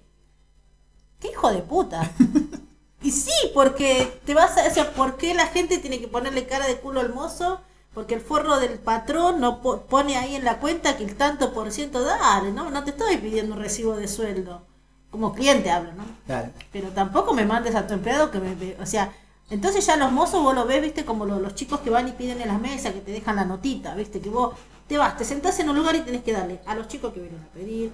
¡Qué 1.19 1.29
hijo 1.29 1.51
de 1.51 1.61
puta! 1.61 2.09
Y 3.05 3.11
sí, 3.11 3.33
porque 3.53 4.21
te 4.25 4.33
vas 4.33 4.57
a, 4.57 4.65
o 4.65 4.69
sea, 4.73 4.93
¿por 4.93 5.17
qué 5.17 5.33
la 5.33 5.47
gente 5.47 5.77
tiene 5.77 5.99
que 5.99 6.07
ponerle 6.07 6.47
cara 6.47 6.65
de 6.67 6.77
culo 6.79 7.01
al 7.01 7.13
mozo? 7.13 7.59
Porque 7.93 8.15
el 8.15 8.21
forro 8.21 8.59
del 8.59 8.79
patrón 8.79 9.39
no 9.39 9.61
po- 9.61 9.81
pone 9.81 10.17
ahí 10.17 10.35
en 10.35 10.43
la 10.45 10.57
cuenta 10.59 10.97
que 10.97 11.03
el 11.03 11.15
tanto 11.15 11.53
por 11.53 11.71
ciento 11.71 12.01
dale, 12.03 12.51
¿no? 12.51 12.69
No 12.71 12.83
te 12.83 12.89
estoy 12.91 13.17
pidiendo 13.17 13.53
un 13.55 13.61
recibo 13.61 13.95
de 13.95 14.07
sueldo. 14.07 14.65
Como 15.11 15.33
cliente 15.33 15.69
hablo, 15.69 15.93
¿no? 15.93 16.03
Claro. 16.25 16.49
Pero 16.71 16.89
tampoco 16.89 17.33
me 17.33 17.45
mandes 17.45 17.75
a 17.75 17.85
tu 17.85 17.93
empleado 17.93 18.31
que 18.31 18.39
me... 18.39 18.75
O 18.81 18.85
sea, 18.87 19.13
entonces 19.51 19.85
ya 19.85 19.95
los 19.95 20.11
mozos 20.11 20.41
vos 20.41 20.55
lo 20.55 20.65
ves, 20.65 20.81
viste, 20.81 21.05
como 21.05 21.25
lo- 21.25 21.39
los 21.39 21.53
chicos 21.53 21.81
que 21.81 21.91
van 21.91 22.07
y 22.07 22.13
piden 22.13 22.41
en 22.41 22.47
las 22.47 22.59
mesas, 22.59 22.93
que 22.93 23.01
te 23.01 23.11
dejan 23.11 23.35
la 23.35 23.45
notita, 23.45 23.93
viste, 23.93 24.19
que 24.19 24.29
vos 24.29 24.55
te 24.87 24.97
vas, 24.97 25.15
te 25.15 25.23
sentás 25.23 25.59
en 25.59 25.69
un 25.69 25.75
lugar 25.75 25.95
y 25.95 26.01
tenés 26.01 26.23
que 26.23 26.33
darle 26.33 26.61
a 26.65 26.73
los 26.73 26.87
chicos 26.87 27.13
que 27.13 27.19
vienen 27.19 27.39
a 27.41 27.53
pedir, 27.53 27.91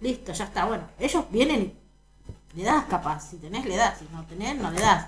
listo, 0.00 0.32
ya 0.32 0.44
está, 0.44 0.64
bueno, 0.64 0.84
ellos 0.98 1.24
vienen 1.30 1.72
y 2.54 2.58
le 2.58 2.64
das 2.64 2.84
capaz, 2.86 3.30
si 3.30 3.36
tenés 3.36 3.64
le 3.64 3.76
das, 3.76 3.98
si 4.00 4.06
no 4.12 4.24
tenés 4.26 4.56
no 4.56 4.70
le 4.72 4.80
das. 4.80 5.06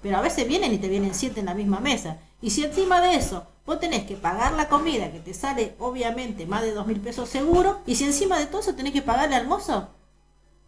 Pero 0.00 0.16
a 0.18 0.20
veces 0.20 0.46
vienen 0.46 0.72
y 0.72 0.78
te 0.78 0.88
vienen 0.88 1.12
siete 1.14 1.40
en 1.40 1.46
la 1.46 1.54
misma 1.54 1.80
mesa. 1.80 2.18
Y 2.42 2.50
si 2.50 2.64
encima 2.64 3.00
de 3.00 3.14
eso 3.14 3.46
vos 3.66 3.78
tenés 3.80 4.04
que 4.06 4.16
pagar 4.16 4.52
la 4.52 4.68
comida, 4.68 5.12
que 5.12 5.20
te 5.20 5.34
sale 5.34 5.76
obviamente 5.78 6.46
más 6.46 6.62
de 6.62 6.72
dos 6.72 6.86
mil 6.86 7.00
pesos 7.00 7.28
seguro, 7.28 7.80
y 7.86 7.94
si 7.96 8.04
encima 8.04 8.38
de 8.38 8.46
todo 8.46 8.60
eso 8.60 8.74
tenés 8.74 8.92
que 8.92 9.02
pagarle 9.02 9.36
al 9.36 9.46
mozo, 9.46 9.88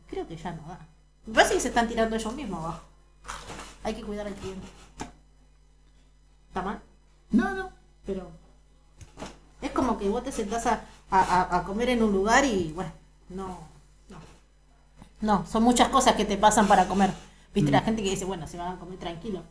creo 0.09 0.27
que 0.29 0.37
ya 0.37 0.53
no 0.53 0.62
da. 0.68 0.79
Me 1.27 1.35
parece 1.35 1.55
que 1.55 1.61
se 1.61 1.68
están 1.68 1.89
tirando 1.89 2.14
ellos 2.16 2.35
mismos 2.35 2.61
abajo. 2.64 2.83
Hay 3.85 3.95
que 3.95 4.03
cuidar 4.03 4.27
al 4.27 4.35
cliente. 4.35 4.66
¿Está 6.49 6.62
mal? 6.62 6.81
No, 7.31 7.55
no. 7.55 7.70
Pero 8.05 8.31
es 9.61 9.70
como 9.70 9.97
que 9.99 10.09
vos 10.09 10.23
te 10.23 10.33
sentás 10.33 10.66
a, 10.66 10.85
a- 11.11 11.20
a- 11.20 11.57
a 11.59 11.64
comer 11.64 11.89
en 11.89 12.03
un 12.03 12.12
lugar 12.12 12.45
y 12.45 12.73
bueno, 12.75 12.93
no, 13.31 13.47
no. 14.11 14.18
No, 15.20 15.47
son 15.47 15.62
muchas 15.62 15.89
cosas 15.89 16.14
que 16.16 16.25
te 16.25 16.37
pasan 16.37 16.68
para 16.68 16.87
comer. 16.87 17.12
Viste 17.55 17.70
la 17.70 17.81
gente 17.81 18.03
que 18.03 18.11
dice, 18.11 18.25
bueno, 18.25 18.47
se 18.47 18.57
van 18.59 18.73
a 18.77 18.79
comer 18.79 18.99
tranquilo. 18.99 19.43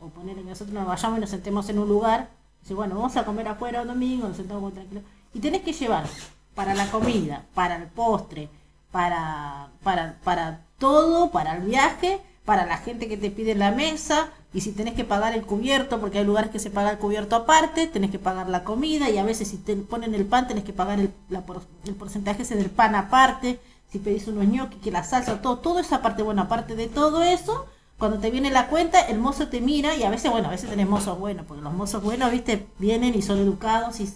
O 0.00 0.08
poner 0.08 0.36
que 0.36 0.42
nosotros 0.42 0.74
nos 0.74 0.86
vayamos 0.86 1.18
y 1.18 1.20
nos 1.20 1.30
sentemos 1.30 1.68
en 1.68 1.78
un 1.78 1.88
lugar. 1.88 2.28
Dice, 2.62 2.74
bueno, 2.74 2.94
vamos 2.94 3.16
a 3.16 3.24
comer 3.24 3.48
afuera 3.48 3.82
un 3.82 3.88
domingo, 3.88 4.28
nos 4.28 4.36
sentamos 4.36 4.62
muy 4.62 4.72
tranquilos. 4.72 5.04
Y 5.34 5.40
tenés 5.40 5.62
que 5.62 5.72
llevar 5.72 6.06
para 6.54 6.74
la 6.74 6.90
comida, 6.90 7.44
para 7.54 7.76
el 7.76 7.86
postre, 7.86 8.48
para, 8.90 9.68
para, 9.82 10.18
para 10.24 10.60
todo, 10.78 11.30
para 11.30 11.56
el 11.56 11.64
viaje, 11.64 12.20
para 12.44 12.66
la 12.66 12.78
gente 12.78 13.08
que 13.08 13.16
te 13.16 13.30
pide 13.30 13.54
la 13.54 13.70
mesa, 13.70 14.30
y 14.52 14.62
si 14.62 14.72
tenés 14.72 14.94
que 14.94 15.04
pagar 15.04 15.34
el 15.34 15.46
cubierto, 15.46 16.00
porque 16.00 16.18
hay 16.18 16.24
lugares 16.24 16.50
que 16.50 16.58
se 16.58 16.70
paga 16.70 16.90
el 16.90 16.98
cubierto 16.98 17.36
aparte, 17.36 17.86
tenés 17.86 18.10
que 18.10 18.18
pagar 18.18 18.48
la 18.48 18.64
comida, 18.64 19.08
y 19.08 19.18
a 19.18 19.24
veces 19.24 19.48
si 19.48 19.58
te 19.58 19.76
ponen 19.76 20.14
el 20.14 20.26
pan, 20.26 20.48
tenés 20.48 20.64
que 20.64 20.72
pagar 20.72 20.98
el, 20.98 21.12
la 21.28 21.44
el 21.84 21.94
porcentaje 21.94 22.42
ese 22.42 22.56
del 22.56 22.70
pan 22.70 22.94
aparte, 22.96 23.60
si 23.92 23.98
pedís 23.98 24.26
unos 24.26 24.46
ñoquis, 24.46 24.80
que 24.82 24.90
la 24.90 25.04
salsa, 25.04 25.40
todo, 25.40 25.58
todo 25.58 25.78
esa 25.78 26.02
parte, 26.02 26.22
bueno, 26.22 26.42
aparte 26.42 26.74
de 26.74 26.88
todo 26.88 27.22
eso, 27.22 27.66
cuando 28.00 28.18
te 28.18 28.30
viene 28.30 28.50
la 28.50 28.68
cuenta, 28.68 28.98
el 29.02 29.18
mozo 29.18 29.48
te 29.48 29.60
mira, 29.60 29.94
y 29.94 30.04
a 30.04 30.10
veces, 30.10 30.30
bueno, 30.30 30.48
a 30.48 30.52
veces 30.52 30.70
tenés 30.70 30.88
mozos 30.88 31.18
buenos, 31.18 31.44
porque 31.44 31.62
los 31.62 31.74
mozos 31.74 32.02
buenos, 32.02 32.32
viste, 32.32 32.66
vienen 32.78 33.14
y 33.14 33.20
son 33.20 33.38
educados, 33.38 34.00
y 34.00 34.10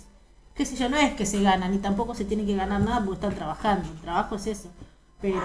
qué 0.54 0.64
sé 0.64 0.74
yo, 0.74 0.88
no 0.88 0.96
es 0.96 1.12
que 1.12 1.26
se 1.26 1.42
ganan, 1.42 1.70
ni 1.70 1.78
tampoco 1.78 2.14
se 2.14 2.24
tiene 2.24 2.46
que 2.46 2.56
ganar 2.56 2.80
nada 2.80 3.04
porque 3.04 3.26
están 3.26 3.34
trabajando, 3.34 3.86
el 3.86 4.00
trabajo 4.00 4.36
es 4.36 4.46
eso, 4.46 4.70
pero 5.20 5.38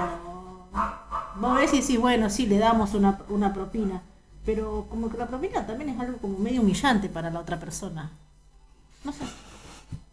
vos 1.35 1.55
ves 1.57 1.73
y 1.73 1.81
decís, 1.81 1.99
bueno, 1.99 2.29
sí, 2.29 2.45
le 2.45 2.59
damos 2.59 2.93
una, 2.93 3.19
una 3.27 3.53
propina, 3.53 4.03
pero 4.45 4.87
como 4.89 5.09
que 5.09 5.17
la 5.17 5.27
propina 5.27 5.67
también 5.67 5.89
es 5.89 5.99
algo 5.99 6.17
como 6.19 6.39
medio 6.39 6.61
humillante 6.61 7.09
para 7.09 7.29
la 7.29 7.41
otra 7.41 7.59
persona. 7.59 8.09
No 9.03 9.11
sé. 9.11 9.25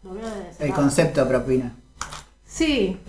Lo 0.03 0.13
veo 0.13 0.29
de 0.29 0.51
El 0.59 0.73
concepto 0.73 1.23
de 1.23 1.27
propina. 1.27 1.73
Sí. 2.45 2.99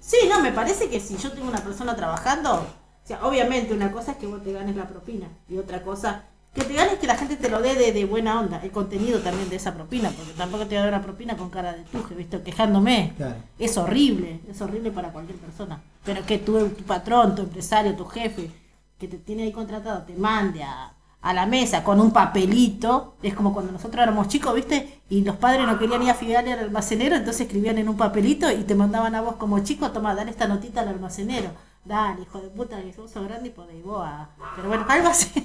Sí, 0.00 0.16
no, 0.28 0.40
me 0.40 0.50
parece 0.50 0.90
que 0.90 0.98
si 0.98 1.16
yo 1.16 1.30
tengo 1.30 1.48
una 1.48 1.60
persona 1.60 1.94
trabajando, 1.94 2.66
o 3.04 3.06
sea, 3.06 3.26
obviamente 3.26 3.74
una 3.74 3.92
cosa 3.92 4.12
es 4.12 4.16
que 4.16 4.26
vos 4.26 4.42
te 4.42 4.52
ganes 4.52 4.76
la 4.76 4.88
propina 4.88 5.28
y 5.48 5.58
otra 5.58 5.82
cosa 5.82 6.24
que 6.54 6.62
te 6.62 6.72
ganes 6.72 6.98
que 6.98 7.06
la 7.06 7.16
gente 7.16 7.36
te 7.36 7.50
lo 7.50 7.60
dé 7.60 7.74
de, 7.74 7.92
de 7.92 8.04
buena 8.04 8.38
onda, 8.38 8.60
el 8.62 8.70
contenido 8.70 9.18
también 9.18 9.50
de 9.50 9.56
esa 9.56 9.74
propina, 9.74 10.10
porque 10.10 10.32
tampoco 10.32 10.66
te 10.66 10.76
voy 10.76 10.78
a 10.78 10.80
dar 10.82 10.94
una 10.94 11.02
propina 11.02 11.36
con 11.36 11.50
cara 11.50 11.72
de 11.72 11.82
tuje, 11.82 12.14
¿viste? 12.14 12.40
Quejándome. 12.42 13.12
Claro. 13.16 13.34
Es 13.58 13.76
horrible, 13.76 14.40
es 14.48 14.60
horrible 14.62 14.92
para 14.92 15.12
cualquier 15.12 15.36
persona. 15.38 15.82
Pero 16.04 16.24
que 16.24 16.38
tu, 16.38 16.68
tu 16.68 16.84
patrón, 16.84 17.34
tu 17.34 17.42
empresario, 17.42 17.96
tu 17.96 18.04
jefe, 18.04 18.52
que 18.98 19.08
te 19.08 19.18
tiene 19.18 19.42
ahí 19.42 19.52
contratado, 19.52 20.02
te 20.04 20.14
mande 20.14 20.62
a, 20.62 20.94
a 21.20 21.34
la 21.34 21.44
mesa 21.44 21.82
con 21.82 22.00
un 22.00 22.12
papelito, 22.12 23.16
es 23.20 23.34
como 23.34 23.52
cuando 23.52 23.72
nosotros 23.72 24.00
éramos 24.00 24.28
chicos, 24.28 24.54
¿viste? 24.54 25.00
Y 25.08 25.24
los 25.24 25.36
padres 25.36 25.66
no 25.66 25.76
querían 25.76 26.04
ir 26.04 26.10
a 26.10 26.14
fiarle 26.14 26.52
al 26.52 26.60
almacenero, 26.60 27.16
entonces 27.16 27.46
escribían 27.46 27.78
en 27.78 27.88
un 27.88 27.96
papelito 27.96 28.48
y 28.52 28.62
te 28.62 28.76
mandaban 28.76 29.16
a 29.16 29.22
vos 29.22 29.36
como 29.36 29.58
chico, 29.60 29.90
toma, 29.90 30.14
dale 30.14 30.30
esta 30.30 30.46
notita 30.46 30.82
al 30.82 30.88
almacenero. 30.88 31.50
Dale, 31.84 32.22
hijo 32.22 32.40
de 32.40 32.48
puta, 32.48 32.80
que 32.80 32.92
sos 32.94 33.12
grande 33.12 33.48
y 33.48 33.52
podés 33.52 33.82
vos 33.84 34.02
a... 34.06 34.30
Pero 34.56 34.68
bueno, 34.68 34.86
algo 34.88 35.08
así. 35.08 35.30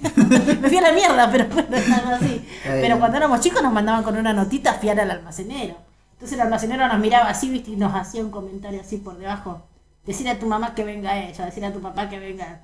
Me 0.61 0.69
fui 0.69 0.77
a 0.77 0.81
la 0.81 0.93
mierda, 0.93 1.29
pero 1.29 1.47
bueno, 1.47 1.95
algo 1.95 2.15
así. 2.15 2.47
Pero 2.63 2.97
cuando 2.97 3.17
éramos 3.17 3.41
chicos 3.41 3.61
nos 3.61 3.73
mandaban 3.73 4.03
con 4.03 4.15
una 4.15 4.31
notita 4.31 4.71
a 4.71 4.73
fiar 4.75 4.99
al 5.01 5.11
almacenero. 5.11 5.75
Entonces 6.13 6.37
el 6.37 6.41
almacenero 6.41 6.87
nos 6.87 6.99
miraba 6.99 7.29
así, 7.29 7.49
viste, 7.49 7.71
y 7.71 7.75
nos 7.75 7.93
hacía 7.93 8.23
un 8.23 8.31
comentario 8.31 8.79
así 8.79 8.97
por 8.97 9.17
debajo. 9.17 9.63
Decir 10.05 10.29
a 10.29 10.39
tu 10.39 10.45
mamá 10.45 10.75
que 10.75 10.85
venga 10.85 11.17
ella, 11.19 11.45
decir 11.45 11.65
a 11.65 11.73
tu 11.73 11.81
papá 11.81 12.09
que 12.09 12.19
venga. 12.19 12.61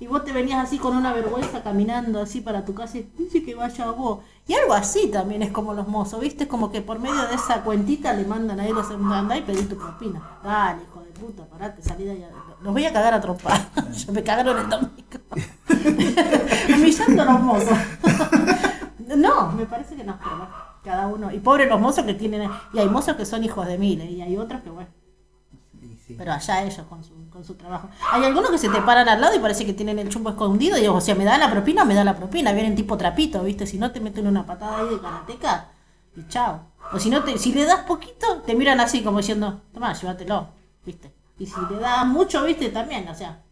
Y 0.00 0.06
vos 0.06 0.24
te 0.24 0.32
venías 0.32 0.62
así 0.62 0.78
con 0.78 0.96
una 0.96 1.12
vergüenza 1.12 1.62
caminando 1.62 2.20
así 2.20 2.40
para 2.40 2.64
tu 2.64 2.72
casa 2.72 2.98
y 2.98 3.10
dice 3.18 3.42
que 3.42 3.54
vaya 3.54 3.90
vos. 3.90 4.20
Y 4.46 4.54
algo 4.54 4.74
así 4.74 5.08
también 5.08 5.42
es 5.42 5.50
como 5.50 5.74
los 5.74 5.88
mozos, 5.88 6.20
¿viste? 6.20 6.44
Es 6.44 6.48
como 6.48 6.70
que 6.70 6.82
por 6.82 7.00
medio 7.00 7.26
de 7.26 7.34
esa 7.34 7.62
cuentita 7.62 8.12
le 8.12 8.24
mandan 8.24 8.60
a 8.60 8.66
él 8.66 8.76
a 8.78 9.18
andar 9.18 9.38
y 9.38 9.42
pedir 9.42 9.68
tu 9.68 9.76
propina. 9.76 10.38
Dale, 10.44 10.82
hijo 10.82 11.00
de 11.00 11.10
puta, 11.10 11.46
parate, 11.46 11.82
salí 11.82 12.04
de 12.04 12.12
allá. 12.12 12.28
Los 12.62 12.72
voy 12.72 12.84
a 12.84 12.92
cagar 12.92 13.14
a 13.14 13.20
trompar. 13.20 13.60
Ya 13.92 14.12
me 14.12 14.22
cagaron 14.22 14.58
el 14.58 14.68
domingo. 14.68 14.92
Humillando 16.74 17.22
a 17.22 17.24
los 17.24 17.40
mozos. 17.40 17.78
no, 19.16 19.52
me 19.52 19.66
parece 19.66 19.96
que 19.96 20.04
no, 20.04 20.18
pero 20.18 20.36
bueno, 20.36 20.54
cada 20.82 21.06
uno. 21.06 21.32
Y 21.32 21.38
pobre 21.38 21.66
los 21.66 21.80
mozos 21.80 22.04
que 22.04 22.14
tienen. 22.14 22.50
Y 22.72 22.78
hay 22.78 22.88
mozos 22.88 23.16
que 23.16 23.24
son 23.24 23.44
hijos 23.44 23.66
de 23.66 23.78
miles 23.78 24.10
y 24.10 24.20
hay 24.20 24.36
otros 24.36 24.62
que, 24.62 24.70
bueno. 24.70 24.90
Sí. 26.06 26.14
Pero 26.16 26.32
allá 26.32 26.62
ellos 26.62 26.86
con 26.88 27.04
su, 27.04 27.28
con 27.28 27.44
su 27.44 27.54
trabajo. 27.54 27.90
Hay 28.10 28.24
algunos 28.24 28.50
que 28.50 28.56
se 28.56 28.70
te 28.70 28.80
paran 28.80 29.08
al 29.10 29.20
lado 29.20 29.36
y 29.36 29.40
parece 29.40 29.66
que 29.66 29.74
tienen 29.74 29.98
el 29.98 30.08
chumbo 30.08 30.30
escondido. 30.30 30.78
Y 30.78 30.80
digo, 30.80 30.94
o 30.94 31.00
sea, 31.02 31.14
¿me 31.14 31.24
da 31.24 31.36
la 31.36 31.50
propina 31.50 31.82
o 31.82 31.86
me 31.86 31.94
da 31.94 32.02
la 32.02 32.16
propina? 32.16 32.52
Vienen 32.52 32.74
tipo 32.74 32.96
trapito, 32.96 33.42
¿viste? 33.42 33.66
Si 33.66 33.78
no 33.78 33.92
te 33.92 34.00
meten 34.00 34.26
una 34.26 34.46
patada 34.46 34.78
ahí 34.78 34.88
de 34.88 35.00
karateca 35.00 35.68
y 36.16 36.26
chao. 36.28 36.60
O 36.92 36.98
si 36.98 37.10
no, 37.10 37.22
te, 37.22 37.36
si 37.38 37.52
le 37.52 37.66
das 37.66 37.80
poquito, 37.80 38.42
te 38.46 38.54
miran 38.54 38.80
así 38.80 39.02
como 39.02 39.18
diciendo, 39.18 39.60
toma, 39.74 39.92
llévatelo, 39.92 40.48
¿viste? 40.84 41.12
Y 41.38 41.46
si 41.46 41.54
le 41.70 41.78
das 41.78 42.06
mucho, 42.06 42.44
¿viste? 42.44 42.68
También, 42.70 43.08
o 43.08 43.14
sea. 43.14 43.42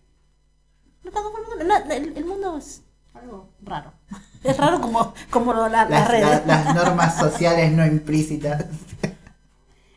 no, 1.05 1.11
todo 1.13 1.33
el 1.39 1.47
mundo- 1.59 1.65
no, 1.87 1.93
el, 1.93 2.17
el 2.17 2.25
mundo 2.25 2.57
es 2.59 2.83
algo 3.15 3.51
raro. 3.63 3.93
Es 4.45 4.57
raro 4.59 4.81
como, 4.81 5.13
como 5.31 5.53
la- 5.53 5.69
las 5.69 5.91
Las, 5.91 6.09
redes. 6.09 6.47
la- 6.47 6.65
las 6.65 6.75
normas 6.75 7.19
sociales 7.19 7.73
no 7.73 7.85
implícitas. 7.85 8.65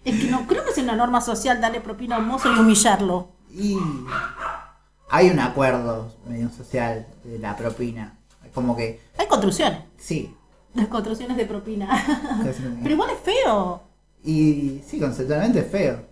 Es 0.03 0.19
que 0.19 0.31
no 0.31 0.47
creo 0.47 0.65
que 0.65 0.71
sea 0.71 0.83
una 0.83 0.95
norma 0.95 1.21
social 1.21 1.61
darle 1.61 1.81
propina 1.81 2.15
a 2.15 2.19
un 2.19 2.27
mozo 2.29 2.51
y 2.51 2.57
humillarlo. 2.57 3.29
Y 3.51 3.77
hay 5.09 5.29
un 5.29 5.39
acuerdo 5.39 6.15
medio 6.25 6.49
social 6.49 7.05
de 7.23 7.37
la 7.37 7.55
propina. 7.55 8.17
Como 8.55 8.75
que, 8.75 9.01
Hay 9.17 9.27
construcciones. 9.27 9.81
sí. 9.97 10.35
Las 10.73 10.87
construcciones 10.87 11.35
de 11.37 11.45
propina. 11.45 11.89
Pero 12.83 12.93
igual 12.93 13.09
es 13.11 13.19
feo. 13.19 13.81
Y 14.23 14.81
sí, 14.87 14.99
conceptualmente 14.99 15.59
es 15.59 15.71
feo. 15.71 16.05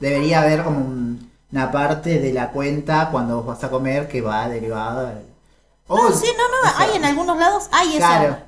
Debería 0.00 0.42
haber 0.42 0.64
como 0.64 0.78
un- 0.80 1.30
una 1.52 1.70
parte 1.70 2.18
de 2.20 2.32
la 2.32 2.50
cuenta 2.50 3.08
cuando 3.10 3.36
vos 3.36 3.46
vas 3.46 3.64
a 3.64 3.70
comer 3.70 4.08
que 4.08 4.20
va 4.20 4.48
derivada. 4.48 5.10
al- 5.10 5.24
No, 5.88 6.10
sí, 6.12 6.26
no, 6.36 6.48
no, 6.48 6.68
o 6.68 6.76
sea, 6.76 6.86
hay 6.86 6.96
en 6.96 7.04
algunos 7.04 7.36
lados, 7.38 7.68
hay 7.70 7.88
eso. 7.90 7.98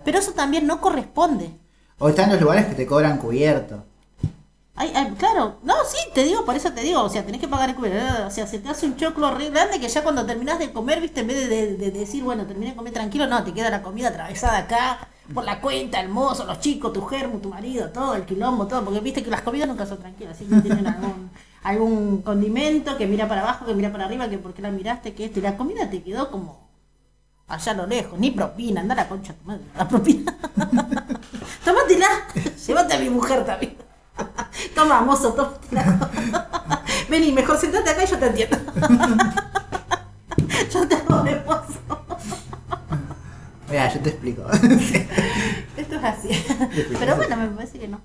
Pero 0.04 0.18
eso 0.18 0.32
también 0.32 0.66
no 0.66 0.80
corresponde. 0.80 1.50
O 1.98 2.08
están 2.08 2.30
los 2.30 2.40
lugares 2.40 2.66
que 2.66 2.74
te 2.74 2.86
cobran 2.86 3.18
cubierto. 3.18 3.84
Hay, 4.78 4.92
hay- 4.94 5.12
claro, 5.12 5.56
no, 5.62 5.74
sí, 5.88 5.96
te 6.14 6.22
digo, 6.24 6.44
por 6.44 6.54
eso 6.54 6.70
te 6.72 6.82
digo, 6.82 7.00
o 7.02 7.08
sea, 7.08 7.24
tenés 7.24 7.40
que 7.40 7.48
pagar 7.48 7.70
el 7.70 7.76
cubierto. 7.76 8.26
O 8.26 8.30
sea, 8.30 8.46
se 8.46 8.58
te 8.58 8.68
hace 8.68 8.84
un 8.86 8.96
choclo 8.96 9.30
re 9.34 9.48
grande 9.50 9.80
que 9.80 9.88
ya 9.88 10.02
cuando 10.02 10.26
terminás 10.26 10.58
de 10.58 10.70
comer, 10.72 11.00
viste, 11.00 11.20
en 11.20 11.26
vez 11.28 11.48
de, 11.48 11.48
de- 11.48 11.76
de 11.76 11.90
decir, 11.90 12.22
bueno, 12.24 12.44
terminé 12.46 12.72
de 12.72 12.76
comer 12.76 12.92
tranquilo, 12.92 13.26
no, 13.26 13.42
te 13.44 13.54
queda 13.54 13.70
la 13.70 13.82
comida 13.82 14.08
atravesada 14.08 14.58
acá, 14.58 15.08
por 15.32 15.44
la 15.44 15.60
cuenta, 15.60 16.00
el 16.00 16.08
mozo, 16.08 16.44
los 16.44 16.60
chicos, 16.60 16.92
tu 16.92 17.02
germo, 17.06 17.38
tu 17.38 17.48
marido, 17.48 17.90
todo, 17.90 18.14
el 18.14 18.24
quilombo, 18.24 18.66
todo, 18.66 18.84
porque 18.84 19.00
viste 19.00 19.22
que 19.22 19.30
las 19.30 19.42
comidas 19.42 19.68
nunca 19.68 19.86
son 19.86 19.98
tranquilas, 19.98 20.36
siempre 20.36 20.60
tienen 20.60 20.86
algún, 20.86 21.30
algún 21.62 22.22
condimento 22.22 22.96
que 22.96 23.06
mira 23.06 23.28
para 23.28 23.42
abajo, 23.42 23.66
que 23.66 23.74
mira 23.74 23.90
para 23.90 24.04
arriba, 24.04 24.28
que 24.28 24.38
porque 24.38 24.62
la 24.62 24.70
miraste, 24.70 25.14
que 25.14 25.26
esto, 25.26 25.38
y 25.38 25.42
la 25.42 25.56
comida 25.56 25.88
te 25.90 26.02
quedó 26.02 26.30
como 26.30 26.66
allá 27.48 27.72
a 27.72 27.74
lo 27.74 27.86
lejos, 27.86 28.18
ni 28.18 28.30
propina, 28.30 28.80
anda 28.80 28.94
la 28.94 29.08
concha, 29.08 29.34
tu 29.34 29.44
madre, 29.44 29.62
la 29.76 29.88
propina. 29.88 30.34
Tómatela, 31.64 32.08
llévate 32.66 32.94
a 32.94 32.98
mi 32.98 33.10
mujer 33.10 33.44
también. 33.44 33.76
Toma, 34.74 35.00
mozo, 35.02 35.32
tómatela. 35.32 36.10
Vení, 37.08 37.32
mejor 37.32 37.58
sentate 37.58 37.90
acá 37.90 38.04
y 38.04 38.06
yo 38.06 38.18
te 38.18 38.26
entiendo. 38.26 38.56
yo 40.72 40.88
te 40.88 40.94
hago 40.94 41.22
de 41.22 41.36
mozo. 41.44 41.80
Mira, 43.68 43.92
yo 43.92 44.00
te 44.00 44.10
explico. 44.10 44.42
Pero 46.98 47.16
bueno, 47.16 47.36
me 47.36 47.48
parece 47.48 47.78
que 47.78 47.88
no. 47.88 48.00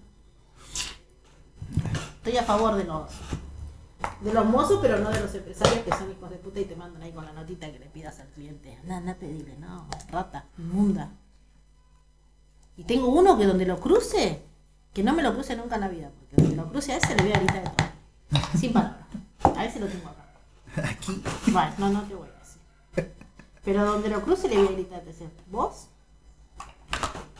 Estoy 2.17 2.37
a 2.37 2.43
favor 2.43 2.75
de 2.75 2.83
los 2.83 3.09
de 4.21 4.33
los 4.33 4.45
mozos, 4.45 4.79
pero 4.81 4.99
no 4.99 5.09
de 5.09 5.19
los 5.19 5.33
empresarios 5.33 5.83
que 5.83 5.91
son 5.91 6.11
hijos 6.11 6.29
de 6.29 6.37
puta 6.37 6.59
y 6.59 6.65
te 6.65 6.75
mandan 6.75 7.01
ahí 7.01 7.11
con 7.11 7.25
la 7.25 7.33
notita 7.33 7.71
que 7.71 7.79
le 7.79 7.87
pidas 7.87 8.19
al 8.19 8.27
cliente. 8.27 8.77
Anda, 8.83 8.97
anda 8.97 9.15
pedirle, 9.15 9.57
no, 9.57 9.87
rata, 10.11 10.45
inmunda. 10.57 11.11
Y 12.77 12.83
tengo 12.83 13.07
uno 13.07 13.37
que 13.37 13.45
donde 13.45 13.65
lo 13.65 13.79
cruce, 13.79 14.43
que 14.93 15.03
no 15.03 15.13
me 15.13 15.23
lo 15.23 15.33
cruce 15.33 15.55
nunca 15.55 15.75
en 15.75 15.81
la 15.81 15.87
vida, 15.87 16.11
porque 16.17 16.35
donde 16.35 16.55
lo 16.55 16.69
cruce 16.69 16.93
a 16.93 16.97
ese 16.97 17.15
le 17.15 17.23
voy 17.23 17.33
a 17.33 17.39
gritar 17.39 17.63
de 17.63 17.69
todo. 17.69 17.87
Sin 18.57 18.73
palabras. 18.73 19.07
A 19.55 19.65
ese 19.65 19.79
lo 19.79 19.87
tengo 19.87 20.09
acá. 20.09 20.89
Aquí. 20.89 21.21
Vale, 21.47 21.73
no, 21.77 21.89
no 21.89 22.01
te 22.03 22.15
voy 22.15 22.27
a 22.27 22.39
decir. 22.39 23.13
Pero 23.63 23.85
donde 23.85 24.09
lo 24.09 24.21
cruce 24.21 24.47
le 24.47 24.57
voy 24.57 24.67
a 24.67 24.71
gritar, 24.71 24.99
te 25.01 25.07
decir, 25.07 25.29
vos, 25.47 25.87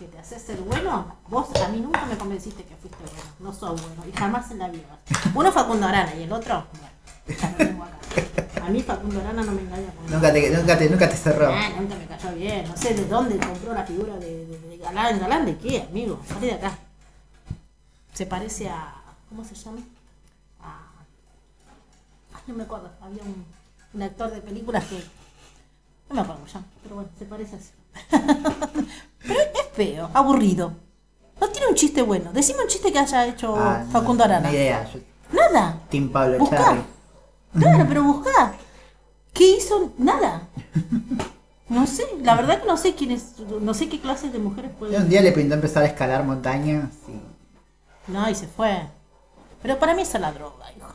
que 0.02 0.08
te 0.08 0.18
haces 0.18 0.41
ser 0.41 0.58
bueno, 0.62 1.16
vos 1.30 1.47
a 1.64 1.68
mí 1.70 1.80
nunca 1.80 2.04
me 2.08 2.18
convenciste 2.18 2.64
que 2.64 2.76
fuiste 2.76 2.97
bueno, 3.04 3.30
no 3.39 3.54
sos 3.54 3.80
bueno, 3.86 4.04
y 4.12 4.18
jamás 4.18 4.49
en 4.49 4.58
la 4.58 4.68
vida. 4.70 4.97
Uno 5.36 5.52
Facundo 5.52 5.86
Arana 5.86 6.16
y 6.16 6.24
el 6.24 6.32
otro, 6.34 6.66
bueno, 6.74 7.39
ya 7.39 7.52
lo 7.52 7.58
tengo 7.58 7.84
acá. 7.84 8.66
A 8.66 8.70
mí 8.70 8.82
Facundo 8.82 9.20
Arana 9.20 9.43
no 9.43 9.52
me 9.52 9.62
engaña 9.62 9.91
con 9.93 10.10
Nunca 10.10 10.34
te, 10.34 10.49
nunca 10.49 10.78
te, 10.80 10.89
nunca 10.89 11.08
te 11.08 11.16
cerró. 11.18 11.52
Ah, 11.54 11.70
nunca 11.80 11.95
me 11.95 12.08
cayó 12.08 12.34
bien, 12.34 12.68
no 12.68 12.76
sé 12.76 12.95
de 12.95 13.06
dónde 13.08 13.38
compró 13.38 13.74
la 13.76 13.84
figura 13.86 14.18
de, 14.18 14.47
de- 14.47 14.60
de 14.60 14.78
Galán. 14.78 15.20
¿Galán 15.20 15.45
de 15.45 15.56
qué, 15.60 15.84
amigo? 15.84 16.20
Salí 16.28 16.47
de 16.47 16.54
acá. 16.54 16.76
Se 18.14 18.26
parece 18.26 18.70
a. 18.70 18.95
¿Cómo 19.30 19.45
se 19.45 19.54
llama? 19.54 19.82
A. 20.62 20.80
Ay, 22.34 22.41
no 22.47 22.56
me 22.56 22.64
acuerdo. 22.64 22.89
Había 23.02 23.22
un, 23.22 23.45
un 23.93 24.02
actor 24.02 24.32
de 24.32 24.41
películas 24.41 24.84
que. 24.86 24.95
No 26.10 26.16
me 26.16 26.22
acuerdo 26.22 26.43
llama, 26.47 26.66
pero 26.82 26.95
bueno, 26.95 27.10
se 27.20 27.26
parece 27.26 27.56
así. 27.56 27.70
pero 28.12 29.39
es 29.39 29.68
feo, 29.74 30.10
aburrido. 30.14 30.74
No 31.39 31.48
tiene 31.50 31.68
un 31.68 31.76
chiste 31.76 32.02
bueno. 32.02 32.32
Decime 32.34 32.62
un 32.64 32.68
chiste 32.68 32.92
que 32.92 33.00
haya 33.00 33.26
hecho 33.26 33.56
Ah, 33.58 33.84
Facundo 33.92 34.24
Arana. 34.24 34.50
Ni 34.50 34.56
idea. 34.56 34.88
Yo, 34.94 35.00
Nada. 35.32 35.78
Team 35.89 36.10
Pablo 36.10 36.38
Buscá. 36.39 36.76
Claro, 37.58 37.86
pero 37.88 38.04
buscá. 38.14 38.54
¿Qué 39.34 39.58
hizo? 39.58 39.92
Nada. 39.98 40.44
No 41.70 41.88
sé, 41.88 42.04
la 42.22 42.36
verdad 42.36 42.62
que 42.62 42.68
no 42.68 42.76
sé 42.78 42.96
quién 42.96 43.12
es, 43.12 43.39
no 43.62 43.74
sé 43.74 43.88
qué 43.88 44.00
clases 44.02 44.34
de 44.34 44.39
mujeres 44.39 44.72
Un 44.72 44.78
pueden. 44.78 45.10
día 45.10 45.22
le 45.22 45.32
pintó 45.32 45.56
empezar 45.56 45.84
a 45.84 45.86
escalar 45.86 46.24
montañas 46.26 46.89
y 47.08 48.12
No, 48.12 48.30
y 48.30 48.36
se 48.36 48.46
fue. 48.48 48.82
Pero 49.62 49.80
para 49.80 49.94
mí 49.96 50.02
eso 50.02 50.18
es 50.18 50.22
la 50.22 50.34
droga, 50.34 50.66
hijo. 50.76 50.88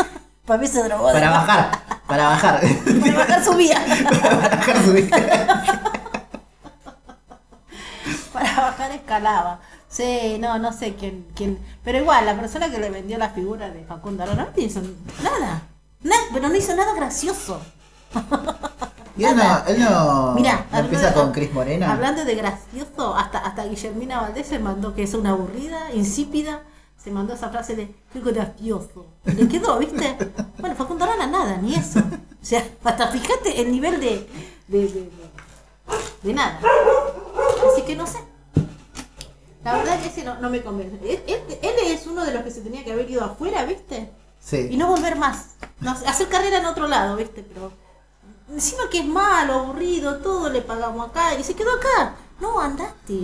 para 0.46 0.58
mí 0.60 0.66
se 0.66 0.82
drogó. 0.84 1.12
Para 1.12 1.30
bajar, 1.30 1.70
para 2.06 2.28
bajar. 2.28 2.60
Para 3.00 3.18
bajar 3.18 3.44
su 3.44 3.54
vida. 3.56 3.78
para 4.22 4.36
bajar 4.36 4.82
su 4.84 4.92
vida. 4.94 5.41
Escalaba. 8.90 9.60
Sí, 9.88 10.38
no, 10.40 10.58
no 10.58 10.72
sé 10.72 10.94
quién, 10.94 11.26
quién. 11.34 11.58
Pero 11.84 11.98
igual, 11.98 12.26
la 12.26 12.34
persona 12.38 12.70
que 12.70 12.78
le 12.78 12.90
vendió 12.90 13.18
la 13.18 13.30
figura 13.30 13.70
de 13.70 13.84
Facundo 13.84 14.22
Arana 14.22 14.48
no 14.56 14.62
hizo 14.62 14.80
nada. 15.22 15.62
Na- 16.02 16.16
pero 16.32 16.48
no 16.48 16.54
hizo 16.56 16.74
nada 16.74 16.94
gracioso. 16.94 17.60
Y 19.14 19.24
él 19.24 19.36
no, 19.36 19.64
él 19.66 19.78
no, 19.78 20.32
Mirá, 20.32 20.64
no 20.72 20.78
empieza 20.78 21.12
con 21.12 21.32
Cris 21.32 21.52
Morena. 21.52 21.92
Hablando 21.92 22.24
de 22.24 22.34
gracioso, 22.34 23.14
hasta, 23.14 23.40
hasta 23.40 23.66
Guillermina 23.66 24.22
Valdés 24.22 24.46
se 24.46 24.58
mandó 24.58 24.94
que 24.94 25.02
es 25.02 25.12
una 25.12 25.30
aburrida, 25.32 25.92
insípida. 25.92 26.62
Se 26.96 27.10
mandó 27.10 27.34
esa 27.34 27.50
frase 27.50 27.76
de 27.76 27.94
qué 28.10 28.20
gracioso. 28.20 29.04
Le 29.26 29.46
quedó, 29.48 29.78
¿viste? 29.78 30.16
Bueno, 30.58 30.74
Facundo 30.76 31.04
Arana 31.04 31.26
nada, 31.26 31.58
ni 31.58 31.74
eso. 31.74 31.98
O 32.00 32.44
sea, 32.44 32.66
hasta 32.84 33.08
fíjate 33.08 33.60
el 33.60 33.70
nivel 33.70 34.00
de, 34.00 34.26
de- 34.68 35.10
de 36.22 36.32
nada. 36.32 36.58
Así 37.70 37.82
que 37.82 37.94
no 37.94 38.06
sé. 38.06 38.18
La 39.64 39.74
verdad 39.74 40.00
que 40.00 40.08
ese 40.08 40.24
no, 40.24 40.38
no 40.40 40.50
me 40.50 40.62
convence. 40.62 40.96
Él, 41.02 41.22
él- 41.26 41.58
él 41.62 41.74
es 41.86 42.06
uno 42.06 42.24
de 42.24 42.32
los 42.34 42.42
que 42.42 42.50
se 42.50 42.60
tenía 42.62 42.84
que 42.84 42.92
haber 42.92 43.08
ido 43.10 43.24
afuera, 43.24 43.64
¿viste? 43.64 44.10
Y 44.40 44.44
Sí. 44.44 44.76
no 44.76 44.88
volver 44.88 45.16
más. 45.16 45.54
No, 45.80 45.92
hacer 45.92 46.28
carrera 46.28 46.58
en 46.58 46.66
otro 46.66 46.88
lado, 46.88 47.16
¿viste? 47.16 47.42
Pero 47.44 47.72
encima 48.50 48.82
que 48.90 48.98
es 49.00 49.06
malo, 49.06 49.54
aburrido, 49.54 50.16
todo 50.18 50.48
le 50.50 50.62
pagamos 50.62 51.08
acá 51.08 51.34
y 51.38 51.44
se 51.44 51.54
quedó 51.54 51.70
acá. 51.76 52.16
No, 52.40 52.60
andate. 52.60 53.20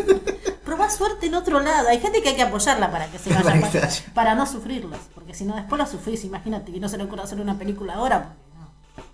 Probá 0.64 0.90
suerte 0.90 1.26
en 1.26 1.34
otro 1.36 1.60
lado. 1.60 1.88
Hay 1.88 2.00
gente 2.00 2.20
que 2.20 2.30
hay 2.30 2.34
que 2.36 2.42
apoyarla 2.42 2.90
para 2.90 3.08
que 3.08 3.18
se 3.20 3.30
vaya, 3.32 3.44
Para 3.44 3.88
para 4.14 4.34
no 4.34 4.44
sufrirlas. 4.46 4.98
Porque 5.14 5.34
si 5.34 5.44
no, 5.44 5.54
después 5.54 5.78
la 5.78 5.86
sufrís. 5.86 6.24
Imagínate 6.24 6.72
que 6.72 6.80
no 6.80 6.88
se 6.88 6.98
le 6.98 7.04
ocurre 7.04 7.22
hacer 7.22 7.40
una 7.40 7.56
película 7.56 7.94
ahora. 7.94 8.34
Porque 8.34 8.58
no. 8.58 9.04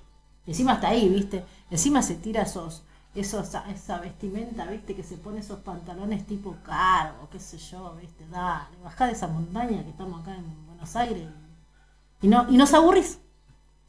Encima 0.47 0.73
está 0.75 0.89
ahí, 0.89 1.07
¿viste? 1.11 1.45
Encima 1.71 2.01
se 2.03 2.15
tira 2.15 2.43
esos, 2.43 2.83
esos, 3.15 3.51
esa 3.75 3.99
vestimenta, 3.99 4.65
¿viste? 4.67 4.95
Que 4.95 5.03
se 5.03 5.17
pone 5.17 5.41
esos 5.41 5.61
pantalones 5.61 6.27
tipo 6.27 6.57
cargo, 6.65 7.29
qué 7.31 7.39
sé 7.39 7.59
yo, 7.59 7.95
¿viste? 8.01 8.25
Dale, 8.31 8.77
bajá 8.83 9.07
de 9.07 9.13
esa 9.13 9.27
montaña 9.29 9.83
que 9.85 9.91
estamos 9.91 10.23
acá 10.23 10.35
en 10.35 10.67
Buenos 10.67 10.97
Aires 10.97 11.29
y 12.23 12.29
no, 12.29 12.47
y 12.51 12.57
nos 12.57 12.73
aburrís. 12.75 13.19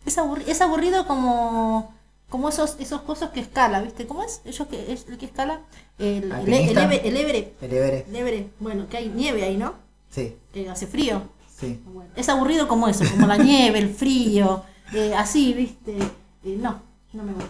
Es, 0.05 0.17
aburri- 0.17 0.43
es 0.47 0.59
aburrido 0.59 1.07
como, 1.07 1.93
como 2.29 2.49
esos, 2.49 2.75
esos 2.79 3.01
cosas 3.03 3.29
que 3.29 3.39
escala, 3.39 3.81
¿viste? 3.81 4.05
¿Cómo 4.07 4.23
es? 4.23 4.41
Ellos 4.43 4.67
que 4.67 4.91
es 4.91 5.07
el 5.07 5.17
que 5.17 5.27
escala 5.27 5.61
el, 5.97 6.05
el, 6.07 6.23
el, 6.25 6.31
¿Alpinista? 6.33 6.83
Eve- 6.83 7.07
el 7.07 7.15
Everest. 7.17 7.63
El 7.63 7.73
Everest. 7.73 8.07
El 8.09 8.15
Everest. 8.17 8.49
Bueno, 8.59 8.87
que 8.89 8.97
hay 8.97 9.07
nieve 9.09 9.43
ahí, 9.43 9.55
¿no? 9.55 9.75
Sí, 10.09 10.35
Que 10.51 10.69
hace 10.69 10.85
frío. 10.87 11.21
sí. 11.57 11.81
Bueno, 11.85 12.09
es 12.15 12.27
aburrido 12.27 12.67
como 12.67 12.87
eso, 12.89 13.03
como 13.09 13.25
la 13.27 13.37
nieve, 13.37 13.79
el 13.79 13.93
frío, 13.93 14.63
eh, 14.93 15.15
así, 15.15 15.53
¿viste? 15.53 15.97
Eh, 16.43 16.57
no, 16.59 16.81
no 17.13 17.23
me 17.23 17.31
gusta. 17.33 17.49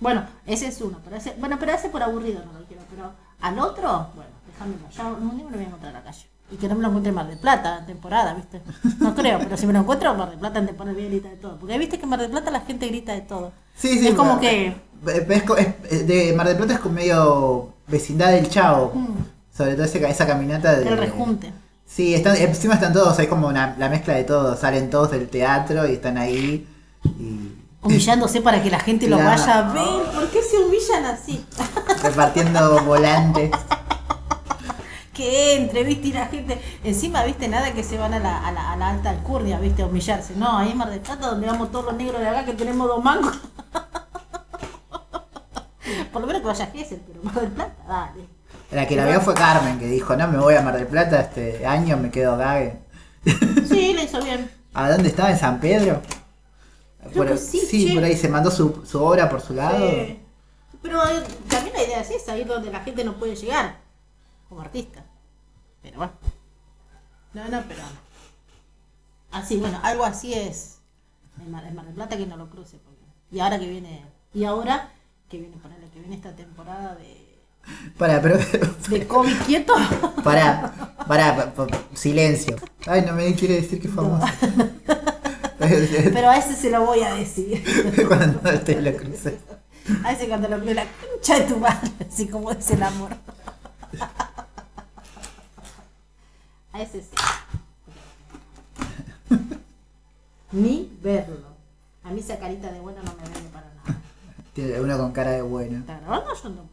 Bueno, 0.00 0.24
ese 0.46 0.66
es 0.68 0.80
uno, 0.80 0.98
pero 1.04 1.16
ese, 1.16 1.34
bueno, 1.38 1.56
pero 1.60 1.72
ese 1.72 1.88
por 1.90 2.02
aburrido 2.02 2.42
no 2.44 2.58
lo 2.58 2.64
quiero, 2.66 2.82
pero 2.90 3.12
al 3.40 3.58
otro, 3.58 4.08
bueno, 4.14 4.30
déjamelo, 4.46 4.88
ya 4.90 5.06
un 5.06 5.36
día 5.36 5.44
me 5.44 5.50
lo 5.50 5.56
voy 5.56 5.64
a 5.64 5.68
encontrar 5.68 5.90
en 5.92 5.98
la 5.98 6.04
calle. 6.04 6.26
Y 6.52 6.56
que 6.56 6.68
no 6.68 6.74
me 6.74 6.82
lo 6.82 6.88
encuentre 6.88 7.10
en 7.10 7.14
Mar 7.14 7.28
del 7.28 7.38
Plata, 7.38 7.78
en 7.78 7.86
temporada, 7.86 8.34
¿viste? 8.34 8.60
No 8.98 9.14
creo, 9.14 9.38
pero 9.38 9.56
si 9.56 9.66
me 9.68 9.72
lo 9.72 9.80
encuentro 9.80 10.10
en 10.10 10.16
Mar 10.18 10.30
del 10.30 10.38
Plata 10.40 10.58
en 10.58 10.66
temporada 10.66 10.94
voy 10.96 11.04
a 11.04 11.08
gritar 11.08 11.30
de 11.30 11.36
todo. 11.36 11.56
Porque 11.58 11.78
viste 11.78 11.96
que 11.98 12.02
en 12.04 12.08
Mar 12.08 12.18
del 12.20 12.30
Plata 12.30 12.50
la 12.50 12.60
gente 12.62 12.88
grita 12.88 13.12
de 13.12 13.20
todo. 13.20 13.52
Sí, 13.76 13.98
sí. 14.00 14.08
Es 14.08 14.14
como 14.14 14.40
que... 14.40 14.66
eh, 14.66 15.26
es 15.28 15.42
co- 15.44 15.56
es- 15.56 16.06
de 16.08 16.32
Mar 16.36 16.48
del 16.48 16.56
Plata 16.56 16.74
es 16.74 16.80
como 16.80 16.94
medio 16.96 17.72
vecindad 17.86 18.32
del 18.32 18.48
Chavo. 18.48 18.90
Mm, 18.94 19.56
Sobre 19.56 19.74
todo 19.74 19.84
ese- 19.84 20.08
esa 20.10 20.26
caminata 20.26 20.74
de. 20.76 20.88
el 20.88 20.96
rejunte. 20.98 21.52
Sí, 21.86 22.14
están, 22.14 22.36
encima 22.36 22.74
están 22.74 22.92
todos, 22.92 23.16
hay 23.20 23.26
como 23.28 23.46
una, 23.46 23.76
la 23.78 23.88
mezcla 23.88 24.14
de 24.14 24.24
todos, 24.24 24.58
salen 24.58 24.90
todos 24.90 25.10
del 25.12 25.28
teatro 25.28 25.86
y 25.88 25.92
están 25.92 26.18
ahí. 26.18 26.66
Y 27.04 27.49
Humillándose 27.82 28.40
para 28.42 28.62
que 28.62 28.70
la 28.70 28.78
gente 28.80 29.08
lo 29.08 29.16
Claro. 29.16 29.30
vaya 29.40 29.58
a 29.58 29.72
ver. 29.72 30.12
¿Por 30.12 30.28
qué 30.30 30.42
se 30.42 30.58
humillan 30.58 31.04
así? 31.06 31.44
repartiendo 32.02 32.82
volantes. 32.84 33.50
que 35.14 35.56
entre, 35.56 35.84
viste, 35.84 36.08
y 36.08 36.12
la 36.12 36.26
gente. 36.26 36.60
Encima, 36.84 37.24
viste, 37.24 37.48
nada 37.48 37.72
que 37.72 37.82
se 37.82 37.96
van 37.98 38.12
a 38.14 38.18
la, 38.18 38.38
a 38.46 38.52
la, 38.52 38.72
a 38.72 38.76
la 38.76 38.88
alta 38.90 39.10
alcurnia, 39.10 39.58
viste, 39.58 39.82
a 39.82 39.86
humillarse. 39.86 40.34
No, 40.36 40.58
ahí 40.58 40.70
en 40.72 40.78
Mar 40.78 40.90
del 40.90 41.00
Plata, 41.00 41.26
donde 41.28 41.46
vamos 41.46 41.70
todos 41.72 41.86
los 41.86 41.94
negros 41.94 42.20
de 42.20 42.28
acá 42.28 42.44
que 42.44 42.52
tenemos 42.54 42.86
dos 42.88 43.02
mangos. 43.02 43.36
Por 46.12 46.20
lo 46.22 46.26
menos 46.26 46.42
que 46.42 46.48
vaya 46.48 46.66
Gesell, 46.66 47.00
pero 47.06 47.22
Mar 47.22 47.34
del 47.40 47.50
Plata, 47.50 47.74
dale. 47.88 48.26
La 48.72 48.86
que 48.86 48.94
la 48.96 49.04
vio 49.06 49.20
fue 49.20 49.34
Carmen, 49.34 49.78
que 49.78 49.86
dijo, 49.86 50.14
no 50.16 50.28
me 50.28 50.38
voy 50.38 50.54
a 50.54 50.62
Mar 50.62 50.76
del 50.76 50.86
Plata 50.86 51.20
este 51.20 51.66
año, 51.66 51.96
me 51.96 52.10
quedo 52.10 52.34
acá. 52.34 52.60
Sí, 53.68 53.92
le 53.94 54.04
hizo 54.04 54.22
bien. 54.22 54.50
¿A 54.74 54.90
dónde 54.90 55.08
estaba? 55.08 55.30
¿En 55.30 55.38
San 55.38 55.58
Pedro? 55.60 56.00
Creo 57.12 57.26
que 57.26 57.36
sí, 57.38 57.92
por 57.94 58.04
ahí 58.04 58.16
se 58.16 58.28
mandó 58.28 58.50
su, 58.50 58.84
su 58.86 59.02
obra 59.02 59.28
por 59.28 59.40
su 59.40 59.54
lado. 59.54 59.78
Sí. 59.88 60.20
Pero 60.82 61.02
eh, 61.08 61.22
también 61.48 61.74
la 61.76 61.82
idea 61.82 62.00
es 62.00 62.10
esa, 62.10 62.36
ir 62.38 62.46
donde 62.46 62.70
la 62.70 62.80
gente 62.80 63.04
no 63.04 63.14
puede 63.18 63.36
llegar, 63.36 63.78
como 64.48 64.60
artista. 64.62 65.04
Pero 65.82 65.98
bueno. 65.98 66.12
No, 67.34 67.48
no, 67.48 67.62
pero. 67.68 67.82
Así, 69.32 69.56
bueno, 69.56 69.78
algo 69.82 70.04
así 70.04 70.34
es. 70.34 70.78
En 71.40 71.50
Mar, 71.50 71.64
en 71.66 71.74
Mar 71.74 71.84
del 71.86 71.94
Plata 71.94 72.16
que 72.16 72.26
no 72.26 72.36
lo 72.36 72.50
cruce. 72.50 72.78
porque- 72.78 73.00
Y 73.30 73.40
ahora 73.40 73.58
que 73.58 73.68
viene. 73.68 74.04
Y 74.34 74.44
ahora 74.44 74.90
que 75.28 75.38
viene, 75.38 75.56
ponerle 75.58 75.88
que 75.90 76.00
viene 76.00 76.16
esta 76.16 76.34
temporada 76.34 76.94
de. 76.96 77.28
Para, 77.98 78.20
pero. 78.20 78.38
De 78.88 79.06
COVID 79.08 79.36
quieto. 79.46 79.74
Para, 80.24 80.94
para, 81.06 81.52
pa- 81.54 81.66
pa- 81.66 81.78
silencio. 81.94 82.56
Ay, 82.86 83.02
no 83.06 83.12
me 83.12 83.34
quiere 83.34 83.54
decir 83.60 83.80
que 83.80 83.88
famoso. 83.88 84.26
Pero 86.12 86.30
a 86.30 86.38
ese 86.38 86.56
se 86.56 86.70
lo 86.70 86.86
voy 86.86 87.02
a 87.02 87.14
decir. 87.14 87.62
Cuando 88.08 88.40
te 88.60 88.80
lo 88.80 88.96
crucé. 88.96 89.38
A 90.04 90.12
ese 90.12 90.28
cuando 90.28 90.48
lo 90.48 90.56
cruce 90.56 90.74
la 90.74 90.84
concha 90.84 91.38
de 91.38 91.44
tu 91.46 91.56
madre, 91.56 91.90
así 92.08 92.28
como 92.28 92.50
es 92.52 92.70
el 92.70 92.82
amor. 92.82 93.10
A 96.72 96.80
ese 96.80 97.00
sí. 97.02 97.08
Ni 100.52 100.96
verlo. 101.02 101.50
A 102.04 102.10
mí 102.10 102.20
esa 102.20 102.38
carita 102.38 102.70
de 102.70 102.80
bueno 102.80 103.02
no 103.02 103.12
me 103.14 103.22
vende 103.22 103.50
para 103.50 103.66
nada. 103.66 104.00
Tiene 104.54 104.80
uno 104.80 104.96
con 104.96 105.12
cara 105.12 105.32
de 105.32 105.42
bueno. 105.42 105.78
¿Está 105.78 105.98
grabando 105.98 106.34
yo 106.34 106.48
no? 106.50 106.68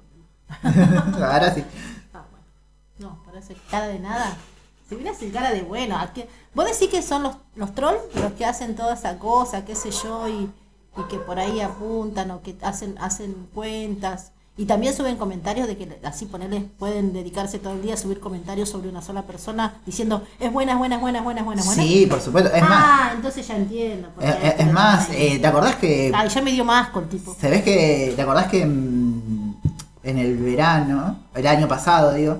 Ahora 1.25 1.53
sí. 1.53 1.63
Ah, 2.13 2.23
bueno. 2.29 2.45
No, 2.99 3.23
parece 3.25 3.55
cara 3.69 3.87
de 3.87 3.99
nada. 3.99 4.37
Si 4.89 4.95
viene 4.95 5.13
sin 5.13 5.31
cara 5.31 5.51
de 5.51 5.63
bueno, 5.63 5.97
¿a 5.97 6.13
qué? 6.13 6.29
vos 6.53 6.65
decís 6.65 6.89
que 6.89 7.01
son 7.01 7.23
los, 7.23 7.35
los 7.55 7.75
trolls 7.75 7.99
los 8.15 8.31
que 8.33 8.45
hacen 8.45 8.75
toda 8.75 8.93
esa 8.93 9.19
cosa, 9.19 9.65
qué 9.65 9.75
sé 9.75 9.91
yo, 9.91 10.27
y, 10.29 10.49
y 10.97 11.03
que 11.09 11.17
por 11.17 11.39
ahí 11.39 11.59
apuntan 11.59 12.31
o 12.31 12.41
que 12.41 12.55
hacen, 12.61 12.95
hacen 12.99 13.47
cuentas. 13.53 14.31
Y 14.59 14.65
también 14.65 14.95
suben 14.95 15.17
comentarios 15.17 15.67
de 15.67 15.77
que 15.77 15.99
así 16.03 16.25
ponerles, 16.25 16.63
pueden 16.79 17.13
dedicarse 17.13 17.59
todo 17.59 17.73
el 17.73 17.83
día 17.83 17.93
a 17.93 17.97
subir 17.97 18.19
comentarios 18.19 18.69
sobre 18.69 18.89
una 18.89 19.03
sola 19.03 19.21
persona 19.21 19.75
diciendo 19.85 20.23
es 20.39 20.51
buena, 20.51 20.71
es 20.71 20.77
buena, 20.79 20.95
es 20.95 21.01
buena, 21.01 21.19
es 21.19 21.25
buena, 21.25 21.41
es 21.41 21.45
buena. 21.45 21.83
Sí, 21.83 22.07
por 22.07 22.19
supuesto. 22.21 22.51
Es 22.51 22.63
más, 22.63 22.71
ah, 22.71 23.11
entonces 23.13 23.47
ya 23.47 23.55
entiendo. 23.55 24.09
por 24.09 24.23
qué 24.23 24.55
es, 24.57 24.73
más, 24.73 25.09
eh, 25.11 25.37
¿te 25.39 25.45
acordás 25.45 25.75
que 25.75 26.11
Ay, 26.15 26.29
ya 26.29 26.41
me 26.41 26.51
dio 26.51 26.65
más 26.65 26.89
con 26.89 27.07
tipo. 27.07 27.35
¿Sabés 27.39 27.61
que, 27.61 28.13
te 28.15 28.21
acordás 28.21 28.47
que 28.47 28.63
en, 28.63 29.57
en 30.01 30.17
el 30.17 30.37
verano, 30.37 31.19
el 31.35 31.45
año 31.45 31.67
pasado, 31.67 32.13
digo, 32.13 32.39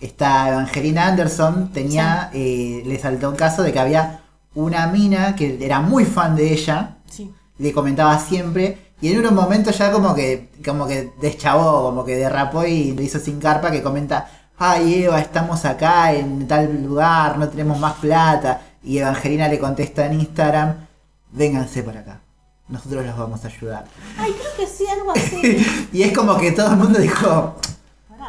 esta 0.00 0.48
Evangelina 0.50 1.06
Anderson 1.06 1.70
tenía, 1.72 2.30
eh, 2.34 2.82
le 2.84 2.98
saltó 2.98 3.30
un 3.30 3.36
caso 3.36 3.62
de 3.62 3.72
que 3.72 3.78
había 3.78 4.20
una 4.54 4.86
mina 4.88 5.34
que 5.36 5.58
era 5.64 5.80
muy 5.80 6.04
fan 6.04 6.36
de 6.36 6.52
ella, 6.52 6.96
Sí. 7.10 7.32
le 7.58 7.72
comentaba 7.72 8.18
siempre, 8.18 8.92
y 9.00 9.12
en 9.12 9.18
unos 9.20 9.32
momentos 9.32 9.76
ya 9.78 9.90
como 9.92 10.14
que, 10.14 10.50
como 10.64 10.86
que 10.86 11.12
deschavó, 11.20 11.82
como 11.84 12.04
que 12.04 12.16
derrapó 12.16 12.64
y 12.64 12.92
le 12.92 13.04
hizo 13.04 13.18
sin 13.18 13.38
carpa 13.40 13.70
que 13.70 13.82
comenta, 13.82 14.28
ay 14.58 15.04
Eva, 15.04 15.20
estamos 15.20 15.64
acá 15.64 16.12
en 16.12 16.46
tal 16.48 16.82
lugar, 16.84 17.36
no 17.38 17.48
tenemos 17.48 17.78
más 17.78 17.94
plata, 17.94 18.60
y 18.82 18.98
Evangelina 18.98 19.48
le 19.48 19.58
contesta 19.58 20.06
en 20.06 20.20
Instagram, 20.20 20.86
vénganse 21.32 21.82
para 21.82 22.00
acá, 22.00 22.20
nosotros 22.68 23.04
los 23.04 23.16
vamos 23.16 23.44
a 23.44 23.48
ayudar. 23.48 23.84
Ay, 24.18 24.32
creo 24.32 24.56
que 24.56 24.66
sí, 24.72 24.84
algo 24.90 25.10
así. 25.14 25.88
Y 25.92 26.02
es 26.02 26.16
como 26.16 26.36
que 26.38 26.52
todo 26.52 26.70
el 26.70 26.76
mundo 26.76 26.98
dijo, 26.98 27.56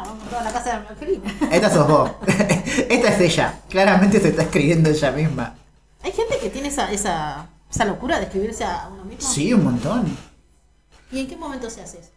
Vamos 0.04 0.28
toda 0.28 0.42
la 0.44 0.52
casa 0.52 0.80
de 0.80 0.88
Angelina. 0.88 1.34
esta 1.52 1.70
sos 1.70 1.88
vos, 1.88 2.10
esta 2.26 3.08
es 3.08 3.20
ella, 3.20 3.60
claramente 3.68 4.20
se 4.20 4.28
está 4.28 4.42
escribiendo 4.42 4.90
ella 4.90 5.10
misma. 5.12 5.54
Hay 6.02 6.12
gente 6.12 6.38
que 6.40 6.50
tiene 6.50 6.68
esa, 6.68 6.90
esa, 6.92 7.46
esa 7.70 7.84
locura 7.84 8.18
de 8.18 8.24
escribirse 8.24 8.64
a 8.64 8.88
uno 8.92 9.04
mismo. 9.04 9.28
Sí, 9.28 9.52
un 9.52 9.64
montón. 9.64 10.16
¿Y 11.10 11.20
en 11.20 11.26
qué 11.28 11.36
momento 11.36 11.68
se 11.70 11.82
hace 11.82 11.98
eso? 12.00 12.10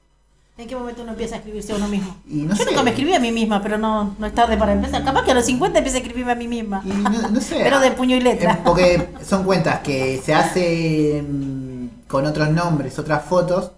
¿En 0.58 0.68
qué 0.68 0.76
momento 0.76 1.02
uno 1.02 1.12
empieza 1.14 1.36
a 1.36 1.38
escribirse 1.40 1.74
a 1.74 1.78
uno 1.78 1.88
mismo? 1.88 2.18
Y 2.30 2.42
no 2.44 2.54
Yo 2.54 2.64
sé. 2.64 2.66
nunca 2.70 2.84
me 2.84 2.92
escribí 2.92 3.14
a 3.16 3.20
mí 3.20 3.32
misma, 3.32 3.64
pero 3.64 3.78
no, 3.78 4.16
no 4.20 4.28
es 4.28 4.36
tarde 4.36 4.58
para 4.58 4.74
empezar. 4.74 5.04
Capaz 5.04 5.24
que 5.24 5.32
a 5.32 5.34
los 5.34 5.46
50 5.46 5.80
empiece 5.80 5.98
a 5.98 6.02
escribirme 6.02 6.34
a 6.34 6.36
mí 6.36 6.48
misma. 6.48 6.84
Y 6.86 6.90
no, 6.90 7.10
no 7.30 7.42
sé. 7.42 7.60
Pero 7.64 7.80
de 7.80 7.92
puño 7.92 8.16
y 8.16 8.20
letra. 8.22 8.54
Eh, 8.54 8.62
Porque 8.64 9.10
son 9.28 9.44
cuentas 9.44 9.80
que 9.80 10.22
se 10.24 10.34
hacen 10.36 11.92
con 12.08 12.26
otros 12.26 12.50
nombres, 12.50 13.00
otras 13.00 13.24
fotos, 13.26 13.72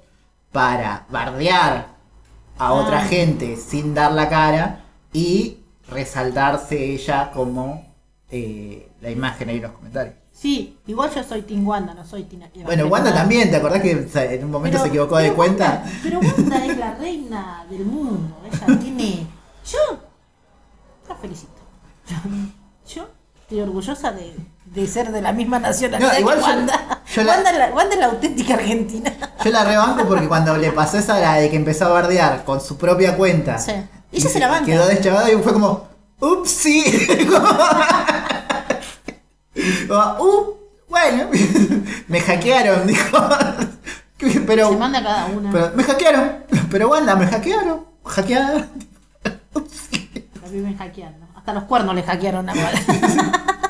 para 0.51 1.06
bardear 1.10 1.93
a 2.68 2.74
otra 2.74 3.01
gente 3.01 3.57
sin 3.57 3.93
dar 3.93 4.11
la 4.11 4.30
cara 4.30 4.86
y 5.11 5.57
resaltarse 5.89 6.93
ella 6.93 7.32
como 7.32 7.86
eh, 8.32 8.89
la 9.01 9.09
imagen 9.09 9.49
ahí 9.49 9.57
en 9.57 9.64
los 9.64 9.72
comentarios. 9.74 10.16
Sí, 10.32 10.78
igual 10.88 11.11
yo 11.14 11.24
soy 11.24 11.43
Team 11.43 11.68
Wanda, 11.68 11.93
no 11.93 12.03
soy 12.05 12.24
Team. 12.24 12.41
Bueno, 12.66 12.88
Wanda 12.88 13.14
también, 13.14 13.51
¿te 13.51 13.57
acordás 13.57 13.82
que 13.82 13.91
en 13.91 14.43
un 14.43 14.49
momento 14.51 14.78
Pero- 14.78 14.84
se 14.84 14.89
equivocó 14.89 15.18
de 15.18 15.34
cuenta? 15.34 15.84
Wanda- 15.86 15.99
pero 16.01 16.20
Wanda 16.20 16.66
es 16.66 16.78
la 16.78 16.95
reina 16.95 17.66
del 17.70 17.86
mundo. 17.86 18.36
Ella 18.51 18.80
tiene. 18.80 19.28
Yo 19.72 19.78
la 21.07 21.16
felicito. 21.16 21.51
Yo 22.88 23.07
estoy 23.41 23.61
orgullosa 23.61 24.11
de, 24.11 24.36
de 24.66 24.88
ser 24.88 25.11
de 25.11 25.22
la 25.22 25.32
misma 25.34 25.59
nacionalidad 25.59 26.14
No, 26.14 26.20
igual 26.20 26.36
que 26.38 26.41
yo- 26.41 26.47
Wanda. 26.47 26.74
yo 26.89 26.95
la- 27.22 27.34
Wanda, 27.34 27.51
es 27.51 27.57
la, 27.59 27.68
Wanda 27.76 27.93
es 27.93 27.99
la 27.99 28.05
auténtica 28.07 28.53
argentina. 28.55 29.14
Yo 29.43 29.51
la 29.51 29.64
rebanco 29.66 30.07
porque 30.07 30.28
cuando 30.28 30.57
le 30.57 30.72
pasó 30.72 30.97
esa 30.97 31.20
la 31.20 31.36
de 31.36 31.49
que 31.49 31.55
empezó 31.57 31.86
a 31.86 31.89
bardear 31.89 32.43
con 32.45 32.59
su 32.61 32.78
propia 32.78 33.16
cuenta. 33.16 33.59
Sí. 33.59 33.74
Y 34.11 34.18
ella 34.22 34.30
se 34.30 34.39
la 34.39 34.47
banca. 34.47 34.66
Quedó 34.66 34.88
deschavada 34.88 35.32
y 35.32 35.36
fue 35.38 35.53
como, 35.53 35.88
upsi. 36.20 36.84
Como, 39.88 40.16
"Uh, 40.20 40.53
bueno, 40.89 41.30
me 42.07 42.20
hackearon, 42.22 42.88
dijo. 42.88 43.18
Pero, 44.47 44.70
Se 44.70 44.78
manda 44.78 45.03
cada 45.03 45.26
una. 45.26 45.51
pero 45.51 45.72
me 45.76 45.84
hackearon. 45.84 46.32
Pero 46.72 46.89
Wanda, 46.89 47.16
me 47.18 47.28
hackearon. 47.28 47.86
Hackeada. 48.05 48.68
Upsi. 49.53 50.09
La 50.41 50.47
viven 50.49 50.78
hackeando. 50.78 51.28
Hasta 51.36 51.51
los 51.53 51.66
cuernos 51.66 51.93
le 51.93 52.03
hackearon 52.03 52.49
a 52.49 52.53
Wanda. 52.53 53.61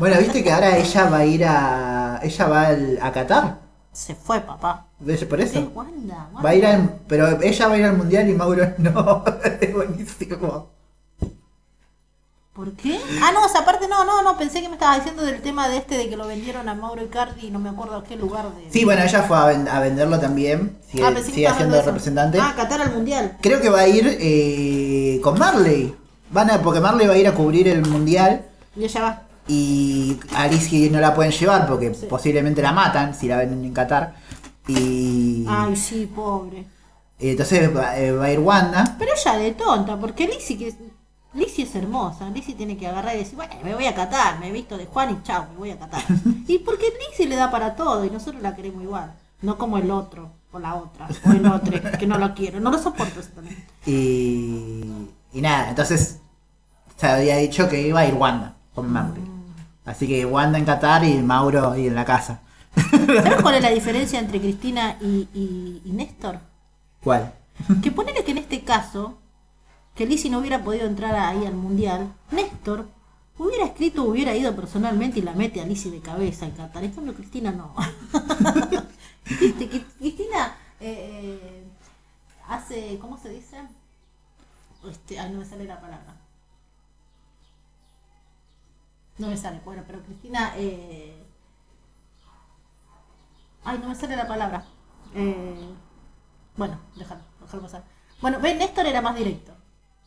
Bueno, 0.00 0.16
viste 0.18 0.42
que 0.42 0.50
ahora 0.50 0.76
ella 0.78 1.08
va 1.10 1.18
a 1.18 1.24
ir 1.26 1.44
a. 1.44 2.20
Ella 2.22 2.46
va 2.48 2.66
al- 2.68 2.98
a 3.00 3.12
Qatar. 3.12 3.58
Se 3.92 4.14
fue, 4.14 4.40
papá. 4.40 4.86
¿Ves? 4.98 5.24
Por 5.26 5.40
Es 5.40 5.50
eso. 5.50 5.70
Wanda, 5.74 6.26
Wanda. 6.32 6.42
Va 6.42 6.50
a 6.50 6.54
ir 6.54 6.66
al. 6.66 6.94
Pero 7.06 7.40
ella 7.42 7.68
va 7.68 7.74
a 7.74 7.78
ir 7.78 7.84
al 7.84 7.96
mundial 7.96 8.28
y 8.28 8.32
Mauro 8.34 8.64
no. 8.78 9.24
Es 9.60 9.72
buenísimo. 9.74 10.70
¿Por 12.52 12.72
qué? 12.72 12.98
Ah, 13.22 13.30
no, 13.32 13.46
esa 13.46 13.64
parte 13.64 13.86
no, 13.88 14.04
no, 14.04 14.22
no. 14.22 14.36
Pensé 14.36 14.60
que 14.60 14.68
me 14.68 14.74
estabas 14.74 14.96
diciendo 14.98 15.22
del 15.22 15.40
tema 15.40 15.68
de 15.68 15.76
este 15.78 15.96
de 15.96 16.08
que 16.08 16.16
lo 16.16 16.26
vendieron 16.26 16.68
a 16.68 16.74
Mauro 16.74 17.02
Icardi 17.02 17.46
y 17.46 17.50
no 17.50 17.58
me 17.58 17.68
acuerdo 17.70 17.96
a 17.96 18.04
qué 18.04 18.16
lugar 18.16 18.46
de. 18.54 18.70
Sí, 18.70 18.84
bueno, 18.84 19.02
ella 19.02 19.22
fue 19.22 19.36
a, 19.36 19.44
ven- 19.46 19.68
a 19.68 19.80
venderlo 19.80 20.18
también. 20.18 20.76
Sigue, 20.90 21.04
Ah, 21.04 21.10
pensé 21.14 21.30
que 21.32 21.46
sigue 21.48 21.64
de 21.66 21.76
eso. 21.78 21.86
representante. 21.86 22.38
Ah, 22.40 22.52
Qatar 22.56 22.82
al 22.82 22.92
mundial. 22.92 23.36
Creo 23.40 23.60
que 23.60 23.68
va 23.70 23.80
a 23.80 23.88
ir 23.88 24.16
eh, 24.20 25.20
con 25.22 25.38
Marley. 25.38 25.94
Van 26.30 26.50
a, 26.50 26.60
porque 26.60 26.80
Marley 26.80 27.06
va 27.06 27.14
a 27.14 27.18
ir 27.18 27.28
a 27.28 27.34
cubrir 27.34 27.68
el 27.68 27.86
mundial. 27.86 28.44
Y 28.76 28.84
ella 28.84 29.00
va. 29.02 29.22
Y 29.52 30.16
a 30.32 30.42
Alicia 30.42 30.88
no 30.92 31.00
la 31.00 31.12
pueden 31.12 31.32
llevar 31.32 31.66
porque 31.66 31.92
Sí. 31.92 32.06
posiblemente 32.08 32.62
la 32.62 32.70
matan 32.70 33.14
si 33.16 33.26
la 33.26 33.36
ven 33.38 33.64
en 33.64 33.72
Qatar. 33.72 34.14
Y 34.68 35.44
Ay, 35.48 35.74
sí, 35.74 36.06
pobre. 36.14 36.64
entonces 37.18 37.76
va, 37.76 37.98
eh, 37.98 38.12
va 38.12 38.26
a 38.26 38.32
ir 38.32 38.38
Wanda. 38.38 38.94
Pero 38.96 39.10
ella 39.12 39.36
de 39.38 39.50
tonta, 39.52 39.96
porque 39.96 40.28
Lizzie, 40.28 40.56
que 40.56 40.68
es, 40.68 40.76
Lizzie 41.34 41.64
es 41.64 41.74
hermosa. 41.74 42.30
Lizzie 42.30 42.54
tiene 42.54 42.76
que 42.76 42.86
agarrar 42.86 43.16
y 43.16 43.18
decir, 43.18 43.34
bueno, 43.34 43.52
me 43.64 43.74
voy 43.74 43.86
a 43.86 43.94
Qatar, 43.94 44.38
me 44.38 44.48
he 44.48 44.52
visto 44.52 44.76
de 44.78 44.86
Juan 44.86 45.10
y 45.18 45.22
chao, 45.26 45.46
me 45.52 45.58
voy 45.58 45.70
a 45.72 45.78
Qatar. 45.80 46.02
y 46.46 46.58
porque 46.60 46.86
Lizzie 47.08 47.26
le 47.28 47.34
da 47.34 47.50
para 47.50 47.74
todo 47.74 48.04
y 48.04 48.10
nosotros 48.10 48.40
la 48.42 48.54
queremos 48.54 48.84
igual. 48.84 49.12
No 49.42 49.58
como 49.58 49.78
el 49.78 49.90
otro, 49.90 50.30
o 50.52 50.60
la 50.60 50.76
otra, 50.76 51.08
o 51.26 51.32
el 51.32 51.44
otro, 51.46 51.72
que 51.98 52.06
no 52.06 52.18
lo 52.18 52.34
quiero. 52.34 52.60
No 52.60 52.70
lo 52.70 52.78
soporto 52.78 53.18
eso 53.18 53.30
también. 53.34 53.56
Y, 53.84 54.84
y 55.32 55.40
nada, 55.40 55.70
entonces 55.70 56.20
se 56.96 57.06
había 57.08 57.38
dicho 57.38 57.68
que 57.68 57.80
iba 57.88 57.98
a 58.00 58.06
ir 58.06 58.14
Wanda 58.14 58.54
con 58.74 58.88
Marley. 58.92 59.24
Así 59.90 60.06
que 60.06 60.24
Wanda 60.26 60.58
en 60.58 60.64
Qatar 60.64 61.04
y 61.04 61.14
Mauro 61.22 61.70
ahí 61.72 61.86
en 61.86 61.94
la 61.94 62.04
casa. 62.04 62.40
¿Sabes 62.74 63.42
cuál 63.42 63.56
es 63.56 63.62
la 63.62 63.70
diferencia 63.80 64.18
entre 64.18 64.40
Cristina 64.40 64.96
y, 65.00 65.28
y- 65.34 65.82
y 65.84 65.92
Néstor? 65.92 66.38
¿Cuál? 67.02 67.32
Que 67.82 67.90
ponele 67.90 68.24
que 68.24 68.30
en 68.30 68.38
este 68.38 68.62
caso, 68.62 69.18
que 69.94 70.06
Lizzie 70.06 70.30
no 70.30 70.38
hubiera 70.38 70.62
podido 70.62 70.86
entrar 70.86 71.14
ahí 71.14 71.44
al 71.44 71.54
mundial, 71.54 72.12
Néstor 72.30 72.86
Hubiera 73.38 73.64
escrito, 73.64 74.02
hubiera 74.04 74.36
ido 74.36 74.54
personalmente 74.54 75.18
y 75.18 75.22
la 75.22 75.32
mete 75.32 75.62
a 75.62 75.64
Lizzie 75.64 75.90
de 75.90 76.00
cabeza 76.00 76.44
en 76.44 76.50
Qatar. 76.50 76.84
En 76.84 76.90
cambio, 76.92 77.14
Cristina 77.14 77.50
no. 77.50 77.74
Viste, 79.40 79.66
Cristina 79.98 80.54
eh, 80.78 81.38
eh, 81.40 81.64
hace, 82.48 82.98
¿cómo 83.00 83.16
se 83.18 83.30
dice? 83.30 83.56
Este, 84.90 85.18
ay, 85.18 85.32
no 85.32 85.38
me 85.38 85.46
sale 85.46 85.64
la 85.64 85.80
palabra. 85.80 86.16
No 89.20 89.26
me 89.28 89.36
sale, 89.36 89.60
bueno, 89.64 89.82
pero 89.86 90.02
Cristina, 90.02 90.52
eh, 90.56 91.22
ay, 93.64 93.78
no 93.78 93.88
me 93.88 93.94
sale 93.94 94.16
la 94.16 94.26
palabra. 94.26 94.64
Eh, 95.14 95.74
bueno, 96.56 96.78
déjalo, 96.96 97.20
déjalo 97.40 97.62
pasar. 97.62 97.84
Bueno, 98.20 98.38
ven, 98.40 98.58
Néstor 98.58 98.86
era 98.86 99.02
más 99.02 99.14
directo. 99.14 99.52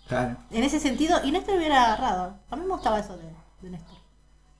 Claro. 0.07 0.35
En 0.51 0.63
ese 0.63 0.79
sentido, 0.79 1.19
y 1.23 1.31
Néstor 1.31 1.57
hubiera 1.57 1.83
agarrado. 1.93 2.37
A 2.49 2.55
mí 2.55 2.63
me 2.65 2.73
gustaba 2.73 2.99
eso 2.99 3.15
de, 3.17 3.29
de 3.61 3.69
Néstor. 3.69 3.97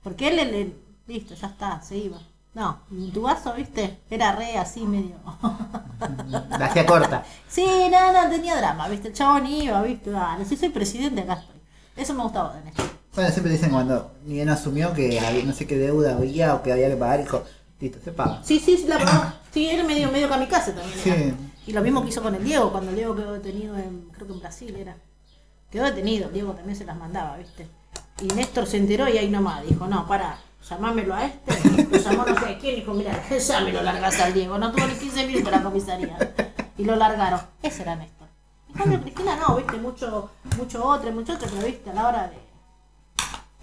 Porque 0.02 0.28
él, 0.28 0.38
él- 0.38 0.54
él- 0.54 0.84
listo, 1.06 1.34
ya 1.34 1.48
está, 1.48 1.80
se 1.82 1.96
iba. 1.96 2.18
No, 2.54 2.78
tu 3.12 3.22
vaso, 3.22 3.52
viste, 3.54 4.00
era 4.08 4.32
re 4.36 4.56
así 4.56 4.84
medio. 4.86 5.16
La 6.50 6.66
hacía 6.66 6.86
corta. 6.86 7.24
sí, 7.48 7.66
no, 7.90 8.12
no, 8.12 8.30
tenía 8.30 8.56
drama, 8.56 8.86
viste, 8.86 9.08
el 9.08 9.14
chabón 9.14 9.46
iba, 9.48 9.82
viste, 9.82 10.10
dale, 10.10 10.44
si 10.44 10.56
soy 10.56 10.68
presidente 10.68 11.22
acá 11.22 11.34
estoy. 11.34 11.60
Eso 11.96 12.14
me 12.14 12.22
gustaba 12.22 12.54
de 12.54 12.62
Néstor. 12.64 12.86
Bueno, 13.14 13.30
siempre 13.30 13.52
dicen 13.52 13.70
cuando 13.70 14.12
ni 14.24 14.34
bien 14.34 14.48
asumió 14.48 14.92
que 14.92 15.20
había, 15.20 15.44
no 15.44 15.52
sé 15.52 15.66
qué 15.66 15.78
deuda 15.78 16.16
había 16.16 16.54
o 16.54 16.62
que 16.62 16.72
había 16.72 16.88
que 16.88 16.96
pagar, 16.96 17.20
dijo, 17.20 17.44
listo, 17.80 17.98
se 18.04 18.10
paga. 18.12 18.40
Sí, 18.42 18.58
sí, 18.58 18.76
sí, 18.76 18.86
la 18.88 18.98
pagó. 18.98 19.32
Sí, 19.52 19.68
él 19.70 19.84
medio, 19.86 20.10
medio 20.10 20.28
kamikaze 20.28 20.72
también. 20.72 20.98
Sí. 20.98 21.10
era. 21.10 21.34
Y 21.66 21.72
lo 21.72 21.80
mismo 21.80 22.02
que 22.02 22.08
hizo 22.08 22.22
con 22.22 22.34
el 22.34 22.44
Diego, 22.44 22.72
cuando 22.72 22.90
el 22.90 22.96
Diego 22.96 23.14
quedó 23.14 23.32
detenido 23.32 23.76
en, 23.76 24.08
creo 24.12 24.26
que 24.26 24.32
en 24.32 24.40
Brasil 24.40 24.76
era. 24.76 24.96
Quedó 25.70 25.84
detenido, 25.84 26.26
el 26.26 26.34
Diego 26.34 26.52
también 26.52 26.76
se 26.76 26.84
las 26.84 26.96
mandaba, 26.96 27.36
viste. 27.36 27.68
Y 28.20 28.26
Néstor 28.26 28.66
se 28.66 28.76
enteró 28.78 29.08
y 29.08 29.16
ahí 29.16 29.28
nomás 29.28 29.66
dijo, 29.66 29.86
no, 29.86 30.06
para, 30.06 30.38
llamámelo 30.68 31.14
a 31.14 31.26
este. 31.26 31.84
Lo 31.90 31.98
llamó 31.98 32.24
no 32.26 32.38
sé 32.38 32.58
quién, 32.60 32.76
dijo, 32.76 32.92
mira, 32.94 33.12
ya 33.38 33.60
me 33.60 33.72
lo 33.72 33.82
largas 33.82 34.20
al 34.20 34.34
Diego. 34.34 34.58
No 34.58 34.72
tuvo 34.72 34.86
ni 34.86 34.94
15 34.94 35.26
minutos 35.26 35.52
la 35.52 35.62
comisaría. 35.62 36.34
Y 36.76 36.84
lo 36.84 36.96
largaron. 36.96 37.40
Ese 37.62 37.82
era 37.82 37.94
Néstor. 37.96 38.28
En 38.68 38.74
cambio, 38.74 39.00
Cristina 39.00 39.36
no, 39.36 39.56
viste, 39.56 39.76
mucho, 39.76 40.30
mucho 40.58 40.84
otro, 40.84 41.12
mucho 41.12 41.34
otro, 41.34 41.48
pero 41.48 41.66
viste, 41.66 41.90
a 41.90 41.94
la 41.94 42.08
hora 42.08 42.28
de. 42.28 42.43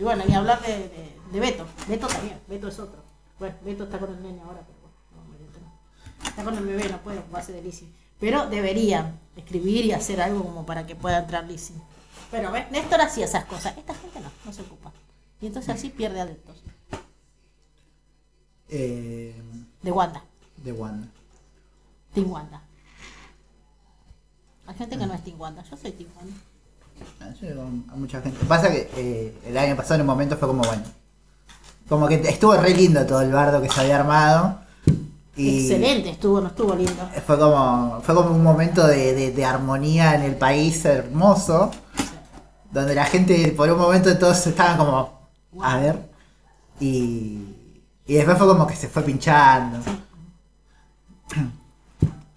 Y 0.02 0.04
bueno, 0.04 0.24
ni 0.28 0.34
hablar 0.34 0.60
de, 0.64 0.90
de, 0.90 1.16
de 1.32 1.40
Beto. 1.40 1.64
Beto 1.88 2.08
también, 2.08 2.42
Beto 2.48 2.68
es 2.70 2.80
otro. 2.80 3.04
Bueno, 3.38 3.56
Beto 3.64 3.84
está 3.84 4.00
con 4.00 4.10
el 4.12 4.24
nene 4.24 4.42
ahora, 4.42 4.62
pero 4.66 4.80
bueno, 5.14 5.46
no. 5.62 6.28
Está 6.28 6.44
con 6.44 6.58
el 6.58 6.66
bebé, 6.66 6.90
no 6.90 6.98
puede 7.04 7.20
ocuparse 7.20 7.52
de 7.52 7.62
Lizzie. 7.62 7.88
Pero 8.20 8.48
deberían 8.48 9.20
escribir 9.36 9.86
y 9.86 9.92
hacer 9.92 10.20
algo 10.20 10.42
como 10.44 10.66
para 10.66 10.88
que 10.88 10.96
pueda 10.96 11.20
entrar 11.20 11.44
Lizzie. 11.46 11.76
Pero 12.32 12.52
ves, 12.52 12.72
Néstor 12.72 13.00
hacía 13.00 13.26
esas 13.26 13.46
cosas. 13.46 13.78
Esta 13.78 13.94
gente 13.94 14.20
no, 14.22 14.32
no 14.44 14.52
se 14.52 14.64
ocupa. 14.64 14.92
Y 15.40 15.46
entonces 15.46 15.70
así 15.76 15.90
pierde 15.90 16.20
adeptos. 16.20 16.64
Eh, 18.70 19.40
De 19.84 19.92
Wanda. 19.92 20.24
de 20.58 20.72
Wanda. 20.72 21.08
Team 22.16 22.32
Wanda. 22.32 22.64
Hay 24.66 24.74
gente 24.74 24.98
que 24.98 25.06
no 25.06 25.14
es 25.14 25.24
Team 25.24 25.40
Wanda. 25.40 25.62
Yo 25.62 25.78
soy 25.78 25.92
Team 25.92 26.10
Wanda. 26.18 26.36
Digo, 27.42 27.64
a 27.92 27.96
mucha 27.96 28.22
gente. 28.22 28.46
Pasa 28.46 28.70
que 28.72 28.90
eh, 28.98 29.40
el 29.46 29.58
año 29.58 29.76
pasado 29.76 29.96
en 29.96 30.02
un 30.02 30.08
momento 30.08 30.38
fue 30.38 30.48
como 30.48 30.64
bueno. 30.64 30.84
Como 31.90 32.08
que 32.08 32.16
estuvo 32.16 32.56
re 32.56 32.74
lindo 32.74 33.06
todo 33.06 33.22
el 33.22 33.32
bardo 33.32 33.62
que 33.62 33.70
se 33.70 33.82
había 33.82 33.98
armado. 34.00 34.60
Y 35.36 35.62
Excelente 35.62 36.10
estuvo, 36.10 36.40
no 36.42 36.48
estuvo 36.48 36.76
lindo. 36.76 37.10
Fue 37.26 37.40
como, 37.40 38.00
fue 38.04 38.14
como 38.16 38.32
un 38.36 38.44
momento 38.44 38.86
de, 38.86 39.14
de- 39.16 39.32
de 39.32 39.46
armonía 39.46 40.16
en 40.16 40.22
el 40.24 40.36
país 40.36 40.84
hermoso. 40.86 41.72
Donde 42.72 42.96
la 42.96 43.06
gente 43.06 43.54
por 43.58 43.70
un 43.72 43.80
momento 43.80 44.16
todos 44.18 44.46
estaban 44.48 44.78
como. 44.78 45.20
A 45.62 45.78
ver. 45.78 46.00
Y, 46.80 47.56
y 48.08 48.14
después 48.14 48.38
fue 48.38 48.48
como 48.48 48.68
que 48.68 48.76
se 48.76 48.88
fue 48.88 49.04
pinchando. 49.04 49.80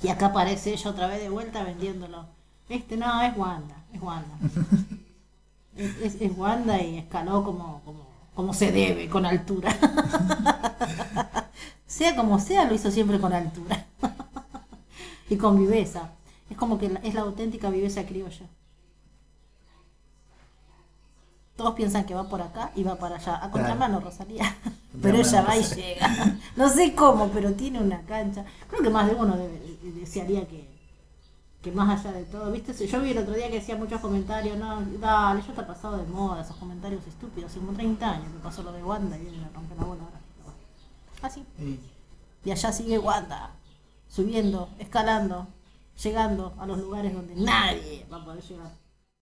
Y 0.03 0.09
acá 0.09 0.27
aparece 0.27 0.73
ella 0.73 0.91
otra 0.91 1.07
vez 1.07 1.21
de 1.21 1.29
vuelta 1.29 1.63
vendiéndolo. 1.65 2.27
Este 2.69 2.97
no, 2.97 3.23
es 3.23 3.37
Wanda, 3.37 3.77
es 3.95 4.03
Wanda. 4.03 4.37
es, 5.77 5.97
es- 6.03 6.21
es 6.21 6.37
Wanda 6.37 6.81
y 6.83 6.99
escaló 6.99 7.45
como, 7.45 7.81
como, 7.85 8.07
como 8.35 8.55
se 8.55 8.73
debe, 8.73 9.09
con 9.09 9.25
altura. 9.27 9.75
sea 11.87 12.17
como 12.17 12.39
sea, 12.39 12.65
lo 12.65 12.75
hizo 12.75 12.91
siempre 12.91 13.21
con 13.21 13.33
altura. 13.33 13.87
y 15.31 15.37
con 15.37 15.59
viveza. 15.59 16.11
Es 16.51 16.57
como 16.57 16.79
que 16.79 16.93
es 17.03 17.15
la 17.15 17.23
auténtica 17.23 17.71
viveza 17.71 18.05
criolla. 18.05 18.47
Todos 21.57 21.75
piensan 21.75 22.05
que 22.05 22.15
va 22.15 22.29
por 22.29 22.43
acá 22.43 22.73
y 22.75 22.83
va 22.83 22.97
para 22.97 23.17
allá. 23.17 23.43
A 23.43 23.51
contramano, 23.51 24.01
Rosalía. 24.01 24.57
Pero 25.03 25.19
ella 25.19 25.43
va 25.43 25.57
y 25.57 25.63
llega. 25.63 26.37
No 26.57 26.69
sé 26.69 26.95
cómo, 26.95 27.29
pero 27.29 27.53
tiene 27.55 27.81
una 27.81 28.01
cancha. 28.03 28.45
Creo 28.69 28.81
que 28.81 28.91
más 28.91 29.09
de 29.09 29.15
uno 29.17 29.37
desearía 30.01 30.47
que, 30.47 30.69
que 31.65 31.73
más 31.73 31.99
allá 32.05 32.13
de 32.17 32.25
todo, 32.25 32.53
¿viste? 32.53 32.87
Yo 32.87 33.01
vi 33.01 33.11
el 33.11 33.19
otro 33.19 33.33
día 33.35 33.49
que 33.49 33.55
decía 33.61 33.75
muchos 33.77 34.01
comentarios, 34.01 34.57
no, 34.59 34.83
dale, 35.01 35.41
ya 35.43 35.49
está 35.49 35.67
pasado 35.67 35.97
de 35.97 36.05
moda, 36.05 36.43
esos 36.43 36.57
comentarios 36.57 37.05
estúpidos. 37.07 37.51
Hace 37.51 37.59
como 37.61 37.73
30 37.73 38.09
años 38.11 38.31
que 38.33 38.39
pasó 38.39 38.63
lo 38.63 38.71
de 38.73 38.85
Wanda 38.85 39.17
y 39.17 39.23
viene 39.23 39.45
a 39.45 39.49
romper 39.57 39.79
la 39.79 39.85
bola 39.85 40.03
ahora. 40.03 40.21
Así. 41.23 41.43
Y- 41.59 41.81
Y 42.47 42.51
allá 42.51 42.71
sigue 42.71 42.99
Wanda, 42.99 43.51
subiendo, 44.09 44.69
escalando, 44.79 45.47
llegando 46.03 46.53
a 46.59 46.67
los 46.67 46.79
lugares 46.79 47.15
donde 47.15 47.35
nadie 47.37 48.07
va 48.13 48.19
a 48.19 48.25
poder 48.25 48.43
llegar. 48.43 48.71